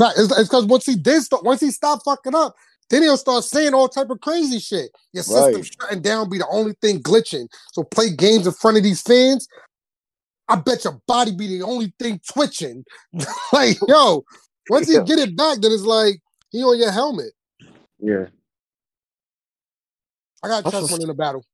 [0.00, 2.54] It's because once he did, start, once he stopped fucking up,
[2.90, 4.90] then he'll start saying all type of crazy shit.
[5.12, 5.76] Your system Right.
[5.80, 7.46] shutting down be the only thing glitching.
[7.72, 9.48] So play games in front of these fans.
[10.48, 12.84] I bet your body be the only thing twitching.
[13.52, 14.24] like, yo,
[14.68, 15.04] once he Yeah.
[15.04, 16.20] get it back, then it's like
[16.50, 17.32] he on your helmet.
[18.02, 18.26] Yeah.
[20.42, 21.44] I got That's chess what's- one in the battle.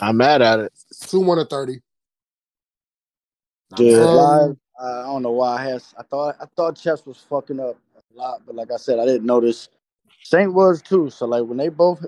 [0.00, 0.72] I'm mad at it.
[1.06, 1.80] Two one or thirty.
[3.78, 4.56] Yeah, Um, live.
[4.78, 5.82] I don't know why I had.
[5.98, 9.06] I thought I thought chess was fucking up a lot, but like I said, I
[9.06, 9.68] didn't notice.
[10.24, 11.08] Saint was too.
[11.08, 12.04] So like when they both,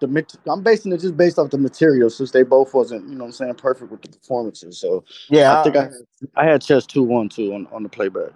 [0.00, 3.14] the mat- I'm basing it just based off the material since they both wasn't, you
[3.14, 4.78] know, what I'm saying perfect with the performances.
[4.78, 5.92] So Yeah, I think I had,
[6.36, 8.32] I had chess two one two on on the playback.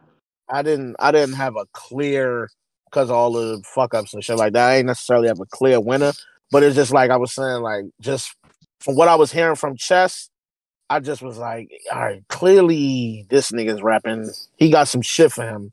[0.48, 2.48] I didn't I didn't have a clear
[2.90, 4.68] because all the fuck ups and shit like that.
[4.68, 6.12] I ain't necessarily have a clear winner,
[6.50, 8.34] but it's just like I was saying, like just
[8.80, 10.30] from what I was hearing from Chess,
[10.88, 14.28] I just was like, all right, clearly this nigga's rapping.
[14.56, 15.72] He got some shit for him.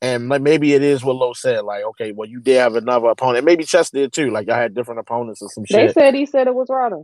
[0.00, 3.08] And like maybe it is what Lo said, like, okay, well, you did have another
[3.08, 3.44] opponent.
[3.44, 4.30] Maybe Chess did too.
[4.30, 5.88] Like I had different opponents or some shit.
[5.88, 7.02] They said he said it was Ryder.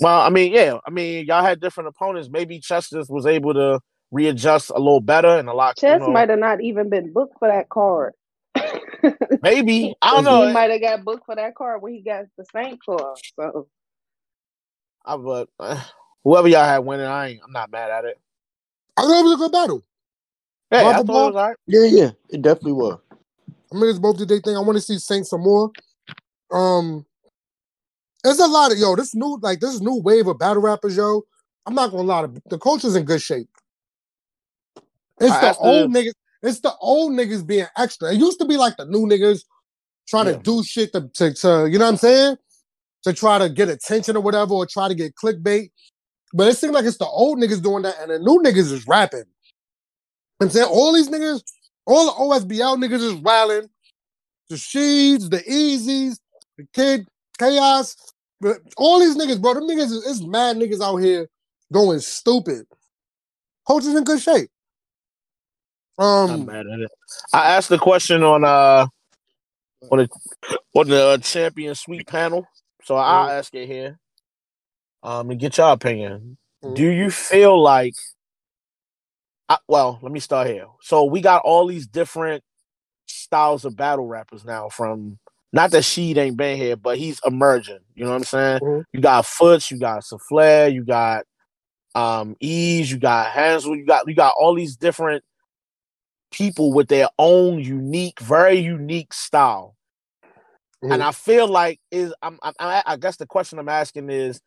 [0.00, 2.28] Well, I mean, yeah, I mean, y'all had different opponents.
[2.30, 3.80] Maybe Chess just was able to
[4.10, 5.80] readjust a little better and a lot.
[5.82, 8.14] you Chess know, might have not even been booked for that card.
[9.42, 10.46] maybe I don't know.
[10.46, 13.18] He might have got booked for that card when he got the Saint card.
[13.38, 13.68] So
[15.04, 15.82] I but uh,
[16.24, 17.40] whoever y'all had winning, I ain't.
[17.44, 18.18] I'm not mad at it.
[18.96, 19.84] I thought it was a good battle.
[20.70, 21.26] Hey, I thought it ball?
[21.28, 21.56] was all right.
[21.66, 22.98] Yeah, yeah, it definitely was.
[23.72, 24.56] I mean, it's both the they thing.
[24.56, 25.70] I want to see Saint some more.
[26.50, 27.04] Um,
[28.24, 28.96] there's a lot of yo.
[28.96, 31.22] This new like this new wave of battle rappers, yo.
[31.66, 33.48] I'm not gonna lie, the, the culture's in good shape.
[35.20, 36.12] It's I the old the- niggas.
[36.42, 38.12] It's the old niggas being extra.
[38.12, 39.42] It used to be like the new niggas
[40.08, 40.34] trying Yeah.
[40.34, 42.36] to do shit to, to, to you know what I'm saying,
[43.04, 45.70] to try to get attention or whatever, or try to get clickbait.
[46.34, 48.86] But it seems like it's the old niggas doing that, and the new niggas is
[48.86, 49.24] rapping.
[50.40, 51.42] I'm saying all these niggas,
[51.86, 52.12] all the
[52.46, 53.68] OSBL niggas is wilding.
[54.50, 56.18] The Sheeds, the Easies,
[56.56, 57.06] the Kid,
[57.38, 57.96] Chaos,
[58.40, 61.28] but all these niggas, bro, them niggas is it's mad niggas out here
[61.72, 62.66] going stupid.
[63.66, 64.50] Culture's in good shape.
[65.98, 66.90] Um, mad at it.
[67.32, 68.86] I asked the question on uh
[69.90, 70.08] on the
[70.74, 72.46] on the uh, champion sweep panel,
[72.84, 73.98] so I'll ask it here.
[75.02, 76.36] Um, and get your opinion.
[76.74, 77.94] Do you feel like?
[79.48, 80.66] I, well, let me start here.
[80.82, 82.42] So we got all these different
[83.06, 84.68] styles of battle rappers now.
[84.68, 85.18] From
[85.52, 87.78] not that Sheed ain't been here, but he's emerging.
[87.94, 88.60] You know what I'm saying?
[88.60, 88.84] Mhm.
[88.92, 91.24] You got Foots, you got Souffle, you got
[91.94, 95.24] um Ease, you got Hansel, you got you got all these different
[96.30, 99.76] people with their own unique, very unique style.
[100.82, 100.92] Mhm.
[100.94, 104.40] And I feel like is I'm, I'm I I guess the question I'm asking is,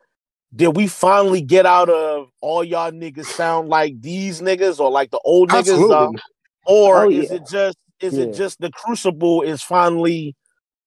[0.56, 5.12] did we finally get out of all y'all niggas sound like these niggas or like
[5.12, 6.12] the old niggas, uh,
[6.66, 7.38] or Oh, is yeah.
[7.38, 8.24] it just is Yeah.
[8.26, 10.36] it just the crucible is finally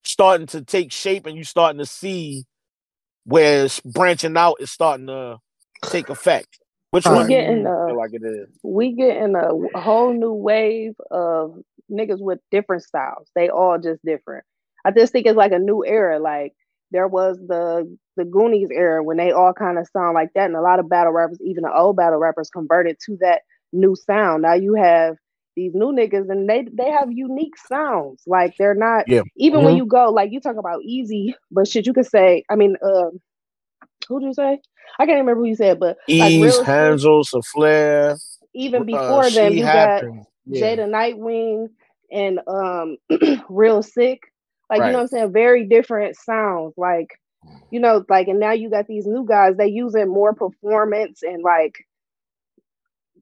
[0.04, 2.44] starting to take shape and you starting to see
[3.24, 5.38] where it's branching out is starting to
[5.82, 6.58] take effect?
[6.94, 7.28] Which All one right.
[7.28, 8.48] do you Getting, uh, feel like it is?
[8.62, 11.56] we getting a w- whole new wave of
[11.90, 13.28] niggas with different styles.
[13.36, 14.44] They all just different.
[14.84, 16.20] I just think it's like a new era.
[16.20, 16.54] Like
[16.92, 20.56] there was the the Goonies era when they all kind of sound like that, and
[20.56, 23.42] a lot of battle rappers, even the old battle rappers, converted to that
[23.72, 24.42] new sound.
[24.42, 25.16] Now you have
[25.56, 28.22] these new niggas, and they they have unique sounds.
[28.26, 29.22] Like they're not Yeah.
[29.36, 29.76] even when Mhm.
[29.76, 32.44] you go like you talk about easy, but shit, you could say.
[32.50, 33.10] I mean, uh,
[34.08, 34.60] who did you say?
[34.98, 38.16] I can't remember who you said, but like Ease, real shit, Hansel, Souffleur.
[38.54, 40.04] even uh, before them, She you got
[40.46, 40.76] Yeah.
[40.76, 41.68] Jada Nightwing
[42.10, 42.96] and um
[43.48, 44.20] Real Sick.
[44.70, 45.32] Like you know what I'm saying?
[45.32, 46.74] Very different sounds.
[46.76, 47.08] Like,
[47.70, 51.42] you know, like and now you got these new guys, they using more performance and
[51.42, 51.74] like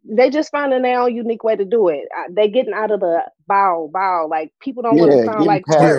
[0.04, 2.09] they just finding their own unique way to do it.
[2.16, 4.26] Uh, They getting out of the bow bow.
[4.30, 5.98] Like people don't want to Yeah, sound like past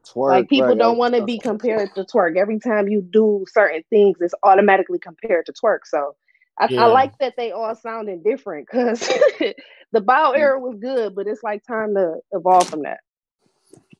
[0.00, 0.30] Twork.
[0.30, 2.36] Like people right, don't want to be compared to Twork.
[2.36, 5.80] Every time you do certain things, it's automatically compared to Twork.
[5.86, 6.16] So
[6.58, 6.84] I, Yeah.
[6.84, 9.00] I like that they all sounding different because
[9.92, 10.38] the bow mm.
[10.38, 13.00] era was good, but it's like time to evolve from that.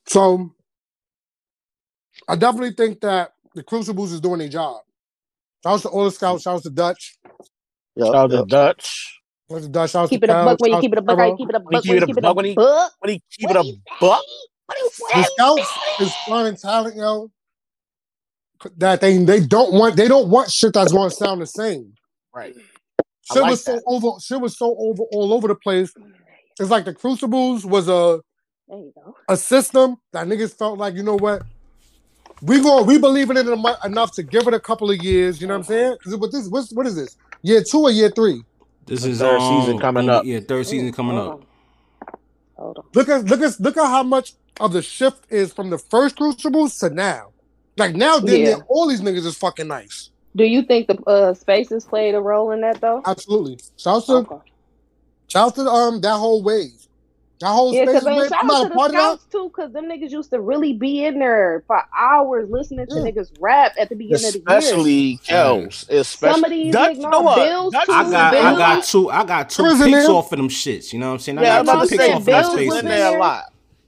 [0.07, 0.51] So
[2.27, 4.81] I definitely think that the Crucibles is doing their job.
[5.63, 7.17] Shout out to all the scouts, shout out to Dutch.
[7.95, 8.47] Yup, Shout out to yup.
[8.47, 9.21] Dutch.
[9.49, 10.91] Shout out to Dutch, shout out Keep to it a Cal, buck when you keep
[10.93, 11.17] it a buck.
[11.17, 14.23] to keep it a buck when it you keep it a buck, when he- buck.
[14.65, 15.57] What do you keep it a What buck?
[15.57, 17.31] The scouts is finding talent, yo.
[18.77, 21.93] That they they don't want they don't want shit that's going to sound the same.
[22.33, 22.55] Right.
[23.29, 24.19] I Shit like was so over.
[24.21, 25.93] Shit was so over all over the place.
[26.59, 28.21] It's like the Crucibles was a
[28.67, 29.15] There you go.
[29.29, 31.43] a system that niggas felt like you know what
[32.41, 33.47] we going we believe in it
[33.85, 35.41] enough to give it a couple of years.
[35.41, 35.97] You know what I'm saying?
[35.99, 37.17] Because what this what's, what is this?
[37.41, 38.43] Year two or year three?
[38.85, 40.25] This The is third um, season coming up.
[40.25, 41.41] Yeah, third season coming hold up.
[42.57, 42.85] Hold on.
[42.93, 46.17] Look at look at look at how much of the shift is from the first
[46.17, 47.33] Crucibles to now.
[47.77, 48.55] Like now, then Yeah.
[48.69, 50.11] all these niggas is fucking nice.
[50.35, 53.01] Do you think the uh, spaces played a role in that though?
[53.05, 53.59] Absolutely.
[53.77, 54.35] Shout out to Okay.
[55.27, 56.87] shout out to um that whole wave.
[57.43, 58.29] That whole Yeah, space because wave.
[58.29, 59.01] shout out to a the part of that.
[59.01, 62.95] scouts too, because them niggas used to really be in there for hours listening to
[62.95, 63.01] Yeah.
[63.11, 64.57] niggas rap at the beginning of the year.
[64.57, 65.89] Especially Kels.
[65.89, 67.35] Especially Some of these Dutch, niggas, you no.
[67.35, 67.91] Bills Dutch too.
[67.91, 70.93] I got, in I got two, I got two Bills picks off of them shits.
[70.93, 71.37] You know what I'm saying?
[71.39, 72.67] I Yeah, I'm got about two to picks say, off of Bills them Dutch was
[72.67, 73.43] was in in there a lot.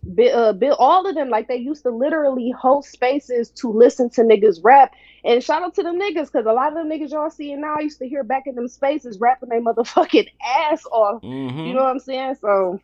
[0.07, 4.10] Bi- uh, Bill, all of them, like they used to literally host spaces to listen
[4.11, 4.94] to niggas rap.
[5.23, 7.76] And shout out to them niggas, because a lot of them niggas y'all seeing now
[7.77, 11.22] I used to hear back in them spaces rapping their motherfucking ass off.
[11.23, 11.60] Mm-hmm.
[11.60, 12.36] You know what I'm saying?
[12.41, 12.80] So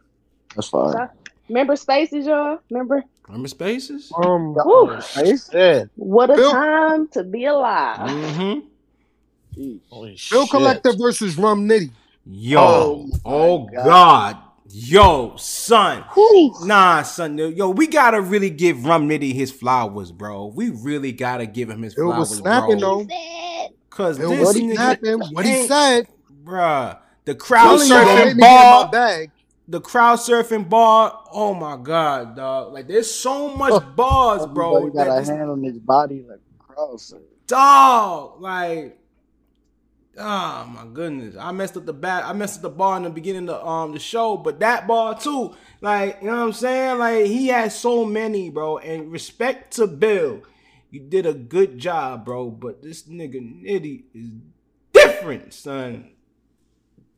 [0.55, 0.93] That's fine.
[0.93, 1.11] shout-
[1.49, 2.59] remember spaces, y'all?
[2.69, 3.03] Remember?
[3.27, 4.11] Remember spaces?
[4.15, 4.97] Um, Woo.
[5.53, 5.85] Yeah.
[5.95, 8.09] What a Bill- time to be alive.
[8.09, 8.59] Mm-hmm.
[9.89, 10.49] Holy Bill shit.
[10.49, 11.91] Collector versus Rum Nitty.
[12.25, 14.37] Yo, Oh, oh, my God.
[14.69, 16.03] yo, son.
[16.13, 16.53] Whew.
[16.65, 17.37] Nah, son.
[17.37, 20.45] Yo, we gotta really give Rum Nitty his flowers, bro.
[20.55, 23.03] We really gotta give him his Bill flowers, was snapping bro.
[23.03, 23.67] though.
[23.89, 25.19] Cause Bill this was nigga snapping.
[25.31, 26.07] What he said.
[26.43, 26.97] bruh.
[27.25, 29.31] The crowd Really, don't surfing me get in my ball, bag.
[29.71, 31.23] The crowd surfing bar.
[31.31, 32.73] Oh my god, dog!
[32.73, 34.77] Like there's so much bars, bro.
[34.77, 37.13] Everybody got a this- hand on his body like a cross.
[37.47, 38.99] dog, like,
[40.17, 42.25] oh my goodness, I messed up the bat.
[42.25, 45.17] I messed up the bar in the beginning of um the show, but that bar
[45.17, 46.97] too, like, you know what I'm saying?
[46.99, 48.77] Like he had so many, bro.
[48.77, 50.41] And respect to Bill,
[50.89, 52.49] you did a good job, bro.
[52.49, 54.31] But this nigga Nitty is
[54.93, 56.11] different, son.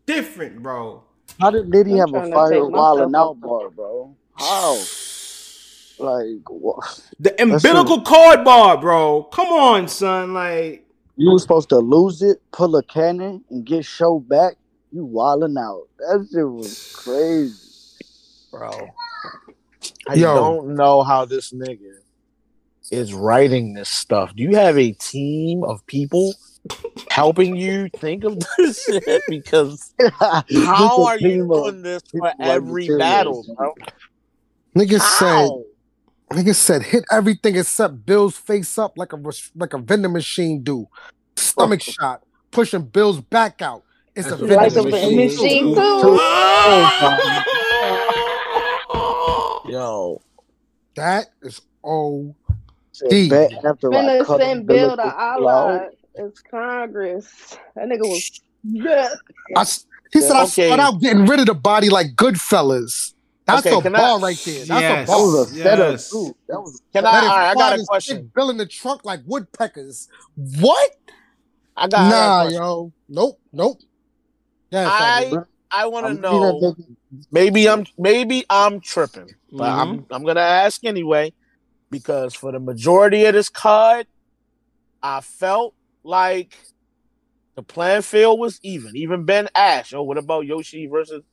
[0.06, 1.06] Different, bro.
[1.40, 4.16] How did Nitty I'm have a fire take while myself out bar, bro?
[4.36, 4.78] How?
[6.00, 7.00] Like, what?
[7.20, 9.24] The umbilical cord bar, bro.
[9.24, 10.34] Come on, son.
[10.34, 10.86] Like,
[11.16, 14.56] You were supposed to lose it, pull a cannon, and get show back.
[14.92, 15.88] You wilding out.
[16.00, 17.60] That shit was crazy.
[18.52, 18.90] bro.
[20.08, 20.36] I Yo.
[20.36, 21.94] don't know how this nigga
[22.92, 24.36] is writing this stuff.
[24.36, 26.36] Do you have a team of people
[27.10, 29.22] helping you think of this shit?
[29.30, 33.74] Because how are you doing this for every battle, bro?
[34.76, 35.64] Niggas said, How?
[36.32, 39.22] niggas said, hit everything except Bill's face up like a
[39.56, 40.88] like a vending machine do.
[41.36, 43.84] Stomach shot, pushing Bill's back out.
[44.16, 45.16] It's a That's a vending Like machine.
[45.18, 46.02] machine, machine, too.
[46.02, 46.20] too.
[49.72, 50.22] Yo,
[50.96, 51.62] That is
[52.92, 53.32] Said, Deep.
[53.66, 55.90] after I cut send Bill umbilical to cord Allah.
[56.16, 57.58] It's Congress.
[57.76, 58.42] That nigga was.
[58.64, 59.10] Yeah.
[59.58, 60.68] I s he said I Okay.
[60.68, 63.14] start out getting rid of the body like Goodfellas.
[63.46, 64.66] That's Okay, a can I- right there.
[64.66, 65.04] That's Yes.
[65.04, 65.26] a That bar.
[65.26, 66.10] was a setup Yes.
[66.12, 66.36] too.
[66.48, 67.10] That was can I?
[67.10, 68.32] All right, I got a and question.
[68.34, 70.08] stick the trunk like woodpeckers.
[70.62, 70.92] What?
[71.76, 72.92] I got, I got a Nah, yo.
[73.10, 73.40] Nope.
[73.52, 73.80] Nope.
[74.72, 75.48] Yeah, I Fabio.
[75.72, 76.76] I want to know.
[77.32, 79.80] Maybe I'm maybe I'm tripping, but Mhm.
[79.82, 81.34] I'm I'm gonna ask anyway
[81.90, 84.08] because for the majority of this card,
[85.02, 85.74] I felt
[86.04, 86.58] like
[87.56, 88.96] the playing field was even.
[88.96, 89.94] Even Ben Ash.
[89.94, 91.24] Oh, what about Yoshi versus?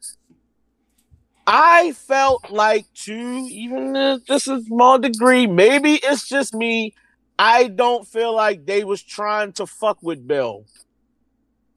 [1.47, 3.13] I felt like to
[3.51, 6.95] even if this is small degree, maybe it's just me.
[7.39, 10.67] I don't feel like they was trying to fuck with Bill.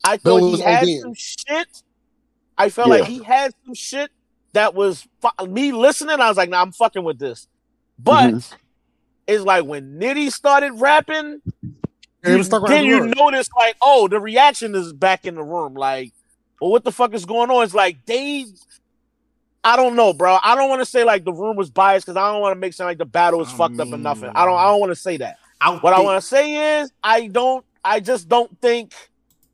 [0.04, 1.02] I Bill thought he had ODing.
[1.02, 1.68] some shit.
[2.58, 4.12] I felt like he had some shit
[4.52, 6.20] that was fu- me listening.
[6.20, 7.48] I was like, nah, I'm fucking with this.
[7.98, 8.54] But Mhm.
[9.26, 11.42] it's like when Nitty started rapping,
[12.24, 15.26] Yeah, he was stuck then around you the notice like, oh, the reaction is back
[15.26, 15.74] in the room.
[15.74, 16.14] Like,
[16.62, 17.64] well, what the fuck is going on?
[17.64, 18.46] It's like they,
[19.64, 20.38] I don't know, bro.
[20.44, 22.60] I don't want to say like the room was biased because I don't want to
[22.60, 24.30] make sound like the battle was I fucked up or nothing.
[24.36, 24.58] I don't.
[24.58, 25.38] I don't want to say that.
[25.60, 27.66] I What I want to say is, I don't.
[27.84, 28.94] I just don't think.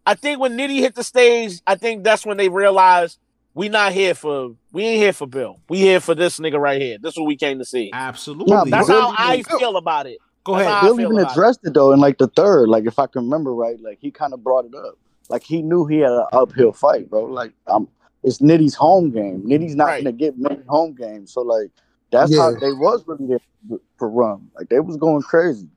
[0.05, 3.19] I think when Nitty hit the stage, I think that's when they realized
[3.53, 4.55] we not here for.
[4.71, 5.59] We ain't here for Bill.
[5.69, 6.97] We here for this nigga right here.
[6.99, 7.89] This is what we came to see.
[7.93, 8.53] absolutely.
[8.55, 10.17] Nah, That's Bill how I even- feel about it.
[10.49, 10.73] Go that's ahead.
[10.73, 11.31] I Bill even about it.
[11.33, 14.11] addressed it though in like the third, like if I can remember right, like he
[14.11, 14.97] kind of brought it up.
[15.29, 17.25] Like he knew he had an uphill fight, bro.
[17.25, 17.87] Like um,
[18.23, 19.43] it's Nitty's home game.
[19.43, 20.03] Nitty's not Right.
[20.03, 21.69] gonna get many home games, so like
[22.11, 24.49] that's how they was really there for rum.
[24.57, 25.67] Like they was going crazy.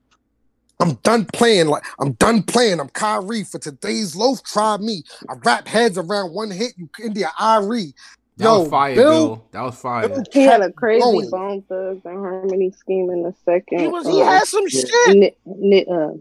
[0.80, 1.66] I'm done playing.
[1.68, 2.80] Like I'm done playing.
[2.80, 4.42] I'm Kyrie for today's loaf.
[4.42, 5.04] Try me.
[5.28, 6.72] I wrap heads around one hit.
[6.76, 7.94] You India Arie.
[8.38, 9.46] That Yo, was fire, Bill- Bill.
[9.52, 10.08] That was fire.
[10.08, 11.30] Bill He had a crazy going.
[11.30, 13.78] Bone Thugs-n-Harmony scheme in the second.
[13.80, 14.06] He was.
[14.06, 14.80] He uh, had some yeah.
[14.80, 15.16] shit.
[15.18, 16.12] Nit, nit, uh,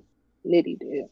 [0.45, 1.05] Nitty did.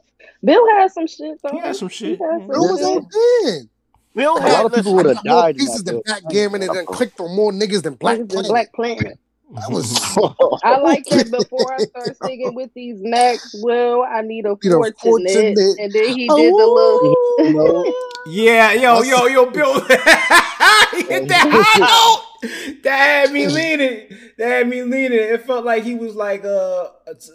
[0.44, 1.52] Bill had some shit though.
[1.52, 2.20] He had some shit.
[2.20, 2.88] had some Bill was shit.
[2.88, 3.08] on
[3.46, 3.70] ten.
[4.16, 5.56] Bill A had lot of people would have got more died.
[5.56, 6.16] in pieces that than Bill.
[6.22, 8.50] backgammon and then clicked on more niggas than Black Niggas in Planet.
[8.50, 9.20] Black Planet.
[9.52, 9.92] That was
[10.64, 14.72] I like that before I start singing with these Maxwell, I need a Need a
[14.76, 14.96] fortunate.
[15.00, 15.80] fortunate.
[15.80, 18.06] And then he did the little Oh.
[18.28, 19.74] Yeah, yo, yo, yo, Bill.
[19.82, 22.84] he hit that high note.
[22.84, 24.08] That had me leaning.
[24.38, 25.20] That had me leaning.
[25.20, 26.90] It felt like he was like uh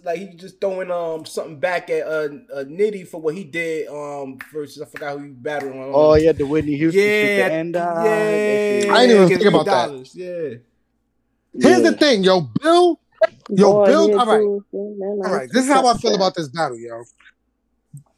[0.05, 3.89] like he just throwing um something back at uh, uh Nitty for what he did
[3.89, 5.91] um versus I forgot who he battled on.
[5.93, 7.75] Oh yeah, the Whitney Houston yeah, The end.
[7.75, 7.83] yeah.
[7.83, 8.91] uh, that shit.
[8.91, 10.15] I ain't even think me about that.
[10.15, 10.59] Yeah.
[11.59, 11.91] Here's Yeah.
[11.91, 13.01] the thing, yo, Bill.
[13.51, 14.41] Yo, boy, Bill- all right.
[14.41, 17.03] do something All right, this is how I feel about this battle, yo.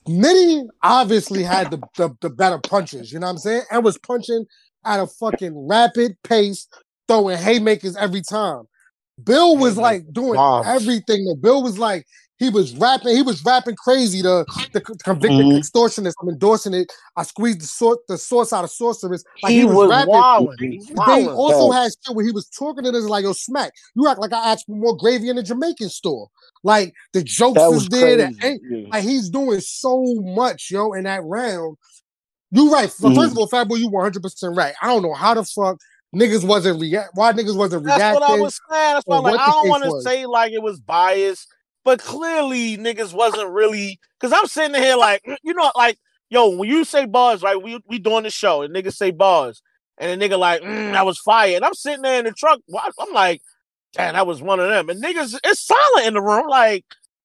[0.08, 3.62] Nitty obviously had the, the, the better punches, you know what I'm saying?
[3.70, 4.46] And was punching
[4.84, 6.68] at a fucking rapid pace,
[7.08, 8.64] throwing haymakers every time.
[9.22, 10.66] Bill was like doing Bombs.
[10.68, 11.34] everything.
[11.40, 12.06] Bill was like,
[12.38, 14.52] he was rapping, he was rapping crazy convict
[15.04, 15.58] the Mhm.
[15.58, 16.12] extortionist.
[16.20, 16.92] I'm endorsing it.
[17.16, 19.24] I squeezed the sort the source out of sorceress.
[19.42, 20.08] Like he, was, rapping.
[20.10, 20.72] wilding.
[20.72, 21.28] He They wilding.
[21.28, 23.72] also had shit where he was talking to this like, yo, smack.
[23.94, 26.28] You act like I asked for more gravy in the Jamaican store.
[26.62, 28.16] Like the jokes That is was there.
[28.16, 28.34] crazy.
[28.40, 28.88] The, Yeah.
[28.92, 31.76] like he's doing so much, yo, in that round.
[32.50, 32.88] You right.
[32.88, 33.14] Mhm.
[33.14, 34.74] First of all, Fat Boy, you 100 percent right.
[34.82, 35.78] I don't know how the fuck
[36.14, 37.10] niggas wasn't react.
[37.14, 37.98] Why niggas wasn't reacting?
[38.06, 38.94] That's what I was saying.
[38.94, 41.46] That's why like, I don't want to say like it was biased,
[41.86, 45.98] but clearly niggas wasn't really because I'm sitting here like, mm, you know, like,
[46.30, 47.62] yo, when you say bars, right?
[47.62, 49.62] We we doing the show and niggas say bars,
[49.98, 52.60] and the nigga like, mm, that was fired And I'm sitting there in the truck.
[53.00, 53.42] I'm like,
[53.94, 54.90] damn, that was one of them.
[54.90, 56.48] And niggas, it's silent in the room.
[56.48, 56.84] Like,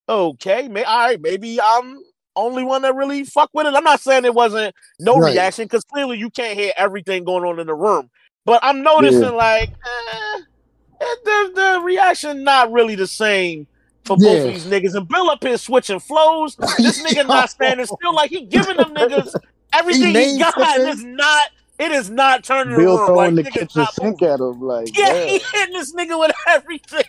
[0.10, 2.00] okay, may, all right, maybe I'm
[2.36, 3.74] only one that really fuck with it.
[3.76, 5.24] I'm not saying it wasn't no Right.
[5.24, 8.10] reaction because clearly you can't hear everything going on in the room.
[8.46, 10.38] But I'm noticing like eh,
[11.02, 13.68] eh, the the reaction not really the same
[14.06, 14.96] for both of these niggas.
[14.96, 16.56] And Bill up here switching flows.
[16.78, 19.34] This nigga not standing still like he giving them niggas
[19.74, 20.54] everything he, name got.
[20.56, 20.88] flipping.
[20.88, 21.46] It's not.
[21.80, 23.16] It is not turning Bill the room.
[23.16, 25.28] Like throwing the niggas kitchen sink at him like Yeah, damn.
[25.30, 27.04] he hitting this nigga with everything.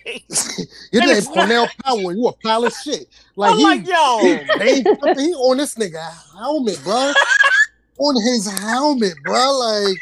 [0.93, 2.17] Your And name it's not- Cornell Powell.
[2.17, 3.07] You a pile of shit.
[3.37, 4.19] Like I'm he, like, yo,
[4.59, 4.77] they,
[5.23, 6.01] he on this nigga
[6.35, 7.13] helmet, bro.
[7.99, 9.59] on his helmet, bro.
[9.59, 9.97] Like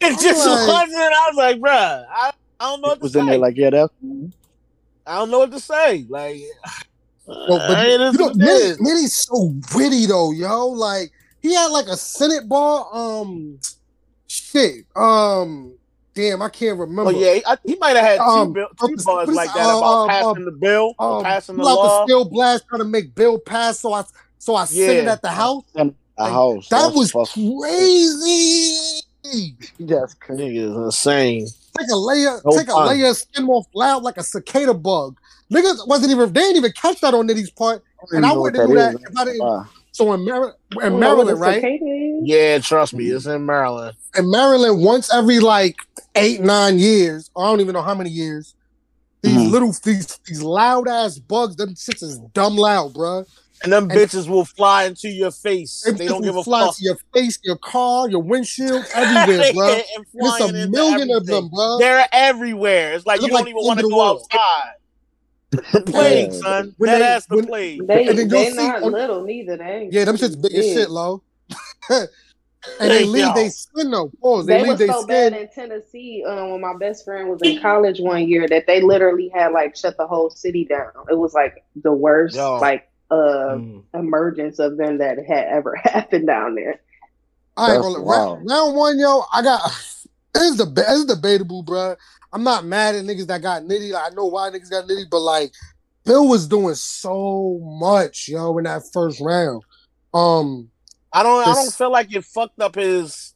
[0.00, 0.96] it just like- wasn't.
[0.96, 3.20] I was like, bruh, I, I don't know He what to was say.
[3.20, 3.92] in there like yeah, that's
[5.08, 6.06] I don't know what to say.
[6.08, 6.40] Like,
[7.26, 8.78] Well, but uh, you know, Nitty.
[8.78, 10.68] Nitty's so witty though, yo.
[10.68, 11.10] Like
[11.40, 12.86] he had like a Senate bar.
[12.92, 13.58] Um,
[14.26, 14.84] shit.
[14.96, 15.72] Um,
[16.14, 17.10] damn, I can't remember.
[17.10, 19.48] Oh yeah, he, I, he might have had two, Um, bill, uh, two bars like
[19.54, 21.98] that about uh, passing the bill, or Um, passing the pull out law.
[22.00, 23.80] the steel blast trying to make Bill pass.
[23.80, 24.04] So I,
[24.38, 25.12] so I sent it Yeah.
[25.12, 25.64] at the house.
[25.74, 26.68] in a Like, house.
[26.70, 29.00] That That's was fucking- crazy.
[29.80, 30.42] That's crazy.
[30.44, 31.46] Nigga is insane.
[31.78, 35.16] Take a layer, No take a layer of skin off loud like a cicada bug.
[35.52, 37.82] Niggas wasn't even they didn't even catch that on Nitty's part.
[38.10, 39.10] And I don't even know wouldn't what do that is.
[39.10, 39.42] if I didn't.
[39.42, 41.80] Uh, So in, Mar- in don't know what Maryland, a right?
[42.22, 43.96] Yeah, trust me, it's in Maryland.
[44.16, 45.76] In Maryland, once every like
[46.14, 48.54] eight, nine years, I don't even know how many years,
[49.22, 49.50] these Mhm.
[49.50, 53.24] little these these loud ass bugs, them shits is dumb loud, bruh.
[53.62, 55.82] And them And- bitches will fly into your face.
[55.96, 56.76] They don't give will a fly fuck.
[56.76, 59.64] to your face, your car, your windshield, everywhere, bro.
[59.68, 59.82] bruh.
[60.14, 61.78] There's a into million of them, bruh.
[61.80, 62.92] They're everywhere.
[62.94, 64.22] It's like They you don't like even want to of the go world.
[64.32, 64.74] outside.
[65.72, 66.38] The plague, Yeah.
[66.38, 66.74] son.
[66.76, 67.86] When That they- ass the when- plague.
[67.86, 69.56] They And then you'll they see not on- little neither.
[69.56, 71.22] They Yeah, them shits big as shit, low.
[71.90, 72.08] and
[72.80, 73.34] they Hey, leave yo.
[73.34, 74.10] they skin though.
[74.20, 74.46] Pause.
[74.46, 75.08] They, They leave was they so skin.
[75.08, 78.82] bad in Tennessee um, when my best friend was in college one year that they
[78.82, 80.90] literally had like shut the whole city down.
[81.10, 82.56] It was like the worst Yo.
[82.58, 83.84] like uh Mm.
[83.94, 86.80] emergence of them that had ever happened down there.
[87.56, 89.22] I ain't That's gonna round, round one, yo.
[89.32, 89.62] I got
[90.34, 91.96] it's the it's debatable, bro.
[92.32, 93.94] I'm not mad at niggas that got nitty.
[93.94, 95.52] I know why niggas got nitty, but like
[96.04, 99.62] Bill was doing so much, yo, in that first round.
[100.14, 100.70] Um,
[101.12, 101.46] I don't.
[101.46, 103.34] I don't feel like it fucked up his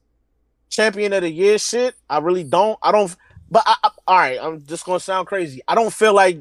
[0.71, 1.95] champion of the year shit.
[2.09, 2.79] I really don't.
[2.83, 3.15] I don't.
[3.51, 5.61] But I, I, all right, I'm just gonna sound crazy.
[5.69, 6.39] I don't feel like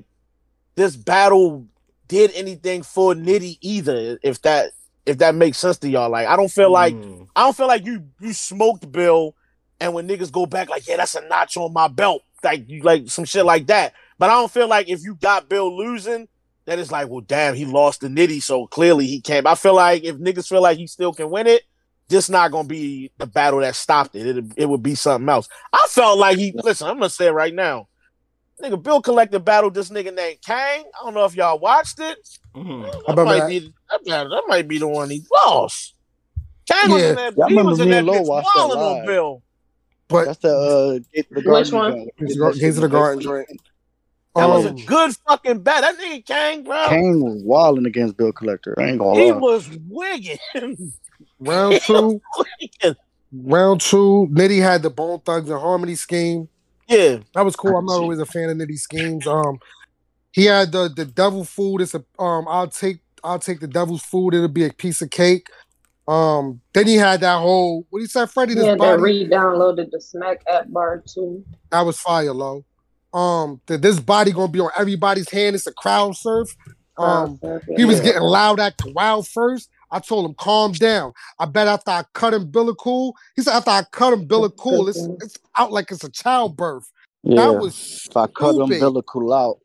[0.76, 1.68] this battle
[2.12, 4.20] did anything for Nitty either.
[4.22, 4.72] If that
[5.06, 7.28] if that makes sense to y'all, like I don't feel like Mm.
[7.38, 9.34] I don't feel like you you smoked Bill,
[9.80, 12.84] and when niggas go back like yeah, that's a notch on my belt, like you
[12.84, 13.94] like some shit like that.
[14.20, 16.28] But I don't feel like if you got Bill losing,
[16.66, 19.48] that it's like well damn he lost to Nitty, so clearly he came.
[19.48, 21.64] I feel like if niggas feel like he still can win it,
[22.10, 24.28] this not gonna be the battle that stopped it.
[24.28, 25.48] It it would be something else.
[25.72, 26.88] I felt like he listen.
[26.90, 27.88] I'm gonna say it right now.
[28.62, 30.84] Nigga, Bill Collector battled this nigga named Kang.
[31.00, 32.18] I don't know if y'all watched it.
[32.56, 32.86] Mhm.
[33.08, 33.48] I That might, that.
[33.50, 35.94] be, that, might- that might be the one he lost.
[36.70, 37.10] Kang was Yeah.
[37.10, 37.34] in that.
[37.38, 39.06] Yeah, I he remember was in that and bitch watched walling on.
[39.06, 39.42] Bill.
[40.08, 41.62] but That's the uh, Gate to the Garden.
[41.64, 41.92] Which one?
[41.94, 42.10] event.
[42.20, 43.48] Gates of the Gar- Gates of the Garden joint.
[44.36, 45.82] That was a Um, good fucking bat.
[45.82, 46.86] That nigga Kang, bro.
[46.88, 48.76] Kane was wilding against Bill Collector.
[48.80, 49.38] I ain't gonna he lie.
[49.38, 50.38] was wigging.
[51.40, 52.96] round two, Wigging.
[53.34, 56.48] round two, Nitty had the Bone Thugs-n-Harmony scheme.
[56.92, 57.18] Yeah.
[57.34, 57.78] That was cool.
[57.78, 59.26] I'm not always a fan of Nitty schemes.
[59.26, 59.60] Um,
[60.32, 61.82] he had the the devil food.
[61.82, 62.46] It's a um.
[62.48, 64.34] I'll take I'll take the devil's food.
[64.34, 65.48] It'll be a piece of cake.
[66.08, 66.62] Um.
[66.74, 68.56] Then he had that whole what he said, Freddie.
[68.56, 71.44] This Yeah, that re-downloaded the Smack app bar too.
[71.72, 72.66] that was fire, low.
[73.14, 73.62] Um.
[73.68, 75.56] That this body gonna be on everybody's hand.
[75.56, 76.56] It's a crowd surf.
[76.98, 77.40] Um.
[77.78, 79.70] He was getting loud, acting wild first.
[79.92, 81.14] I told him, calm down.
[81.40, 85.08] I bet after I cut him Cool, he said after I cut him Cool, it's
[85.22, 86.90] it's out like it's a childbirth.
[87.24, 87.36] Yeah.
[87.36, 88.12] That was stupid.
[88.12, 88.74] if I cut stupid.
[88.74, 89.60] umbilical out.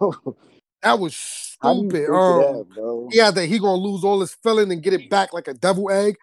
[0.82, 2.14] That was How do you stupid.
[2.14, 5.48] Um, that, yeah, that he gonna lose all his feeling and get it back like
[5.48, 6.16] a devil egg.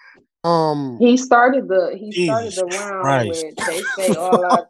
[0.45, 3.45] Um, He started the he started the round Christ.
[3.45, 4.63] with they say all I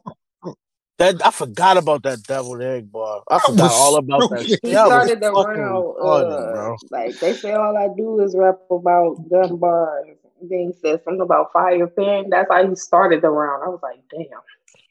[0.99, 3.23] That I forgot about that deviled egg bar.
[3.29, 4.45] I forgot was all about that.
[4.45, 4.59] shit.
[4.61, 8.35] he That started the fucking round retarded, uh, like they say all I do is
[8.37, 10.05] rap about gun bars.
[10.41, 12.29] Then he said something about fire fan.
[12.29, 13.63] That's how he started the round.
[13.63, 14.39] I was like, damn,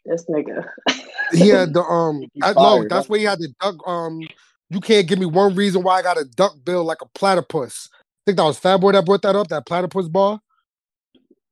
[0.05, 0.67] this nigga.
[1.33, 3.11] yeah, the um, He I, no, that's huh?
[3.11, 3.77] where he had the duck.
[3.87, 4.21] Um,
[4.71, 7.91] you can't give me one reason why I got a duck bill like a platypus.
[7.93, 9.49] I think that was Fat Boy that brought that up.
[9.49, 10.41] That platypus bar.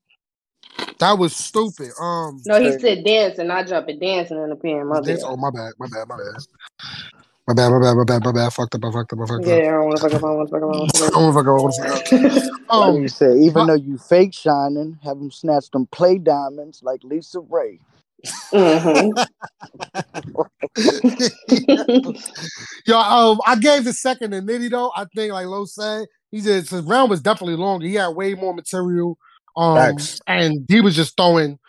[0.99, 1.89] That was stupid.
[1.99, 4.87] Um, No, he said dancing, not jumping, dancing in the pen.
[4.87, 5.19] My bad.
[5.23, 6.43] oh my bad, my bad, my bad.
[7.47, 8.47] My bad, my bad, my bad, my bad.
[8.47, 9.63] I fucked up, I fucked up, I fucked Yeah, up.
[9.63, 10.23] Yeah, I don't want to fuck up.
[10.23, 10.69] I don't want to fuck up.
[10.69, 12.53] I don't I don't fuck up, I don't fuck up.
[12.69, 16.17] Like Um, you said, even but- though you fake shining, have them snatch them play
[16.19, 17.79] diamonds like Lisa Raye.
[18.25, 19.25] Mhm.
[22.85, 24.91] Yo, um, I gave the second to Nitty though.
[24.95, 27.85] I think, like Lo said, he said his round was definitely longer.
[27.85, 29.17] He had way more material.
[29.55, 30.19] Um, Facts.
[30.27, 31.59] and he was just throwing.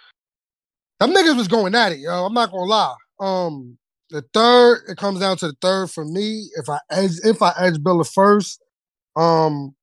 [1.00, 2.26] Them niggas was going at it, yo.
[2.26, 2.94] I'm not gonna lie.
[3.20, 3.78] Um,
[4.10, 6.48] the third, it comes down to the third for me.
[6.56, 8.62] If I edge, if I edge Bill the first,
[9.16, 9.74] um,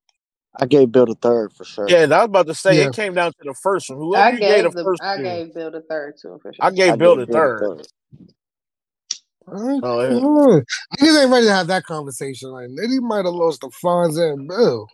[0.60, 1.86] I gave Bill the third for sure.
[1.88, 2.88] Yeah, and I was about to say Yeah.
[2.88, 3.98] it came down to the first one.
[3.98, 6.38] Whoever I you gave the gave the first I to, gave Bill the third too
[6.42, 6.64] for sure.
[6.64, 7.62] I gave I Bill gave the third.
[7.62, 7.76] uh,
[9.48, 9.68] Oh,
[10.00, 10.16] yeah.
[10.18, 10.60] uh,
[11.00, 12.50] niggas ain't ready to have that conversation.
[12.50, 14.86] Like Nitty might have lost to Fonzie and Bill.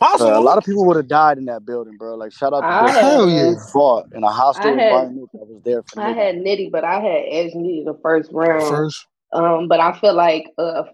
[0.00, 0.30] Possible.
[0.30, 2.14] Bro, a lot of people would have died in that building, bro.
[2.14, 3.00] Like shout out to I Bill.
[3.00, 3.52] Hell yeah.
[3.72, 6.16] Fought in a hostile I had- environment that was there for I niggas.
[6.16, 8.62] had Nitty, but I had Edge Nitty the first round.
[8.68, 10.88] First, Um, but I feel like uh, b-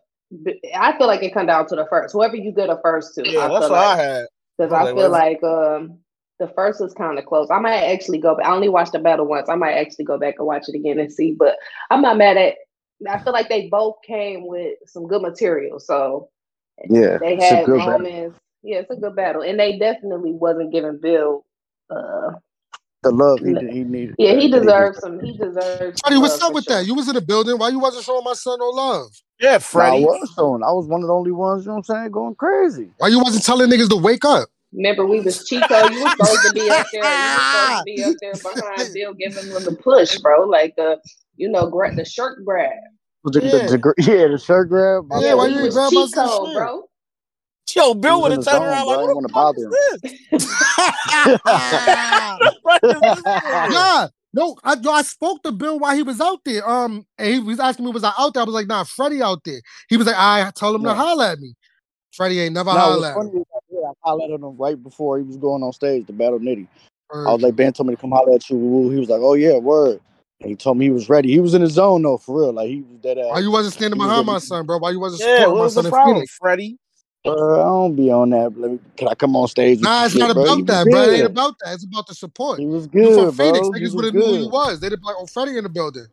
[0.75, 2.13] I feel like it come down to the first.
[2.13, 4.27] Whoever you get the first to, yeah, I that's what like I had.
[4.59, 5.13] because Oh, I feel wasn't?
[5.13, 5.99] like um
[6.39, 7.49] the first was kind of close.
[7.51, 8.37] I might actually go.
[8.37, 8.47] back.
[8.47, 9.49] I only watched the battle once.
[9.49, 11.33] I might actually go back and watch it again and see.
[11.33, 11.57] But
[11.91, 12.57] I'm not mad at.
[13.09, 15.79] I feel like they both came with some good material.
[15.81, 16.31] So
[16.89, 17.99] Yeah, they had good battle.
[17.99, 18.39] moments.
[18.63, 21.45] Yeah, it's a good battle, and they definitely wasn't giving Bill.
[21.91, 22.33] Uh,
[23.05, 24.17] The love he he needed.
[24.19, 25.21] yeah, he deserves some.
[25.21, 26.01] He deserves.
[26.01, 26.77] Freddie, what's up with sure.
[26.79, 26.87] that?
[26.87, 27.59] You was in the building.
[27.59, 29.09] Why you wasn't showing my son no love?
[29.41, 30.63] Yeah, Nah, I was showing.
[30.63, 31.65] I was one of the only ones.
[31.65, 32.11] You know what I'm saying?
[32.13, 32.89] Going crazy.
[32.99, 34.49] Why you wasn't telling niggas to wake up?
[34.73, 35.89] Remember, we was Chico.
[35.89, 37.05] You were supposed to be up there.
[37.05, 40.45] You were supposed to be up there behind Bill, giving them the push, bro.
[40.45, 40.99] Like the,
[41.37, 42.73] you know, gra- the shirt grab.
[43.25, 43.67] The, the- Yeah.
[43.67, 45.07] the gr- yeah, the shirt grab.
[45.09, 46.83] my Yeah, why you we ain't was grab my son's Chico, bro.
[47.75, 48.99] Yo, Bill He would was have turned the around zone, like.
[48.99, 50.13] I what didn't the wanna fuck bother is this?
[52.63, 53.73] What is this nigga?
[53.73, 56.69] Nah, no, I, no, I spoke to Bill while he was out there.
[56.69, 58.43] Um, and he was asking me, was I out there?
[58.43, 59.61] I was like, nah, Freddie out there.
[59.89, 61.55] He was like, I told him to holler at me.
[62.13, 63.41] Freddie ain't never No, holler at funny me.
[63.41, 63.85] is I did.
[63.85, 66.67] I hollered at him right before he was going on stage to battle Nitty.
[67.11, 67.33] I Word.
[67.33, 68.57] was like, Ben told me to come holler at you.
[68.57, 70.01] woo, woo." He was like, Oh yeah, word.
[70.41, 71.31] And he told me he was ready.
[71.31, 72.53] He was in his zone though, for real.
[72.53, 73.41] Like he was dead Why ass.
[73.41, 74.79] you wasn't standing He was behind my son, bro?
[74.79, 76.37] Why you wasn't Yeah, supporting what my was son the in problem, Phoenix?
[76.41, 76.79] Freddie?
[77.25, 78.59] Uh, I don't be on that.
[78.59, 79.81] Let me, can I come on stage?
[79.81, 80.43] With Nah, the it's shit, not bro?
[80.43, 81.03] About was that, bro.
[81.03, 81.75] It ain't about that.
[81.75, 82.59] It's about the support.
[82.61, 83.73] He was You good, from Phoenix, bro.
[83.73, 84.53] He niggas was would have knew who you good.
[84.53, 84.81] was.
[84.81, 86.07] They'd have been like, oh, Freddie in the building.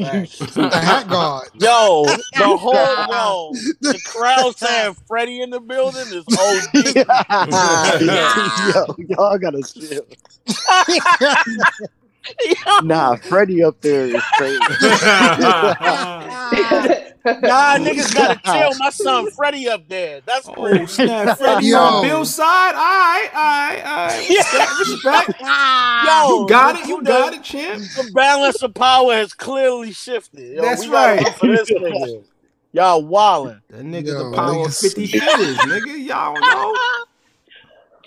[0.00, 0.38] Facts.
[0.38, 1.48] The hat guard.
[1.54, 2.04] Yo,
[2.34, 6.68] the whole yo, the crowd saying Freddie in the building is OD.
[8.00, 10.06] Yo, y'all gotta chill.
[12.44, 14.58] Yo, Nah, Freddie up there is crazy.
[17.24, 18.70] nah, niggas gotta chill.
[18.78, 20.20] My son Freddie up there.
[20.22, 20.86] That's Oh crazy.
[20.86, 21.38] snap!
[21.38, 22.74] Freddie on Bill's side.
[22.74, 24.28] All right, all right, all right.
[24.28, 25.32] Respect, respect.
[25.42, 26.86] Ah, yo, You got it.
[26.88, 27.82] You the- got it, champ.
[27.96, 30.56] The balance of power has clearly shifted.
[30.56, 31.22] Yo, That's right.
[31.22, 32.24] look for this nigga.
[32.72, 33.60] Y'all wildin'.
[33.70, 36.06] That nigga, Yo, the power niggas- of fifty fitters, nigga.
[36.06, 36.74] Y'all know.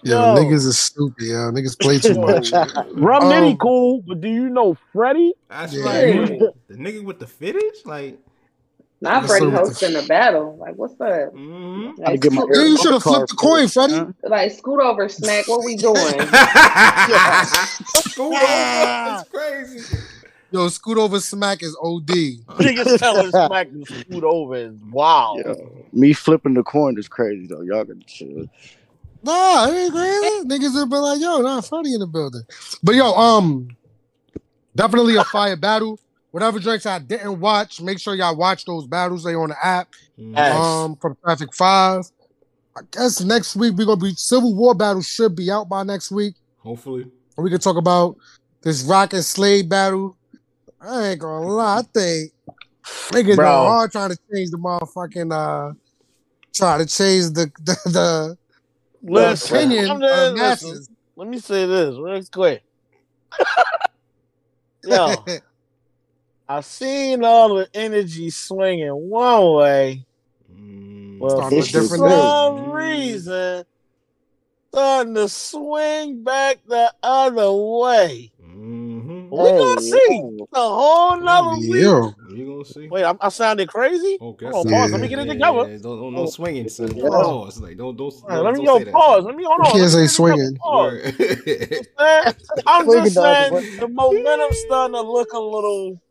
[0.03, 0.41] Yo, Yo.
[0.41, 1.52] niggas is stupid, yo.
[1.52, 2.52] Niggas play too much.
[2.52, 5.34] Rum Um, Nitty cool, but do you know Freddie?
[5.49, 5.84] That's Yeah.
[5.86, 6.15] right.
[6.41, 6.48] Yeah.
[6.68, 8.18] The nigga with the fitters, like.
[9.03, 10.57] Not What's Freddie up with the- hosting the battle.
[10.60, 11.34] Like, what's up?
[11.34, 12.02] Mm-hmm.
[12.03, 13.94] Like, get my you should have flipped the coin, for it, Freddie.
[13.95, 14.30] huh?
[14.30, 15.48] like scoot over, Smack.
[15.48, 15.95] What we doing?
[18.11, 18.45] School over.
[18.45, 19.98] That's crazy.
[20.52, 22.07] Yo, scoot over smack is OD.
[22.60, 25.40] Niggas telling Smack to scoot over is wild.
[25.45, 27.61] Yo, me flipping the coin is crazy though.
[27.61, 28.48] Y'all gotta chill.
[29.23, 30.45] Nah, it ain't crazy.
[30.45, 32.41] Niggas have been like, yo, not funny in the building.
[32.81, 33.68] But yo, um,
[34.76, 35.99] definitely a fire battle.
[36.31, 39.23] Whatever drinks I didn't watch, make sure y'all watch those battles.
[39.23, 39.89] They on the app.
[40.15, 40.56] Yes.
[40.56, 42.06] Um, from Traffic Five.
[42.76, 46.10] I guess next week we're gonna be Civil War battle should be out by next
[46.10, 46.35] week.
[46.60, 47.06] Hopefully.
[47.38, 48.15] We can talk about
[48.61, 50.15] this Rock and Slade battle.
[50.80, 52.31] I ain't gonna lie, I think
[53.10, 55.73] niggas are go hard trying to change the motherfucking uh
[56.53, 58.38] try to change the the, the, the
[59.03, 60.64] Listen, opinion I'm of masses.
[60.72, 62.64] listen, let me say this real quick.
[64.84, 65.26] Yo,
[66.48, 70.06] I've seen all the energy swinging one way.
[70.52, 71.19] Mm.
[71.19, 72.73] Well, Starting for with different some days.
[72.73, 73.65] reason,
[74.73, 78.32] starting to swing back the other way.
[79.32, 80.48] We gonna see yo.
[80.52, 81.82] a whole nother week.
[81.82, 82.90] Yo, You gonna see?
[82.90, 84.18] Wait, I, I sounded crazy.
[84.20, 84.48] Oh, okay.
[84.48, 84.82] Hold on, Yeah.
[84.82, 84.91] pause.
[84.91, 85.78] Let me get it together.
[85.78, 86.26] Don't, don't, no oh.
[86.26, 86.94] swinging, son.
[86.98, 87.08] Yeah.
[87.08, 87.62] Pause.
[87.62, 88.12] Like, don't, don't.
[88.12, 89.18] All right, don't let me don't go say that, pause.
[89.20, 89.26] son.
[89.28, 89.68] Let me hold on.
[89.68, 90.58] You can't say get it together.
[90.58, 90.58] swinging.
[92.68, 93.64] I'm just dog, saying what?
[93.80, 96.02] the momentum's starting to look a little,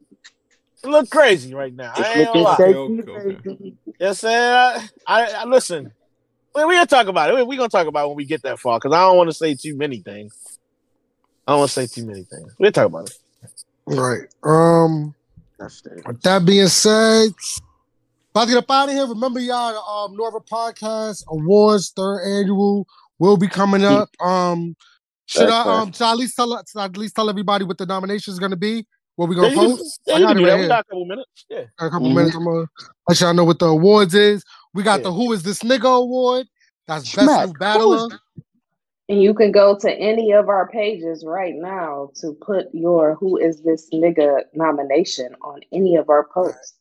[0.85, 1.93] look crazy right now.
[1.95, 2.57] I It's ain't gonna lie.
[2.59, 3.77] Okay, okay.
[3.99, 5.93] Yes, I, I, I listen.
[6.55, 7.37] We we gonna talk about it.
[7.37, 9.29] We, we gonna talk about it when we get that far because I don't want
[9.29, 10.59] to say too many things.
[11.51, 12.55] I don't want to say too many things.
[12.61, 13.19] We'll talk about it.
[13.87, 14.21] right.
[14.45, 15.13] Um,
[15.59, 17.31] with that being said,
[18.33, 19.05] about to get up out of here.
[19.05, 22.87] Remember, y'all, the um, New Era Podcast Awards third annual
[23.19, 24.11] will be coming up.
[24.21, 24.77] Um,
[25.27, 25.81] should That's I right.
[25.83, 28.31] um should I at least tell should I at least tell everybody what the nomination
[28.33, 28.87] is going to be?
[29.17, 30.01] What we Yeah, gonna you post?
[30.07, 30.55] yeah, I got it right.
[30.55, 30.69] We here.
[30.69, 31.47] got a couple minutes.
[31.51, 31.65] Yeah.
[31.81, 32.15] Got a couple Mhm.
[32.15, 32.37] minutes.
[32.37, 32.67] I'm gonna
[33.09, 34.45] let y'all know what the awards is.
[34.73, 35.05] We got Yeah.
[35.07, 36.47] the Who Is This Nigga Award.
[36.87, 37.47] That's best Smack.
[37.49, 38.09] new battler.
[39.11, 43.37] And you can go to any of our pages right now to put your "Who
[43.37, 46.74] is this nigga?" nomination on any of our posts.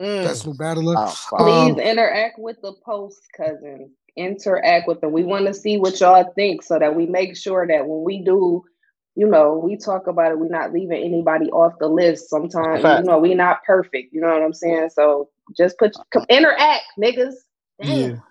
[0.00, 0.24] Mm.
[0.24, 0.94] Best new battler.
[0.96, 1.14] Oh.
[1.36, 3.90] Please Um, interact with the posts, cousin.
[4.16, 5.12] Interact with them.
[5.12, 8.22] We want to see what y'all think so that we make sure that when we
[8.24, 8.64] do,
[9.14, 12.30] you know, we talk about it, we're not leaving anybody off the list.
[12.30, 13.04] Sometimes, Fact.
[13.04, 14.14] you know, we're not perfect.
[14.14, 14.88] You know what I'm saying?
[14.88, 17.34] So just put come, interact, niggas.
[17.82, 18.22] Damn.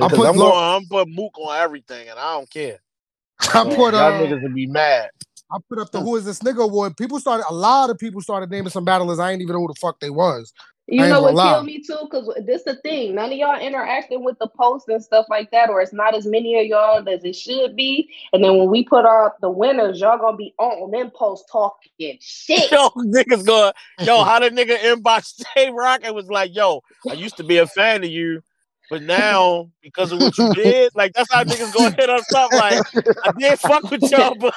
[0.00, 2.78] I Because put I'm low- going, I'm putting mook on everything, and I don't care.
[3.40, 5.10] I So put y'all uh, niggas would be mad.
[5.52, 6.96] I put up the Who Is This Nigga Award.
[6.96, 9.18] People started, a lot of people started naming some battlers.
[9.18, 10.52] I ain't even know who the fuck they was.
[10.86, 11.52] You know what gonna lie.
[11.52, 11.98] killed me too?
[12.10, 13.14] Because this the thing.
[13.14, 16.26] None of y'all interacting with the posts and stuff like that, or it's not as
[16.26, 18.10] many of y'all as it should be.
[18.34, 22.18] And then when we put out the winners, y'all gonna be on them posts talking
[22.20, 22.70] shit.
[22.72, 27.14] Yo, niggas going, yo, how the nigga inbox J Rock and was like, yo, I
[27.14, 28.42] used to be a fan of you,
[28.90, 32.52] but now because of what you did, like that's how niggas gonna hit us up.
[32.52, 32.82] Like,
[33.22, 34.54] I did fuck with y'all, but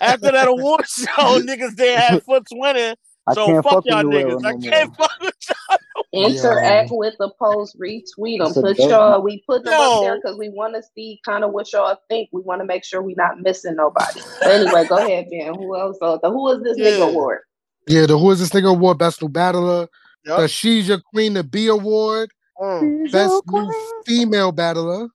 [0.00, 2.94] after that award show, niggas didn't have foots winning.
[3.32, 4.44] So fuck fuck y'all niggas.
[4.44, 5.78] I can't fuck with y'all.
[6.14, 9.22] Interact with the post, retweet them, That's put y'all.
[9.22, 12.30] We put them up there because we want to see kind of what y'all think.
[12.32, 14.22] We want to make sure we're not missing nobody.
[14.40, 15.54] But anyway, go ahead, Ben.
[15.54, 15.98] Who else?
[16.00, 16.92] So the who is this Yeah.
[16.92, 17.40] nigga award?
[17.86, 18.98] Yeah, the Who is this nigga award?
[18.98, 19.88] Best new battler.
[20.24, 20.40] Yup.
[20.40, 22.30] The She's Your Queen to Be award.
[22.60, 23.12] Mm.
[23.12, 23.72] Best new
[24.06, 25.08] female battler.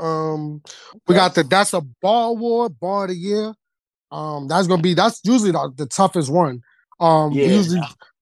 [0.00, 0.62] Um,
[1.06, 3.54] we got the That's a Bar award, Bar of the Year.
[4.10, 6.62] Um, that's gonna be that's usually the, the toughest one.
[7.00, 7.56] Um, we Yeah.
[7.56, 7.80] usually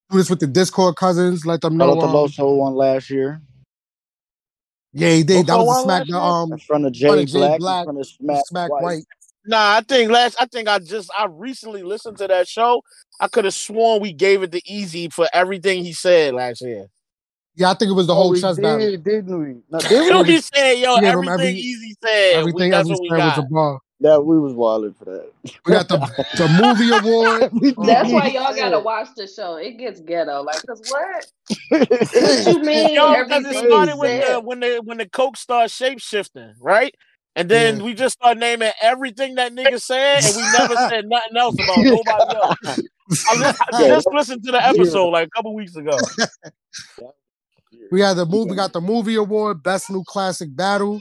[0.09, 1.91] do this with the Discord cousins, let them Shout know.
[1.93, 3.41] out to Um, Loso one last year.
[4.93, 5.47] yeah, he did.
[5.47, 6.01] That was a smack.
[6.03, 6.17] The, year?
[6.19, 8.71] um, In front of Jay, front of Jay Black, Black, in front of Smack, smack
[8.71, 8.83] White.
[8.83, 9.03] white.
[9.45, 10.37] Nah, I think last.
[10.39, 11.11] I think I just.
[11.17, 12.81] I recently listened to that show.
[13.19, 16.87] I could have sworn we gave it to Eazy for everything he said last year.
[17.55, 18.97] Yeah, I think it was the Oh, whole we chess did, battle.
[18.97, 19.55] didn't we?
[19.69, 20.33] No, did we?
[20.33, 22.33] he said, "Yo, We gave him everything every- Eazy said.
[22.39, 23.79] Everything we, that's what we said was got." a bar.
[23.99, 25.31] Yeah, we was wilding for that.
[25.65, 25.97] We got the
[26.35, 27.87] the movie award.
[27.87, 29.55] That's Um, why y'all gotta watch the show.
[29.55, 30.41] It gets ghetto.
[30.41, 31.25] Like, cause what?
[31.69, 32.95] What you mean?
[32.95, 36.53] Yo, because it started you with the when the when the coke started shape shifting,
[36.59, 36.93] right?
[37.35, 37.83] And then Yeah.
[37.83, 41.77] we just start naming everything that nigga said, and we never said nothing else about
[41.77, 42.79] nobody else.
[43.29, 45.97] I, li- I just listened to the episode like a couple weeks ago.
[47.91, 48.51] We got the movie.
[48.51, 50.99] We got the movie award, best new classic battle.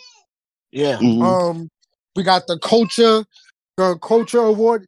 [0.71, 0.99] Yeah.
[0.99, 1.23] Mhm.
[1.25, 1.69] Um,
[2.17, 3.25] we got the culture,
[3.77, 4.87] the culture award.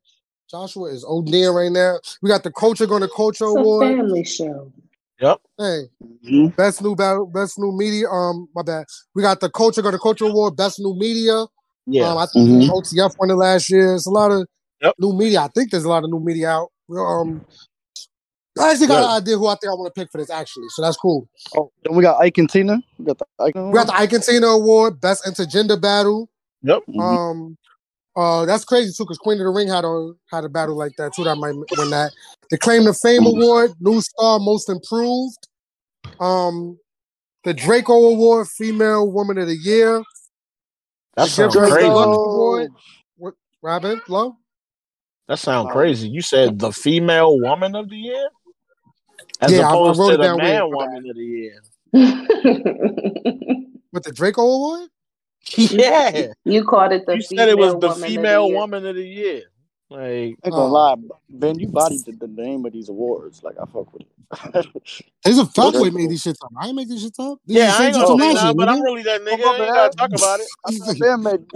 [0.50, 1.98] Joshua is ODing right now.
[2.22, 3.96] We got the culture going to culture It's a award.
[3.96, 4.72] family show.
[5.20, 5.40] Yep.
[5.58, 6.56] Hey, Mhm.
[6.56, 8.08] best new battle, best new media.
[8.08, 8.84] Um, my bad.
[9.14, 11.46] We got the culture going to culture award, best new media.
[11.86, 12.10] Yeah.
[12.10, 12.70] Um, I think Mhm.
[12.70, 13.94] OTF won it last year.
[13.94, 14.46] It's a lot of
[14.82, 14.94] Yep.
[14.98, 15.40] new media.
[15.42, 16.70] I think there's a lot of new media out.
[16.90, 17.44] Um,
[18.58, 19.16] I actually got Yeah.
[19.16, 21.28] an idea who I think I want to pick for this actually, so that's cool.
[21.56, 22.78] Oh, then we got Ike and Tina.
[22.98, 23.54] We got the Ike.
[23.54, 26.28] We got the Ike and Tina Award, best intergender battle.
[26.62, 26.82] Yep.
[26.88, 27.00] Mhm.
[27.02, 27.58] Um,
[28.16, 30.92] uh, that's crazy too, because Queen of the Ring had a had a battle like
[30.98, 31.24] that too.
[31.24, 32.12] That might win that.
[32.50, 35.48] The Claim to Fame Award, New Star Most Improved.
[36.20, 36.78] Um,
[37.42, 40.02] the Draco Award, Female Woman of the Year.
[41.16, 41.86] That sounds crazy.
[41.86, 42.70] Award.
[43.16, 44.00] What, Robin?
[44.08, 44.36] Low?
[45.28, 46.08] That sounds crazy.
[46.08, 48.28] You said the female woman of the year,
[49.44, 51.62] as Yeah, I- I opposed wrote to it the down man woman of the year.
[53.92, 54.88] With the Draco Award?
[55.56, 58.96] Yeah, you called it the you said it was the woman of female woman of
[58.96, 59.42] the year.
[59.90, 60.68] Like, I ain't gonna Oh.
[60.68, 60.94] lie,
[61.28, 61.58] Ben.
[61.58, 63.42] You bodied the, the name of these awards.
[63.44, 64.08] Like I fuck with it.
[65.22, 65.90] There's a Feltway Draco.
[65.90, 66.50] made these shit up.
[66.58, 67.38] I ain't make these shit up.
[67.46, 69.44] These yeah, I ain't the gonna same say shit nah, but I'm really that nigga.
[69.44, 70.46] I gotta talk about it.
[70.66, 70.98] I thought nigga.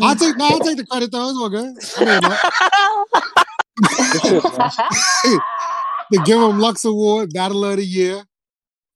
[0.02, 1.30] Ben take no, I take the credit though.
[1.30, 1.74] It's all good.
[1.96, 2.04] I
[5.24, 5.40] mean,
[6.10, 6.24] Good shit, man.
[6.24, 8.24] the Give 'em Lux Award, Battle of the Year,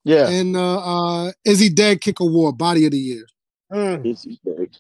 [0.05, 0.29] yeah.
[0.29, 0.79] and uh,
[1.27, 3.27] uh, Is He Dead Kick Award, Body of the Year.
[3.73, 4.01] Mm.
[4.01, 4.71] It's- it's big.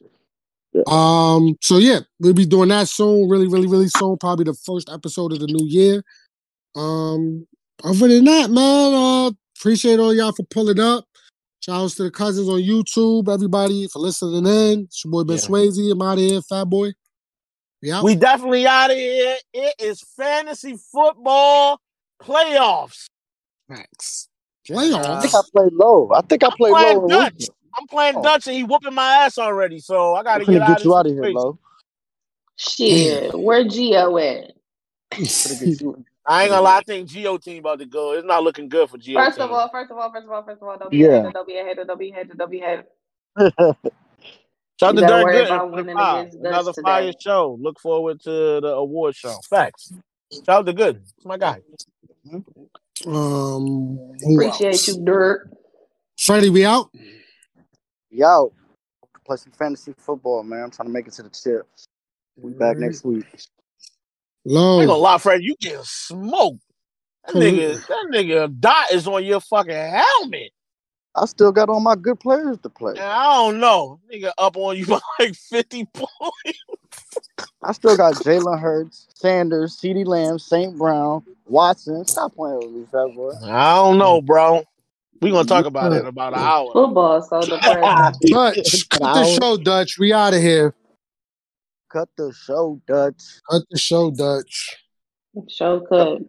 [0.87, 4.17] Um, so yeah, we'll be doing that soon, really, really, really soon.
[4.17, 6.03] Probably the first episode of the new year.
[6.75, 7.47] Um,
[7.85, 11.05] other than that, man, uh, appreciate all y'all for pulling up.
[11.61, 14.81] Shout outs to the cousins on YouTube, everybody for listening in.
[14.85, 15.43] It's your boy Ben Yeah.
[15.47, 15.93] Swayze.
[15.93, 16.93] I'm out of here, fat boy.
[17.83, 18.03] Yeah.
[18.03, 19.37] We definitely out of here.
[19.53, 21.82] It is fantasy football
[22.25, 23.07] playoffs.
[23.69, 24.29] Facts.
[24.71, 24.77] Uh,
[25.19, 26.11] I think I played low.
[26.15, 27.09] I think I I'm played playing low.
[27.09, 27.45] Dutch.
[27.79, 28.23] I'm playing Oh.
[28.23, 31.07] Dutch and he whooping my ass already, so I gotta get, get, out you out
[31.07, 31.59] of here, low.
[32.57, 34.53] Shit, where Gio at?
[35.11, 36.05] Gonna get you.
[36.25, 38.13] I ain't gonna lie, I think Geo team about to go.
[38.13, 39.45] It's not looking good for Geo First team.
[39.47, 41.09] of all, first of all, first of all, first of all, don't be Yeah.
[41.09, 42.87] a hater, don't be a hater, don't be a hater, don't be a hater.
[44.81, 46.21] Shout out to Dirk Good about for the winning five.
[46.27, 46.83] against Dutch Another today.
[46.83, 47.59] fire show.
[47.61, 48.31] Look forward to
[48.61, 49.35] the award show.
[49.49, 49.93] Facts.
[50.33, 51.03] Shout out to Good.
[51.17, 51.61] It's my guy.
[53.07, 53.99] Um,
[54.35, 54.89] Appreciate else?
[54.89, 55.51] you, Dirk.
[56.19, 56.91] Freddie, we out.
[58.11, 58.53] Yo,
[59.27, 60.65] play some fantasy football, man.
[60.65, 61.67] I'm trying to make it to the tip.
[62.37, 63.25] We back next week.
[64.47, 65.43] I ain't gonna lie, Fred.
[65.43, 66.63] You getting smoked.
[67.27, 70.51] That nigga, that nigga dot is on your fucking helmet.
[71.15, 72.93] I still got all my good players to play.
[72.93, 74.01] And I don't know.
[74.13, 76.59] Nigga up on you by like 50 points.
[77.63, 80.77] I still got Jalen Hurts, Sanders, CeeDee Lamb, St.
[80.77, 82.05] Brown, Watson.
[82.07, 83.33] Stop playing with me, fat boy.
[83.45, 84.65] I don't know, bro.
[85.21, 86.73] We're gonna talk about it in about an hour.
[86.73, 88.19] Football so depressing.
[88.33, 89.97] Dutch, cut the show, Dutch.
[89.97, 90.75] We out of here.
[91.89, 93.23] Cut the show, Dutch.
[93.49, 94.79] Cut the show, Dutch.
[95.49, 96.23] Show cut.